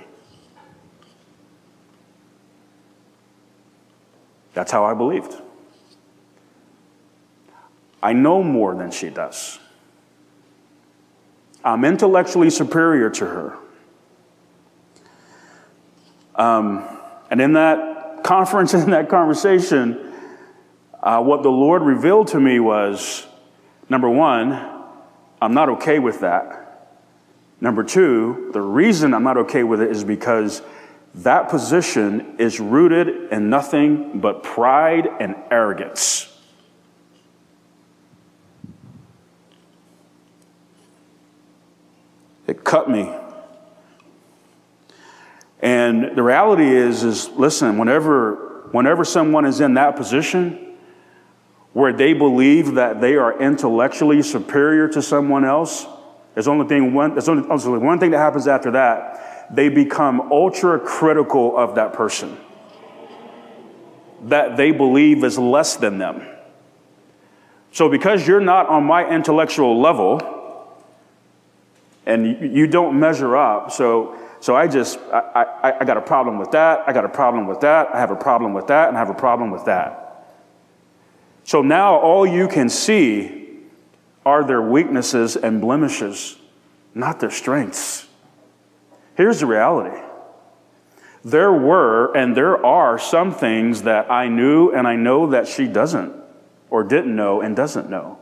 That's 4.54 4.74
how 4.74 4.84
I 4.84 4.94
believed. 4.94 5.42
I 8.02 8.14
know 8.14 8.44
more 8.44 8.76
than 8.76 8.92
she 8.92 9.10
does. 9.10 9.60
I'm 11.64 11.84
intellectually 11.84 12.50
superior 12.50 13.10
to 13.10 13.26
her. 13.26 13.58
Um, 16.36 16.88
and 17.30 17.42
in 17.42 17.54
that 17.54 18.24
conference, 18.24 18.74
in 18.76 18.92
that 18.92 19.10
conversation, 19.10 20.14
uh, 21.02 21.22
what 21.22 21.44
the 21.44 21.50
Lord 21.50 21.82
revealed 21.82 22.30
to 22.30 22.40
me 22.40 22.60
was 22.60 23.26
number 23.90 24.10
one, 24.10 24.54
I'm 25.42 25.54
not 25.54 25.70
okay 25.70 26.00
with 26.00 26.22
that. 26.22 26.66
Number 27.62 27.84
two, 27.84 28.52
the 28.54 28.62
reason 28.62 29.14
I'm 29.14 29.24
not 29.24 29.38
okay 29.38 29.64
with 29.64 29.82
it 29.82 29.92
is 29.92 30.04
because 30.04 30.62
that 31.16 31.50
position 31.50 32.38
is 32.38 32.60
rooted 32.60 33.32
in 33.32 33.50
nothing 33.50 34.20
but 34.20 34.44
pride 34.44 35.08
and 35.20 35.36
arrogance. 35.52 36.29
It 42.50 42.64
cut 42.64 42.90
me. 42.90 43.16
And 45.60 46.18
the 46.18 46.24
reality 46.24 46.68
is, 46.68 47.04
is 47.04 47.30
listen, 47.30 47.78
whenever, 47.78 48.70
whenever 48.72 49.06
someone 49.06 49.46
is 49.46 49.62
in 49.62 49.76
that 49.76 49.96
position 49.96 50.76
where 51.74 51.94
they 51.94 52.14
believe 52.14 52.74
that 52.74 53.02
they 53.02 53.18
are 53.18 53.40
intellectually 53.40 54.24
superior 54.24 54.88
to 54.88 55.00
someone 55.00 55.46
else, 55.46 55.86
there's 56.34 56.48
only, 56.48 56.68
thing 56.68 56.92
one, 56.92 57.12
there's 57.12 57.30
only, 57.30 57.48
only 57.48 57.78
one 57.78 58.00
thing 58.00 58.10
that 58.12 58.18
happens 58.18 58.48
after 58.48 58.72
that. 58.72 59.56
they 59.56 59.70
become 59.70 60.20
ultra 60.32 60.80
critical 60.80 61.56
of 61.56 61.76
that 61.76 61.94
person 61.94 62.36
that 64.24 64.58
they 64.58 64.72
believe 64.72 65.24
is 65.24 65.38
less 65.38 65.76
than 65.76 66.00
them. 66.00 66.26
So, 67.72 67.90
because 67.90 68.28
you're 68.28 68.42
not 68.42 68.68
on 68.68 68.86
my 68.86 69.08
intellectual 69.08 69.80
level 69.80 70.39
and 72.06 72.56
you 72.56 72.68
don't 72.68 73.00
measure 73.00 73.36
up, 73.36 73.72
so, 73.72 74.18
so 74.40 74.56
I 74.56 74.68
just, 74.68 75.00
I, 75.12 75.46
I, 75.64 75.74
I 75.82 75.86
got 75.86 75.98
a 75.98 76.02
problem 76.02 76.40
with 76.40 76.52
that, 76.52 76.84
I 76.88 76.94
got 76.94 77.06
a 77.06 77.10
problem 77.10 77.46
with 77.48 77.62
that, 77.62 77.94
I 77.94 78.00
have 78.00 78.12
a 78.12 78.16
problem 78.16 78.54
with 78.54 78.68
that, 78.68 78.88
and 78.88 78.98
I 78.98 79.00
have 79.00 79.10
a 79.10 79.14
problem 79.14 79.52
with 79.52 79.66
that. 79.66 80.10
So 81.44 81.62
now 81.62 81.98
all 81.98 82.26
you 82.28 82.48
can 82.48 82.70
see 82.70 83.60
are 84.26 84.44
their 84.44 84.62
weaknesses 84.62 85.36
and 85.36 85.60
blemishes, 85.60 86.38
not 86.94 87.20
their 87.20 87.32
strengths. 87.32 88.08
Here's 89.16 89.40
the 89.40 89.46
reality 89.46 90.00
there 91.24 91.52
were 91.52 92.16
and 92.16 92.36
there 92.36 92.64
are 92.66 92.98
some 92.98 93.34
things 93.34 93.82
that 93.82 94.10
I 94.10 94.28
knew 94.30 94.72
and 94.72 94.88
I 94.88 94.96
know 94.96 95.28
that 95.32 95.48
she 95.48 95.68
doesn't 95.68 96.14
or 96.70 96.84
didn't 96.84 97.16
know 97.16 97.42
and 97.42 97.56
doesn't 97.56 97.90
know. 97.90 98.20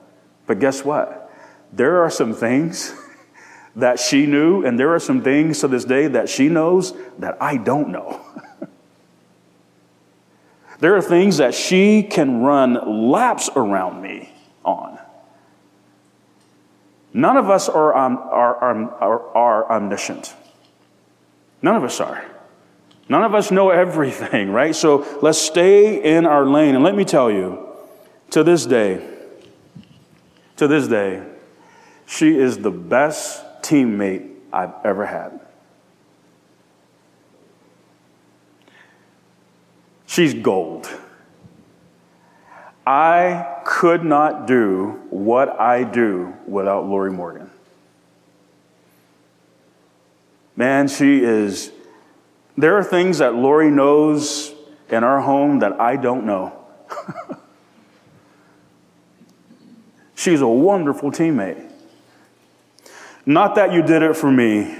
But 0.47 0.59
guess 0.59 0.83
what? 0.83 1.31
There 1.71 2.01
are 2.01 2.09
some 2.09 2.33
things 2.33 2.93
that 3.77 3.99
she 3.99 4.25
knew, 4.25 4.65
and 4.65 4.79
there 4.79 4.93
are 4.93 4.99
some 4.99 5.21
things 5.21 5.59
to 5.59 5.67
this 5.67 5.85
day 5.85 6.07
that 6.07 6.27
she 6.27 6.49
knows 6.49 6.93
that 7.19 7.37
I 7.39 7.57
don't 7.57 7.89
know. 7.89 8.19
there 10.79 10.95
are 10.95 11.01
things 11.01 11.37
that 11.37 11.53
she 11.53 12.01
can 12.01 12.41
run 12.41 13.11
laps 13.11 13.51
around 13.55 14.01
me 14.01 14.33
on. 14.65 14.97
None 17.13 17.37
of 17.37 17.51
us 17.51 17.69
are, 17.69 17.95
um, 17.95 18.17
are, 18.17 18.55
are, 18.55 19.37
are 19.37 19.71
omniscient. 19.71 20.35
None 21.61 21.75
of 21.75 21.83
us 21.83 21.99
are. 21.99 22.25
None 23.09 23.23
of 23.23 23.35
us 23.35 23.51
know 23.51 23.69
everything, 23.69 24.51
right? 24.51 24.75
So 24.75 25.19
let's 25.21 25.39
stay 25.39 26.03
in 26.03 26.25
our 26.25 26.45
lane. 26.45 26.73
And 26.73 26.83
let 26.83 26.95
me 26.95 27.05
tell 27.05 27.31
you, 27.31 27.63
to 28.31 28.43
this 28.43 28.65
day, 28.65 29.07
to 30.57 30.67
this 30.67 30.87
day, 30.87 31.23
she 32.07 32.37
is 32.37 32.57
the 32.57 32.71
best 32.71 33.43
teammate 33.67 34.29
I've 34.51 34.73
ever 34.83 35.05
had. 35.05 35.39
She's 40.05 40.33
gold. 40.33 40.89
I 42.85 43.61
could 43.65 44.05
not 44.05 44.47
do 44.47 45.01
what 45.09 45.59
I 45.59 45.83
do 45.83 46.33
without 46.47 46.87
Lori 46.87 47.11
Morgan. 47.11 47.51
Man, 50.55 50.87
she 50.87 51.21
is. 51.23 51.71
There 52.57 52.77
are 52.77 52.83
things 52.83 53.17
that 53.17 53.35
Lori 53.35 53.69
knows 53.69 54.53
in 54.89 55.03
our 55.03 55.21
home 55.21 55.59
that 55.59 55.79
I 55.79 55.97
don't 55.97 56.25
know. 56.25 56.57
She's 60.15 60.41
a 60.41 60.47
wonderful 60.47 61.11
teammate. 61.11 61.66
Not 63.27 63.55
that 63.55 63.73
you 63.73 63.81
did 63.81 64.03
it 64.03 64.15
for 64.15 64.31
me, 64.31 64.73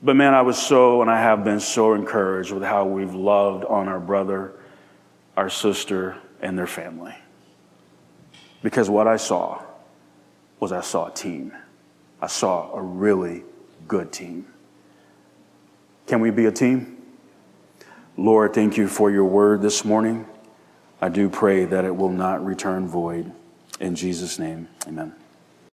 but 0.00 0.14
man, 0.14 0.34
I 0.34 0.42
was 0.42 0.56
so 0.56 1.02
and 1.02 1.10
I 1.10 1.20
have 1.20 1.42
been 1.42 1.58
so 1.58 1.94
encouraged 1.94 2.52
with 2.52 2.62
how 2.62 2.84
we've 2.84 3.12
loved 3.12 3.64
on 3.64 3.88
our 3.88 3.98
brother, 3.98 4.52
our 5.36 5.50
sister, 5.50 6.16
and 6.40 6.56
their 6.56 6.68
family. 6.68 7.16
Because 8.62 8.88
what 8.88 9.08
I 9.08 9.16
saw 9.16 9.60
was 10.60 10.70
I 10.70 10.80
saw 10.80 11.08
a 11.08 11.10
team. 11.10 11.52
I 12.22 12.28
saw 12.28 12.72
a 12.72 12.80
really 12.80 13.42
good 13.88 14.12
team. 14.12 14.46
Can 16.06 16.20
we 16.20 16.30
be 16.30 16.46
a 16.46 16.52
team? 16.52 16.98
Lord, 18.16 18.54
thank 18.54 18.76
you 18.76 18.86
for 18.86 19.10
your 19.10 19.24
word 19.24 19.60
this 19.60 19.84
morning. 19.84 20.24
I 21.00 21.08
do 21.08 21.28
pray 21.28 21.64
that 21.64 21.84
it 21.84 21.96
will 21.96 22.12
not 22.12 22.44
return 22.44 22.86
void. 22.86 23.32
In 23.80 23.96
Jesus' 23.96 24.38
name, 24.38 24.68
amen. 24.86 25.16